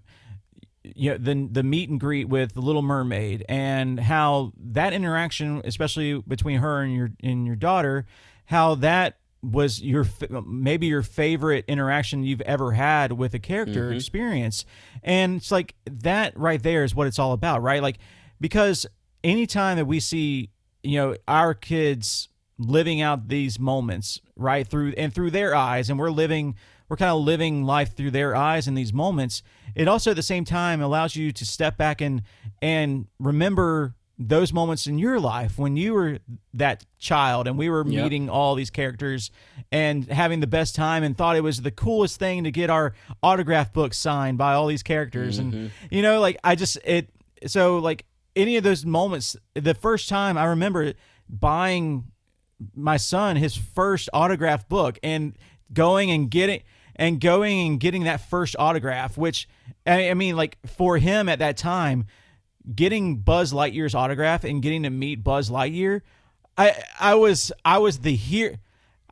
you 0.84 1.10
know 1.10 1.18
the 1.18 1.48
the 1.50 1.62
meet 1.62 1.90
and 1.90 2.00
greet 2.00 2.28
with 2.28 2.54
the 2.54 2.60
Little 2.60 2.82
Mermaid 2.82 3.44
and 3.48 3.98
how 3.98 4.52
that 4.58 4.92
interaction, 4.92 5.62
especially 5.64 6.20
between 6.20 6.58
her 6.58 6.82
and 6.82 6.94
your 6.94 7.10
and 7.22 7.46
your 7.46 7.56
daughter, 7.56 8.06
how 8.46 8.74
that 8.76 9.18
was 9.42 9.82
your 9.82 10.06
maybe 10.44 10.86
your 10.86 11.02
favorite 11.02 11.64
interaction 11.68 12.24
you've 12.24 12.40
ever 12.42 12.72
had 12.72 13.12
with 13.12 13.34
a 13.34 13.38
character 13.38 13.88
mm-hmm. 13.88 13.96
experience, 13.96 14.64
and 15.02 15.36
it's 15.36 15.50
like 15.50 15.74
that 15.84 16.36
right 16.38 16.62
there 16.62 16.84
is 16.84 16.94
what 16.94 17.06
it's 17.06 17.18
all 17.18 17.32
about, 17.32 17.62
right? 17.62 17.82
Like 17.82 17.98
because 18.40 18.86
anytime 19.22 19.76
that 19.76 19.86
we 19.86 20.00
see 20.00 20.50
you 20.82 20.98
know 20.98 21.16
our 21.28 21.54
kids 21.54 22.28
living 22.58 23.00
out 23.00 23.28
these 23.28 23.58
moments 23.58 24.20
right 24.36 24.66
through 24.66 24.92
and 24.96 25.14
through 25.14 25.30
their 25.30 25.54
eyes 25.54 25.90
and 25.90 25.98
we're 25.98 26.10
living 26.10 26.54
we're 26.92 26.96
kind 26.96 27.10
of 27.10 27.22
living 27.22 27.64
life 27.64 27.96
through 27.96 28.10
their 28.10 28.36
eyes 28.36 28.68
in 28.68 28.74
these 28.74 28.92
moments 28.92 29.42
it 29.74 29.88
also 29.88 30.10
at 30.10 30.16
the 30.16 30.22
same 30.22 30.44
time 30.44 30.82
allows 30.82 31.16
you 31.16 31.32
to 31.32 31.46
step 31.46 31.78
back 31.78 32.02
and 32.02 32.20
and 32.60 33.06
remember 33.18 33.94
those 34.18 34.52
moments 34.52 34.86
in 34.86 34.98
your 34.98 35.18
life 35.18 35.58
when 35.58 35.74
you 35.74 35.94
were 35.94 36.18
that 36.52 36.84
child 36.98 37.48
and 37.48 37.56
we 37.56 37.70
were 37.70 37.82
Yep. 37.86 38.04
meeting 38.04 38.28
all 38.28 38.54
these 38.54 38.68
characters 38.68 39.30
and 39.72 40.06
having 40.12 40.40
the 40.40 40.46
best 40.46 40.74
time 40.74 41.02
and 41.02 41.16
thought 41.16 41.34
it 41.34 41.40
was 41.40 41.62
the 41.62 41.70
coolest 41.70 42.18
thing 42.18 42.44
to 42.44 42.50
get 42.50 42.68
our 42.68 42.92
autograph 43.22 43.72
book 43.72 43.94
signed 43.94 44.36
by 44.36 44.52
all 44.52 44.66
these 44.66 44.82
characters 44.82 45.38
and 45.38 45.54
mm-hmm. 45.54 45.66
you 45.90 46.02
know 46.02 46.20
like 46.20 46.36
i 46.44 46.54
just 46.54 46.76
it 46.84 47.08
so 47.46 47.78
like 47.78 48.04
any 48.36 48.58
of 48.58 48.64
those 48.64 48.84
moments, 48.84 49.34
the 49.54 49.74
first 49.74 50.08
time 50.10 50.36
I 50.38 50.44
remember 50.44 50.92
buying 51.28 52.04
my 52.74 52.96
son 52.96 53.36
his 53.36 53.56
first 53.56 54.08
autograph 54.12 54.68
book 54.68 54.98
and 55.02 55.36
going 55.72 56.10
and 56.10 56.30
getting 56.30 56.62
and 56.96 57.20
going 57.20 57.66
and 57.66 57.80
getting 57.80 58.04
that 58.04 58.28
first 58.28 58.56
autograph, 58.58 59.16
which 59.16 59.48
I, 59.86 60.10
I 60.10 60.14
mean, 60.14 60.36
like 60.36 60.58
for 60.66 60.98
him 60.98 61.28
at 61.28 61.38
that 61.40 61.56
time, 61.56 62.06
getting 62.74 63.16
Buzz 63.18 63.52
Lightyear's 63.52 63.94
autograph 63.94 64.44
and 64.44 64.62
getting 64.62 64.82
to 64.84 64.90
meet 64.90 65.24
Buzz 65.24 65.50
Lightyear, 65.50 66.02
I 66.56 66.74
I 67.00 67.14
was 67.14 67.52
I 67.64 67.78
was 67.78 68.00
the 68.00 68.14
here. 68.14 68.58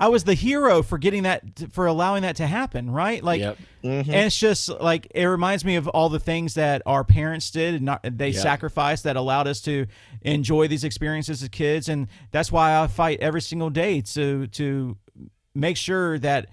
I 0.03 0.09
was 0.09 0.24
the 0.24 0.33
hero 0.33 0.83
for 0.83 0.97
getting 0.97 1.24
that 1.24 1.43
for 1.72 1.85
allowing 1.87 2.22
that 2.22 2.37
to 2.37 2.47
happen, 2.47 2.91
right? 2.91 3.22
Like, 3.22 3.41
Yep. 3.41 3.59
Mm-hmm. 3.85 4.11
and 4.11 4.26
it's 4.26 4.39
just 4.39 4.70
like 4.70 5.07
it 5.14 5.26
reminds 5.26 5.62
me 5.62 5.76
of 5.76 5.89
all 5.89 6.09
the 6.09 6.18
things 6.18 6.55
that 6.55 6.81
our 6.87 7.05
parents 7.05 7.51
did 7.51 7.74
and 7.74 7.85
not, 7.85 8.01
they 8.03 8.31
Yep. 8.31 8.43
sacrificed 8.43 9.05
that 9.05 9.16
allowed 9.16 9.47
us 9.47 9.61
to 9.62 9.87
enjoy 10.22 10.68
these 10.68 10.85
experiences 10.85 11.43
as 11.43 11.51
kids, 11.51 11.87
and 11.91 12.09
that's 12.31 12.51
why 12.51 12.78
I 12.81 12.87
fight 12.87 13.20
every 13.20 13.43
single 13.43 13.68
day 13.68 14.01
to 14.01 14.47
to 14.47 14.97
make 15.55 15.76
sure 15.76 16.18
that 16.20 16.49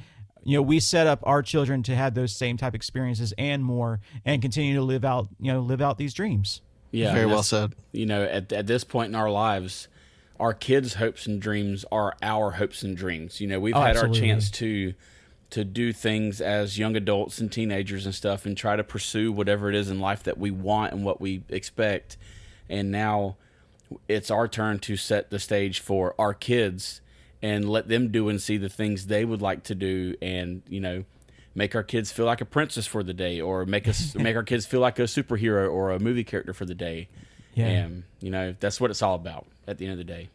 you 0.48 0.58
know 0.58 0.62
we 0.62 0.80
set 0.80 1.08
up 1.08 1.20
our 1.24 1.44
children 1.44 1.84
to 1.84 1.96
have 1.96 2.14
those 2.14 2.34
same 2.34 2.56
type 2.56 2.74
experiences 2.74 3.34
and 3.38 3.64
more, 3.66 4.00
and 4.24 4.42
continue 4.42 4.74
to 4.76 4.82
live 4.82 5.04
out 5.04 5.28
you 5.40 5.52
know 5.52 5.60
live 5.60 5.82
out 5.82 5.98
these 5.98 6.14
dreams. 6.14 6.62
Yeah, 6.92 7.14
Very 7.14 7.26
well 7.26 7.44
said. 7.44 7.76
You 7.92 8.06
know, 8.06 8.24
at 8.24 8.52
at 8.54 8.66
this 8.66 8.86
point 8.86 9.10
in 9.10 9.16
our 9.16 9.30
lives, 9.30 9.90
our 10.40 10.54
kids' 10.54 10.94
hopes 10.94 11.26
and 11.28 11.42
dreams 11.42 11.84
are 11.92 12.16
our 12.22 12.52
hopes 12.52 12.82
and 12.82 12.96
dreams. 12.96 13.42
You 13.42 13.48
know, 13.48 13.60
we've 13.60 13.76
Oh, 13.76 13.82
had 13.82 13.98
absolutely. 13.98 14.22
our 14.22 14.26
chance 14.36 14.50
to 14.52 14.94
to 15.50 15.64
do 15.66 15.92
things 15.92 16.40
as 16.40 16.78
young 16.78 16.96
adults 16.96 17.40
and 17.40 17.52
teenagers 17.52 18.06
and 18.06 18.16
stuff 18.16 18.46
and 18.46 18.56
try 18.58 18.76
to 18.78 18.84
pursue 18.86 19.32
whatever 19.34 19.68
it 19.70 19.76
is 19.76 19.90
in 19.90 20.00
life 20.00 20.24
that 20.24 20.38
we 20.38 20.50
want 20.52 20.94
and 20.94 21.04
what 21.04 21.20
we 21.22 21.44
expect. 21.50 22.16
And 22.70 22.90
now 22.92 23.36
it's 24.10 24.30
our 24.32 24.48
turn 24.48 24.80
to 24.80 24.96
set 24.98 25.30
the 25.30 25.40
stage 25.40 25.80
for 25.80 26.16
our 26.20 26.34
kids 26.34 27.00
and 27.42 27.70
let 27.70 27.88
them 27.88 28.12
do 28.12 28.30
and 28.30 28.42
see 28.42 28.58
the 28.58 28.70
things 28.70 29.08
they 29.08 29.26
would 29.26 29.42
like 29.42 29.64
to 29.64 29.76
do 29.76 30.16
and, 30.22 30.62
you 30.68 30.80
know, 30.80 31.04
make 31.56 31.76
our 31.76 31.84
kids 31.84 32.12
feel 32.12 32.26
like 32.26 32.42
a 32.42 32.46
princess 32.46 32.86
for 32.86 33.04
the 33.04 33.14
day 33.14 33.42
or 33.42 33.66
make 33.66 33.88
us 33.88 34.16
make 34.16 34.36
our 34.36 34.44
kids 34.44 34.66
feel 34.66 34.80
like 34.80 35.00
a 35.00 35.04
superhero 35.04 35.72
or 35.72 35.92
a 35.92 36.00
movie 36.00 36.24
character 36.24 36.54
for 36.54 36.66
the 36.66 36.76
day. 36.76 37.10
Yeah. 37.54 37.68
And, 37.68 38.04
you 38.22 38.30
know, 38.30 38.56
that's 38.60 38.80
what 38.80 38.92
it's 38.92 39.02
all 39.02 39.16
about 39.16 39.48
at 39.68 39.78
the 39.78 39.86
end 39.86 39.94
of 39.94 39.98
the 39.98 40.04
day. 40.04 40.30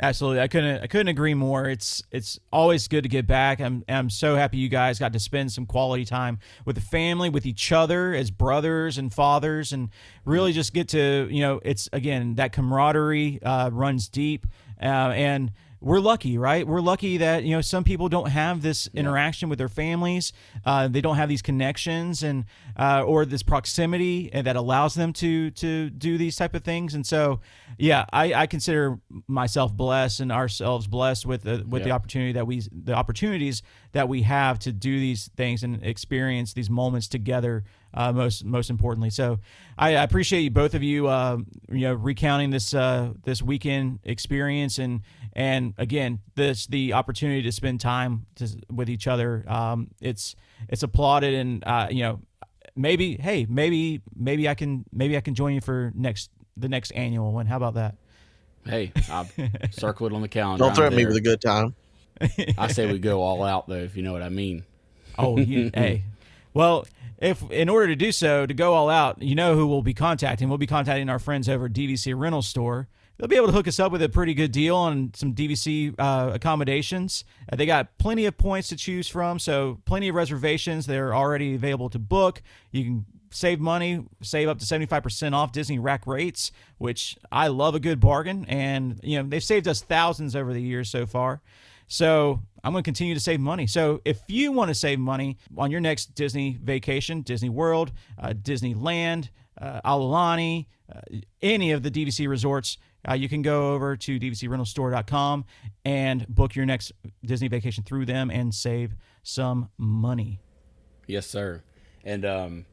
Absolutely, 0.00 0.40
I 0.40 0.48
couldn't 0.48 0.82
I 0.82 0.88
couldn't 0.88 1.06
agree 1.06 1.34
more. 1.34 1.68
It's 1.68 2.02
it's 2.10 2.40
always 2.52 2.88
good 2.88 3.04
to 3.04 3.08
get 3.08 3.28
back. 3.28 3.60
I'm 3.60 3.84
I'm 3.88 4.10
so 4.10 4.34
happy 4.34 4.56
you 4.56 4.68
guys 4.68 4.98
got 4.98 5.12
to 5.12 5.20
spend 5.20 5.52
some 5.52 5.66
quality 5.66 6.04
time 6.04 6.40
with 6.64 6.74
the 6.74 6.82
family, 6.82 7.30
with 7.30 7.46
each 7.46 7.70
other 7.70 8.12
as 8.12 8.32
brothers 8.32 8.98
and 8.98 9.14
fathers, 9.14 9.72
and 9.72 9.90
really 10.24 10.52
just 10.52 10.74
get 10.74 10.88
to 10.88 11.28
you 11.30 11.42
know 11.42 11.60
it's 11.64 11.88
again 11.92 12.34
that 12.36 12.52
camaraderie 12.52 13.40
uh, 13.44 13.70
runs 13.72 14.08
deep, 14.08 14.48
uh, 14.82 14.84
and 15.14 15.52
we're 15.84 16.00
lucky, 16.00 16.38
right? 16.38 16.66
We're 16.66 16.80
lucky 16.80 17.18
that 17.18 17.44
you 17.44 17.54
know 17.54 17.60
some 17.60 17.84
people 17.84 18.08
don't 18.08 18.30
have 18.30 18.62
this 18.62 18.88
interaction 18.94 19.50
with 19.50 19.58
their 19.58 19.68
families. 19.68 20.32
Uh, 20.64 20.88
they 20.88 21.02
don't 21.02 21.16
have 21.16 21.28
these 21.28 21.42
connections 21.42 22.22
and 22.22 22.46
uh, 22.78 23.02
or 23.06 23.26
this 23.26 23.42
proximity 23.42 24.30
and 24.32 24.46
that 24.46 24.56
allows 24.56 24.94
them 24.94 25.12
to 25.14 25.50
to 25.50 25.90
do 25.90 26.16
these 26.16 26.36
type 26.36 26.54
of 26.54 26.64
things. 26.64 26.94
And 26.94 27.06
so, 27.06 27.40
yeah, 27.78 28.06
I, 28.12 28.32
I 28.32 28.46
consider 28.46 28.98
myself 29.28 29.74
blessed 29.74 30.20
and 30.20 30.32
ourselves 30.32 30.86
blessed 30.86 31.26
with 31.26 31.42
the, 31.42 31.64
with 31.68 31.84
the 31.84 31.90
opportunity 31.90 32.32
that 32.32 32.46
we 32.46 32.62
the 32.72 32.94
opportunities 32.94 33.62
that 33.92 34.08
we 34.08 34.22
have 34.22 34.58
to 34.60 34.72
do 34.72 34.98
these 34.98 35.28
things 35.36 35.62
and 35.62 35.84
experience 35.84 36.54
these 36.54 36.70
moments 36.70 37.08
together. 37.08 37.62
Uh, 37.96 38.12
most 38.12 38.44
most 38.44 38.70
importantly, 38.70 39.08
so 39.08 39.38
I, 39.78 39.90
I 39.96 40.02
appreciate 40.02 40.40
you 40.40 40.50
both 40.50 40.74
of 40.74 40.82
you, 40.82 41.06
uh, 41.06 41.38
you 41.70 41.82
know, 41.82 41.94
recounting 41.94 42.50
this 42.50 42.74
uh, 42.74 43.12
this 43.24 43.40
weekend 43.40 44.00
experience 44.02 44.78
and 44.78 45.02
and 45.32 45.74
again 45.78 46.18
this 46.34 46.66
the 46.66 46.92
opportunity 46.92 47.42
to 47.42 47.52
spend 47.52 47.80
time 47.80 48.26
to, 48.36 48.48
with 48.68 48.90
each 48.90 49.06
other. 49.06 49.44
Um, 49.46 49.88
it's 50.00 50.34
it's 50.68 50.82
applauded 50.82 51.34
and 51.34 51.62
uh, 51.64 51.86
you 51.90 52.02
know 52.02 52.20
maybe 52.74 53.16
hey 53.16 53.46
maybe 53.48 54.02
maybe 54.16 54.48
I 54.48 54.54
can 54.54 54.84
maybe 54.92 55.16
I 55.16 55.20
can 55.20 55.34
join 55.34 55.54
you 55.54 55.60
for 55.60 55.92
next 55.94 56.30
the 56.56 56.68
next 56.68 56.90
annual 56.92 57.32
one. 57.32 57.46
How 57.46 57.56
about 57.56 57.74
that? 57.74 57.94
Hey, 58.66 58.92
I'll 59.10 59.28
circle 59.70 60.06
it 60.06 60.12
on 60.12 60.22
the 60.22 60.28
calendar. 60.28 60.64
Don't 60.64 60.74
threaten 60.74 60.96
me 60.96 61.06
with 61.06 61.16
a 61.16 61.20
good 61.20 61.40
time. 61.40 61.74
I 62.58 62.68
say 62.68 62.90
we 62.90 62.98
go 62.98 63.22
all 63.22 63.42
out 63.42 63.68
though, 63.68 63.74
if 63.74 63.96
you 63.96 64.02
know 64.02 64.12
what 64.12 64.22
I 64.22 64.30
mean. 64.30 64.64
Oh, 65.18 65.38
you, 65.38 65.70
hey. 65.74 66.02
Well, 66.54 66.86
if 67.18 67.50
in 67.50 67.68
order 67.68 67.88
to 67.88 67.96
do 67.96 68.12
so, 68.12 68.46
to 68.46 68.54
go 68.54 68.74
all 68.74 68.88
out, 68.88 69.20
you 69.20 69.34
know 69.34 69.56
who 69.56 69.66
we'll 69.66 69.82
be 69.82 69.94
contacting. 69.94 70.48
We'll 70.48 70.58
be 70.58 70.66
contacting 70.66 71.08
our 71.08 71.18
friends 71.18 71.48
over 71.48 71.66
at 71.66 71.72
DVC 71.72 72.14
Rental 72.16 72.42
Store. 72.42 72.88
They'll 73.18 73.28
be 73.28 73.36
able 73.36 73.46
to 73.46 73.52
hook 73.52 73.68
us 73.68 73.78
up 73.78 73.92
with 73.92 74.02
a 74.02 74.08
pretty 74.08 74.34
good 74.34 74.50
deal 74.50 74.74
on 74.76 75.12
some 75.14 75.34
DVC 75.34 75.94
uh, 75.98 76.30
accommodations. 76.32 77.24
Uh, 77.50 77.56
they 77.56 77.66
got 77.66 77.96
plenty 77.98 78.26
of 78.26 78.36
points 78.36 78.68
to 78.68 78.76
choose 78.76 79.06
from, 79.06 79.38
so 79.38 79.80
plenty 79.84 80.08
of 80.08 80.16
reservations. 80.16 80.86
They're 80.86 81.14
already 81.14 81.54
available 81.54 81.88
to 81.90 81.98
book. 81.98 82.42
You 82.72 82.84
can 82.84 83.06
save 83.30 83.60
money, 83.60 84.04
save 84.22 84.48
up 84.48 84.58
to 84.58 84.64
75% 84.64 85.32
off 85.32 85.52
Disney 85.52 85.78
rack 85.78 86.06
rates, 86.06 86.50
which 86.78 87.16
I 87.30 87.48
love 87.48 87.74
a 87.74 87.80
good 87.80 88.00
bargain. 88.00 88.44
And, 88.48 88.98
you 89.02 89.22
know, 89.22 89.28
they've 89.28 89.42
saved 89.42 89.68
us 89.68 89.80
thousands 89.80 90.34
over 90.34 90.52
the 90.52 90.62
years 90.62 90.90
so 90.90 91.06
far. 91.06 91.40
So 91.86 92.40
I'm 92.62 92.72
going 92.72 92.82
to 92.82 92.86
continue 92.86 93.14
to 93.14 93.20
save 93.20 93.40
money. 93.40 93.66
So 93.66 94.00
if 94.04 94.20
you 94.26 94.52
want 94.52 94.68
to 94.68 94.74
save 94.74 94.98
money 94.98 95.36
on 95.56 95.70
your 95.70 95.80
next 95.80 96.14
Disney 96.14 96.58
vacation, 96.62 97.20
Disney 97.22 97.50
World, 97.50 97.92
uh, 98.18 98.28
Disneyland, 98.28 99.28
uh, 99.60 99.80
Aulani, 99.84 100.66
uh, 100.94 101.00
any 101.42 101.72
of 101.72 101.82
the 101.82 101.90
DVC 101.90 102.28
resorts, 102.28 102.78
uh, 103.08 103.12
you 103.12 103.28
can 103.28 103.42
go 103.42 103.74
over 103.74 103.96
to 103.96 104.18
dvcrentalstore.com 104.18 105.44
and 105.84 106.26
book 106.28 106.54
your 106.54 106.64
next 106.64 106.92
Disney 107.24 107.48
vacation 107.48 107.84
through 107.84 108.06
them 108.06 108.30
and 108.30 108.54
save 108.54 108.94
some 109.22 109.68
money. 109.76 110.40
Yes, 111.06 111.26
sir. 111.26 111.62
And 112.02 112.24
um, 112.24 112.66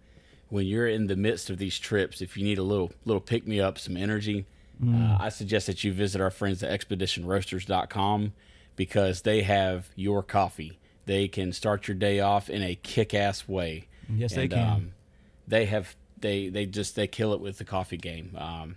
when 0.49 0.65
you're 0.65 0.87
in 0.87 1.07
the 1.07 1.17
midst 1.17 1.49
of 1.49 1.57
these 1.57 1.77
trips, 1.77 2.21
if 2.21 2.37
you 2.37 2.43
need 2.43 2.57
a 2.57 2.63
little 2.63 2.91
little 3.05 3.21
pick 3.21 3.45
me 3.45 3.59
up, 3.59 3.77
some 3.77 3.97
energy, 3.97 4.45
uh, 4.85 5.17
I 5.19 5.29
suggest 5.29 5.67
that 5.67 5.83
you 5.83 5.93
visit 5.93 6.21
our 6.21 6.31
friends 6.31 6.63
at 6.63 6.79
expeditionroasters.com 6.79 8.33
because 8.75 9.21
they 9.21 9.41
have 9.43 9.89
your 9.95 10.23
coffee. 10.23 10.79
They 11.05 11.27
can 11.27 11.51
start 11.53 11.87
your 11.87 11.95
day 11.95 12.19
off 12.19 12.49
in 12.49 12.61
a 12.61 12.75
kick-ass 12.75 13.47
way. 13.47 13.87
Yes, 14.13 14.33
they 14.35 14.43
And, 14.43 14.51
can. 14.51 14.67
Um, 14.69 14.93
they 15.47 15.65
have 15.65 15.95
they 16.19 16.49
they 16.49 16.65
just 16.65 16.95
they 16.95 17.07
kill 17.07 17.33
it 17.33 17.41
with 17.41 17.57
the 17.57 17.65
coffee 17.65 17.97
game. 17.97 18.35
Um, 18.37 18.75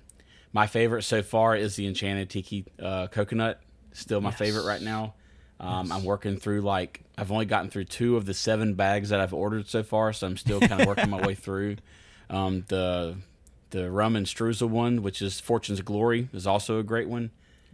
my 0.52 0.66
favorite 0.66 1.02
so 1.02 1.22
far 1.22 1.54
is 1.56 1.76
the 1.76 1.86
Enchanted 1.86 2.30
Tiki 2.30 2.64
uh, 2.80 3.08
Coconut. 3.08 3.60
Still 3.92 4.20
my 4.20 4.30
favorite 4.30 4.64
right 4.64 4.80
now. 4.82 5.14
Um, 5.60 5.92
I'm 5.92 6.04
working 6.04 6.36
through 6.36 6.62
like 6.62 7.02
I've 7.16 7.30
only 7.30 7.44
gotten 7.46 7.70
through 7.70 7.84
two 7.84 8.16
of 8.16 8.26
the 8.26 8.34
seven 8.34 8.74
bags 8.74 9.10
that 9.10 9.20
I've 9.20 9.34
ordered 9.34 9.68
so 9.68 9.82
far, 9.82 10.12
so 10.12 10.26
I'm 10.26 10.36
still 10.36 10.60
kind 10.60 10.80
of 10.80 10.86
working 10.88 11.10
my 11.10 11.24
way 11.24 11.34
through. 11.36 11.76
Um, 12.30 12.64
the 12.68 13.16
the 13.70 13.90
rum 13.90 14.16
and 14.16 14.26
streusel 14.26 14.68
one, 14.68 15.02
which 15.02 15.20
is 15.22 15.40
Fortune's 15.40 15.80
Glory, 15.80 16.28
is 16.32 16.46
also 16.46 16.78
a 16.78 16.82
great 16.82 17.08
one. 17.08 17.30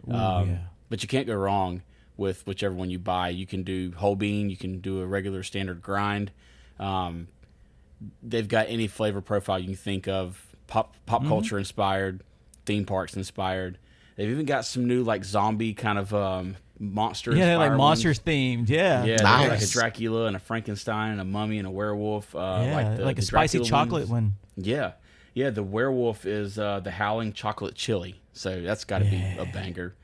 um, 0.09 0.49
yeah. 0.49 0.57
But 0.89 1.01
you 1.01 1.07
can't 1.07 1.25
go 1.27 1.35
wrong 1.35 1.81
with 2.21 2.47
whichever 2.47 2.73
one 2.73 2.89
you 2.89 2.99
buy. 2.99 3.27
You 3.29 3.45
can 3.45 3.63
do 3.63 3.91
whole 3.97 4.15
bean, 4.15 4.49
you 4.49 4.55
can 4.55 4.79
do 4.79 5.01
a 5.01 5.05
regular 5.05 5.43
standard 5.43 5.81
grind. 5.81 6.31
Um, 6.79 7.27
they've 8.23 8.47
got 8.47 8.67
any 8.69 8.87
flavor 8.87 9.19
profile 9.21 9.59
you 9.59 9.65
can 9.65 9.75
think 9.75 10.07
of, 10.07 10.41
pop 10.67 10.95
pop 11.05 11.21
Mm-hmm. 11.21 11.29
culture 11.29 11.57
inspired, 11.57 12.23
theme 12.65 12.85
parks 12.85 13.15
inspired. 13.15 13.77
They've 14.15 14.29
even 14.29 14.45
got 14.45 14.65
some 14.65 14.87
new 14.87 15.03
like 15.03 15.23
zombie 15.25 15.73
kind 15.73 15.97
of 15.97 16.13
um, 16.13 16.55
monster. 16.79 17.31
Yeah, 17.35 17.57
like 17.57 17.65
inspired 17.71 17.77
monsters 17.77 18.19
ones. 18.19 18.27
themed. 18.27 18.69
Yeah. 18.69 19.03
Yeah, 19.05 19.17
they've 19.17 19.49
like 19.51 19.61
a 19.61 19.67
Dracula 19.67 20.25
and 20.27 20.35
a 20.35 20.39
Frankenstein 20.39 21.11
and 21.13 21.21
a 21.21 21.25
mummy 21.25 21.57
and 21.57 21.67
a 21.67 21.71
werewolf. 21.71 22.35
Uh, 22.35 22.61
Yeah, 22.65 22.75
like, 22.75 22.97
the, 22.97 23.05
like 23.05 23.17
a 23.17 23.21
the 23.21 23.25
spicy 23.25 23.57
Dracula 23.59 23.69
chocolate 23.85 24.09
ones. 24.09 24.11
one. 24.11 24.33
Yeah, 24.57 24.91
yeah. 25.33 25.49
The 25.49 25.63
werewolf 25.63 26.25
is 26.25 26.59
uh, 26.59 26.81
the 26.81 26.91
howling 26.91 27.33
chocolate 27.33 27.75
chili, 27.75 28.21
so 28.33 28.61
that's 28.61 28.83
got 28.83 28.99
to 28.99 29.05
be 29.05 29.17
a 29.39 29.45
banger. 29.45 29.95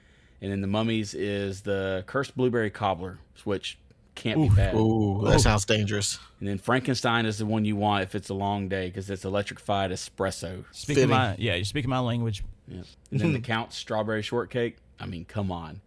And 0.41 0.51
then 0.51 0.61
the 0.61 0.67
mummies 0.67 1.13
is 1.13 1.61
the 1.61 2.03
cursed 2.05 2.37
blueberry 2.37 2.69
cobbler, 2.69 3.19
which 3.43 3.77
can't 4.17 4.41
be 4.41 4.49
bad. 4.49 4.75
Ooh, 4.75 5.21
that 5.25 5.39
sounds 5.41 5.65
dangerous. 5.65 6.19
And 6.39 6.47
then 6.47 6.57
Frankenstein 6.57 7.25
is 7.25 7.37
the 7.37 7.45
one 7.45 7.65
you 7.65 7.75
want 7.75 8.03
if 8.03 8.15
it's 8.15 8.29
a 8.29 8.33
long 8.33 8.67
day 8.67 8.87
because 8.87 9.09
it's 9.09 9.25
electrified 9.25 9.91
espresso. 9.91 10.65
Speaking 10.71 11.03
Fitting. 11.03 11.09
my 11.09 11.35
yeah, 11.37 11.55
you're 11.55 11.65
speaking 11.65 11.89
my 11.89 11.99
language. 11.99 12.43
Yeah. 12.67 12.81
And 13.11 13.19
then 13.19 13.33
the 13.33 13.39
Count's 13.41 13.77
strawberry 13.77 14.21
shortcake. 14.21 14.77
I 14.99 15.05
mean, 15.05 15.25
come 15.25 15.51
on. 15.51 15.81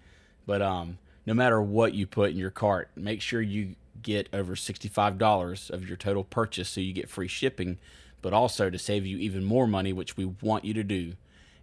But 0.47 0.63
um, 0.63 0.99
no 1.27 1.35
matter 1.35 1.61
what 1.61 1.95
you 1.95 2.07
put 2.07 2.31
in 2.31 2.37
your 2.37 2.51
cart, 2.51 2.91
make 2.97 3.21
sure 3.21 3.41
you 3.41 3.75
get 4.03 4.29
over 4.33 4.57
sixty-five 4.57 5.19
dollars 5.19 5.71
of 5.71 5.87
your 5.87 5.97
total 5.97 6.25
purchase, 6.25 6.69
so 6.69 6.81
you 6.81 6.93
get 6.93 7.09
free 7.09 7.29
shipping. 7.29 7.79
But 8.23 8.33
also 8.33 8.71
to 8.71 8.79
save 8.79 9.07
you 9.07 9.19
even 9.19 9.45
more 9.45 9.67
money, 9.67 9.93
which 9.93 10.17
we 10.17 10.27
want 10.27 10.65
you 10.65 10.75
to 10.75 10.85
do, 10.85 11.15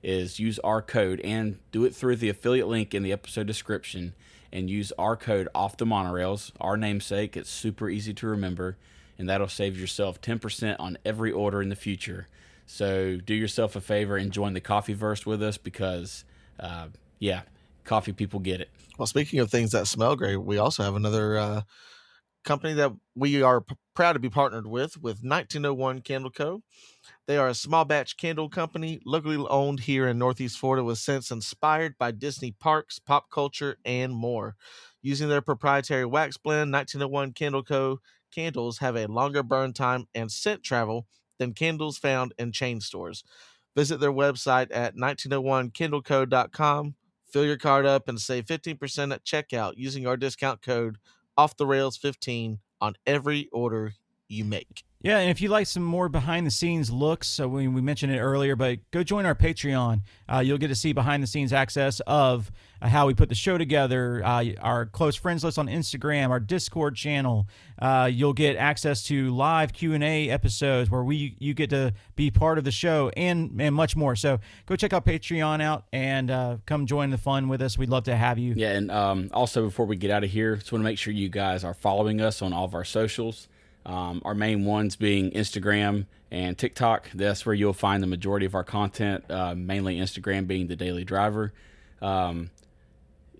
is 0.07 0.39
use 0.39 0.57
our 0.59 0.81
code 0.81 1.19
and 1.19 1.59
do 1.71 1.83
it 1.83 1.93
through 1.93 2.15
the 2.15 2.29
affiliate 2.29 2.67
link 2.67 2.95
in 2.95 3.03
the 3.03 3.11
episode 3.11 3.45
description, 3.45 4.13
and 4.51 4.69
use 4.69 4.93
our 4.97 5.17
code 5.17 5.49
off 5.53 5.75
the 5.75 5.85
monorails, 5.85 6.51
our 6.61 6.77
namesake. 6.77 7.35
It's 7.35 7.49
super 7.49 7.89
easy 7.89 8.13
to 8.13 8.27
remember, 8.27 8.77
and 9.19 9.27
that'll 9.29 9.49
save 9.49 9.77
yourself 9.77 10.21
ten 10.21 10.39
percent 10.39 10.79
on 10.79 10.97
every 11.05 11.31
order 11.31 11.61
in 11.61 11.69
the 11.69 11.75
future. 11.75 12.27
So 12.65 13.17
do 13.17 13.33
yourself 13.33 13.75
a 13.75 13.81
favor 13.81 14.17
and 14.17 14.31
join 14.31 14.53
the 14.53 14.61
coffee 14.61 14.93
verse 14.93 15.25
with 15.25 15.41
us 15.41 15.57
because, 15.57 16.25
uh, 16.59 16.87
yeah, 17.17 17.43
coffee 17.85 18.11
people 18.11 18.39
get 18.41 18.59
it. 18.59 18.69
Well, 18.97 19.07
speaking 19.07 19.39
of 19.39 19.49
things 19.49 19.71
that 19.71 19.87
smell 19.87 20.15
great, 20.15 20.37
we 20.37 20.57
also 20.57 20.83
have 20.83 20.95
another 20.95 21.37
uh, 21.37 21.61
company 22.43 22.73
that 22.73 22.91
we 23.15 23.41
are 23.41 23.61
p- 23.61 23.75
proud 23.95 24.13
to 24.13 24.19
be 24.19 24.29
partnered 24.29 24.67
with, 24.67 24.97
with 24.97 25.23
1901 25.23 26.01
Candle 26.01 26.31
Co. 26.31 26.61
They 27.27 27.37
are 27.37 27.49
a 27.49 27.53
small 27.53 27.83
batch 27.83 28.15
candle 28.15 28.47
company 28.47 29.01
locally 29.05 29.45
owned 29.49 29.81
here 29.81 30.07
in 30.07 30.17
Northeast 30.17 30.57
Florida 30.57 30.81
with 30.81 30.97
scents 30.97 31.29
inspired 31.29 31.97
by 31.97 32.11
Disney 32.11 32.51
parks, 32.51 32.99
pop 32.99 33.29
culture, 33.29 33.75
and 33.83 34.13
more. 34.13 34.55
Using 35.01 35.27
their 35.27 35.41
proprietary 35.41 36.05
wax 36.05 36.37
blend, 36.37 36.71
1901 36.71 37.33
Candle 37.33 37.63
Co. 37.63 37.99
candles 38.33 38.77
have 38.77 38.95
a 38.95 39.07
longer 39.07 39.43
burn 39.43 39.73
time 39.73 40.07
and 40.15 40.31
scent 40.31 40.63
travel 40.63 41.05
than 41.37 41.53
candles 41.53 41.97
found 41.97 42.33
in 42.39 42.53
chain 42.53 42.79
stores. 42.79 43.25
Visit 43.75 43.99
their 43.99 44.13
website 44.13 44.69
at 44.71 44.95
1901candleco.com, 44.95 46.95
fill 47.29 47.45
your 47.45 47.57
card 47.57 47.85
up, 47.85 48.07
and 48.07 48.21
save 48.21 48.45
15% 48.45 49.13
at 49.13 49.25
checkout 49.25 49.73
using 49.75 50.07
our 50.07 50.15
discount 50.15 50.61
code 50.61 50.97
off 51.35 51.57
the 51.57 51.67
rails 51.67 51.97
15 51.97 52.59
on 52.79 52.95
every 53.05 53.49
order 53.51 53.95
you 54.29 54.45
make. 54.45 54.83
Yeah, 54.99 55.19
and 55.19 55.29
if 55.29 55.41
you 55.41 55.49
like 55.49 55.67
some 55.67 55.83
more 55.83 56.09
behind 56.09 56.47
the 56.47 56.51
scenes 56.51 56.89
looks, 56.89 57.27
so 57.27 57.47
we, 57.47 57.67
we 57.67 57.81
mentioned 57.81 58.11
it 58.11 58.19
earlier, 58.19 58.55
but 58.55 58.79
go 58.89 59.03
join 59.03 59.27
our 59.27 59.35
Patreon. 59.35 60.01
Uh, 60.27 60.39
you'll 60.39 60.57
get 60.57 60.69
to 60.69 60.75
see 60.75 60.91
behind 60.91 61.21
the 61.21 61.27
scenes 61.27 61.53
access 61.53 61.99
of 62.07 62.51
uh, 62.81 62.87
how 62.87 63.05
we 63.05 63.13
put 63.13 63.29
the 63.29 63.35
show 63.35 63.59
together, 63.59 64.23
uh, 64.25 64.45
our 64.59 64.87
close 64.87 65.15
friends 65.15 65.43
list 65.43 65.59
on 65.59 65.67
Instagram, 65.67 66.29
our 66.31 66.39
Discord 66.39 66.95
channel. 66.95 67.47
Uh, 67.79 68.09
you'll 68.11 68.33
get 68.33 68.57
access 68.57 69.03
to 69.03 69.29
live 69.35 69.71
Q 69.71 69.93
and 69.93 70.03
A 70.03 70.29
episodes 70.29 70.89
where 70.89 71.03
we 71.03 71.35
you 71.37 71.53
get 71.53 71.69
to 71.69 71.93
be 72.15 72.31
part 72.31 72.57
of 72.57 72.63
the 72.63 72.71
show 72.71 73.11
and 73.15 73.61
and 73.61 73.75
much 73.75 73.95
more. 73.95 74.15
So 74.15 74.39
go 74.65 74.75
check 74.75 74.93
out 74.93 75.05
Patreon 75.05 75.61
out 75.61 75.85
and 75.93 76.31
uh, 76.31 76.57
come 76.65 76.87
join 76.87 77.11
the 77.11 77.19
fun 77.19 77.47
with 77.49 77.61
us. 77.61 77.77
We'd 77.77 77.89
love 77.89 78.05
to 78.05 78.15
have 78.15 78.39
you. 78.39 78.55
Yeah, 78.57 78.71
and 78.71 78.89
um, 78.89 79.29
also 79.31 79.65
before 79.65 79.85
we 79.85 79.95
get 79.95 80.09
out 80.09 80.23
of 80.23 80.31
here, 80.31 80.55
just 80.55 80.71
want 80.71 80.81
to 80.81 80.85
make 80.85 80.97
sure 80.97 81.13
you 81.13 81.29
guys 81.29 81.63
are 81.63 81.75
following 81.75 82.19
us 82.19 82.41
on 82.41 82.51
all 82.51 82.65
of 82.65 82.73
our 82.73 82.83
socials. 82.83 83.47
Um, 83.87 84.21
our 84.25 84.35
main 84.35 84.65
ones 84.65 84.95
being 84.97 85.31
Instagram 85.31 86.05
and 86.29 86.57
TikTok. 86.57 87.09
That's 87.13 87.45
where 87.45 87.55
you'll 87.55 87.73
find 87.73 88.03
the 88.03 88.07
majority 88.07 88.45
of 88.45 88.53
our 88.53 88.65
content, 88.65 89.23
uh, 89.31 89.55
mainly 89.55 89.97
Instagram 89.97 90.45
being 90.45 90.67
the 90.67 90.75
Daily 90.75 91.05
Driver. 91.05 91.53
Um, 92.01 92.51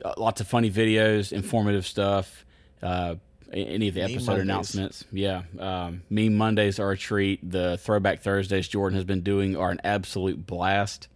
uh, 0.04 0.14
lots 0.18 0.40
of 0.42 0.48
funny 0.48 0.72
videos, 0.72 1.34
informative 1.34 1.86
stuff, 1.86 2.46
uh, 2.82 3.16
any 3.52 3.90
of 3.90 3.96
the 3.96 4.02
Meme 4.02 4.12
episode 4.12 4.28
Mondays. 4.28 4.44
announcements. 4.44 5.06
Yeah. 5.12 5.44
Um, 5.60 6.02
Meme 6.10 6.36
Mondays 6.36 6.80
are 6.80 6.92
a 6.92 6.98
treat. 6.98 7.50
The 7.50 7.78
Throwback 7.78 8.22
Thursdays 8.22 8.68
Jordan 8.68 8.96
has 8.96 9.06
been 9.06 9.22
doing 9.22 9.56
are 9.58 9.72
an 9.72 9.82
absolute 9.84 10.46
blast. 10.46 11.08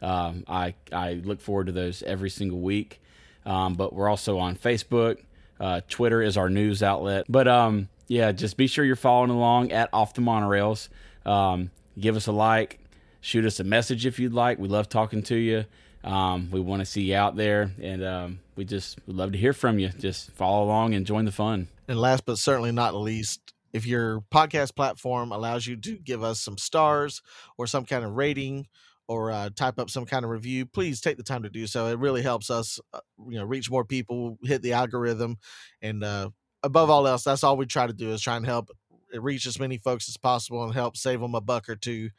Um, 0.00 0.44
I, 0.48 0.74
I 0.92 1.14
look 1.14 1.40
forward 1.40 1.66
to 1.66 1.72
those 1.72 2.02
every 2.02 2.30
single 2.30 2.60
week. 2.60 3.00
Um, 3.44 3.74
but 3.74 3.92
we're 3.92 4.08
also 4.08 4.38
on 4.38 4.56
Facebook. 4.56 5.18
Uh, 5.58 5.80
Twitter 5.88 6.22
is 6.22 6.36
our 6.36 6.50
news 6.50 6.82
outlet. 6.82 7.24
But 7.28 7.48
um, 7.48 7.88
yeah, 8.08 8.32
just 8.32 8.56
be 8.56 8.66
sure 8.66 8.84
you're 8.84 8.96
following 8.96 9.30
along 9.30 9.72
at 9.72 9.88
Off 9.92 10.14
the 10.14 10.22
Monorails. 10.22 10.88
Um, 11.24 11.70
give 11.98 12.16
us 12.16 12.26
a 12.26 12.32
like, 12.32 12.80
shoot 13.20 13.44
us 13.44 13.60
a 13.60 13.64
message 13.64 14.06
if 14.06 14.18
you'd 14.18 14.32
like. 14.32 14.58
We 14.58 14.68
love 14.68 14.88
talking 14.88 15.22
to 15.24 15.36
you. 15.36 15.64
Um, 16.04 16.48
we 16.50 16.60
want 16.60 16.80
to 16.80 16.86
see 16.86 17.02
you 17.02 17.16
out 17.16 17.36
there, 17.36 17.70
and 17.82 18.04
um, 18.04 18.40
we 18.56 18.64
just 18.64 18.98
would 19.06 19.16
love 19.16 19.32
to 19.32 19.38
hear 19.38 19.52
from 19.52 19.78
you. 19.78 19.90
Just 19.90 20.30
follow 20.32 20.64
along 20.64 20.94
and 20.94 21.04
join 21.04 21.24
the 21.24 21.32
fun. 21.32 21.68
And 21.86 22.00
last 22.00 22.24
but 22.24 22.38
certainly 22.38 22.72
not 22.72 22.94
least, 22.94 23.52
if 23.72 23.86
your 23.86 24.22
podcast 24.32 24.74
platform 24.74 25.32
allows 25.32 25.66
you 25.66 25.76
to 25.76 25.98
give 25.98 26.22
us 26.22 26.40
some 26.40 26.56
stars 26.56 27.20
or 27.58 27.66
some 27.66 27.84
kind 27.84 28.04
of 28.04 28.12
rating 28.12 28.66
or 29.06 29.30
uh, 29.30 29.50
type 29.54 29.78
up 29.78 29.90
some 29.90 30.06
kind 30.06 30.24
of 30.24 30.30
review, 30.30 30.66
please 30.66 31.00
take 31.00 31.16
the 31.16 31.22
time 31.22 31.42
to 31.42 31.50
do 31.50 31.66
so. 31.66 31.86
It 31.86 31.98
really 31.98 32.22
helps 32.22 32.50
us, 32.50 32.78
uh, 32.92 33.00
you 33.28 33.38
know, 33.38 33.44
reach 33.44 33.70
more 33.70 33.84
people, 33.84 34.38
hit 34.42 34.62
the 34.62 34.74
algorithm, 34.74 35.38
and 35.82 36.04
uh, 36.04 36.30
above 36.62 36.90
all 36.90 37.06
else, 37.06 37.24
that's 37.24 37.44
all 37.44 37.56
we 37.56 37.66
try 37.66 37.86
to 37.86 37.92
do 37.92 38.10
is 38.10 38.22
try 38.22 38.36
and 38.36 38.46
help 38.46 38.70
reach 39.12 39.46
as 39.46 39.58
many 39.58 39.78
folks 39.78 40.08
as 40.08 40.16
possible 40.16 40.62
and 40.64 40.74
help 40.74 40.96
save 40.96 41.20
them 41.20 41.34
a 41.34 41.40
buck 41.40 41.68
or 41.68 41.76
two 41.76 42.10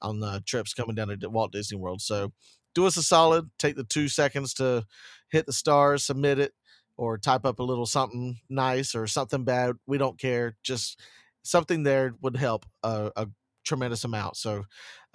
on 0.00 0.20
the 0.20 0.42
trips 0.46 0.74
coming 0.74 0.94
down 0.94 1.08
to 1.18 1.30
Walt 1.30 1.52
Disney 1.52 1.78
World. 1.78 2.00
So 2.00 2.32
do 2.74 2.86
us 2.86 2.96
a 2.96 3.02
solid, 3.02 3.50
take 3.58 3.76
the 3.76 3.84
two 3.84 4.08
seconds 4.08 4.54
to 4.54 4.84
hit 5.30 5.46
the 5.46 5.52
stars, 5.52 6.04
submit 6.04 6.38
it, 6.38 6.52
or 6.96 7.18
type 7.18 7.44
up 7.44 7.58
a 7.58 7.62
little 7.62 7.86
something 7.86 8.38
nice 8.48 8.94
or 8.94 9.06
something 9.06 9.44
bad. 9.44 9.76
We 9.86 9.98
don't 9.98 10.18
care. 10.18 10.56
Just 10.62 11.00
something 11.42 11.82
there 11.82 12.14
would 12.20 12.36
help 12.36 12.66
a, 12.82 13.10
a 13.16 13.28
tremendous 13.64 14.04
amount. 14.04 14.36
So, 14.36 14.64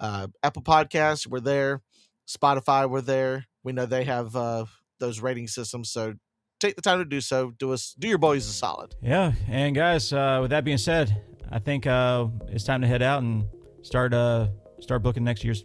uh, 0.00 0.28
Apple 0.42 0.62
Podcasts, 0.62 1.26
we're 1.26 1.40
there. 1.40 1.82
Spotify, 2.28 2.88
we're 2.88 3.00
there. 3.00 3.46
We 3.64 3.72
know 3.72 3.86
they 3.86 4.04
have 4.04 4.34
uh, 4.36 4.66
those 4.98 5.20
rating 5.20 5.48
systems. 5.48 5.90
So, 5.90 6.14
take 6.62 6.76
the 6.76 6.82
time 6.82 6.98
to 6.98 7.04
do 7.04 7.20
so. 7.20 7.50
Do 7.58 7.72
us, 7.72 7.94
do 7.98 8.08
your 8.08 8.18
boys 8.18 8.48
a 8.48 8.52
solid. 8.52 8.94
Yeah, 9.02 9.32
and 9.48 9.74
guys, 9.74 10.12
uh, 10.12 10.38
with 10.40 10.50
that 10.50 10.64
being 10.64 10.78
said, 10.78 11.20
I 11.50 11.58
think 11.58 11.86
uh, 11.86 12.28
it's 12.48 12.64
time 12.64 12.80
to 12.80 12.86
head 12.86 13.02
out 13.02 13.22
and 13.22 13.44
start 13.82 14.14
uh, 14.14 14.48
start 14.80 15.02
booking 15.02 15.24
next 15.24 15.44
year's 15.44 15.64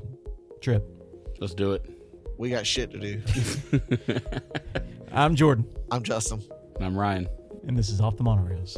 trip. 0.62 0.84
Let's 1.40 1.54
do 1.54 1.74
it. 1.74 1.86
We 2.38 2.50
got 2.50 2.66
shit 2.68 2.92
to 2.92 3.00
do. 3.00 3.22
I'm 5.12 5.36
Jordan, 5.36 5.66
I'm 5.92 6.04
Justin. 6.04 6.42
I'm 6.82 6.98
Ryan. 6.98 7.28
and 7.68 7.78
this 7.78 7.90
is 7.90 8.02
Off 8.02 8.18
the 8.18 8.24
Monorails. 8.24 8.78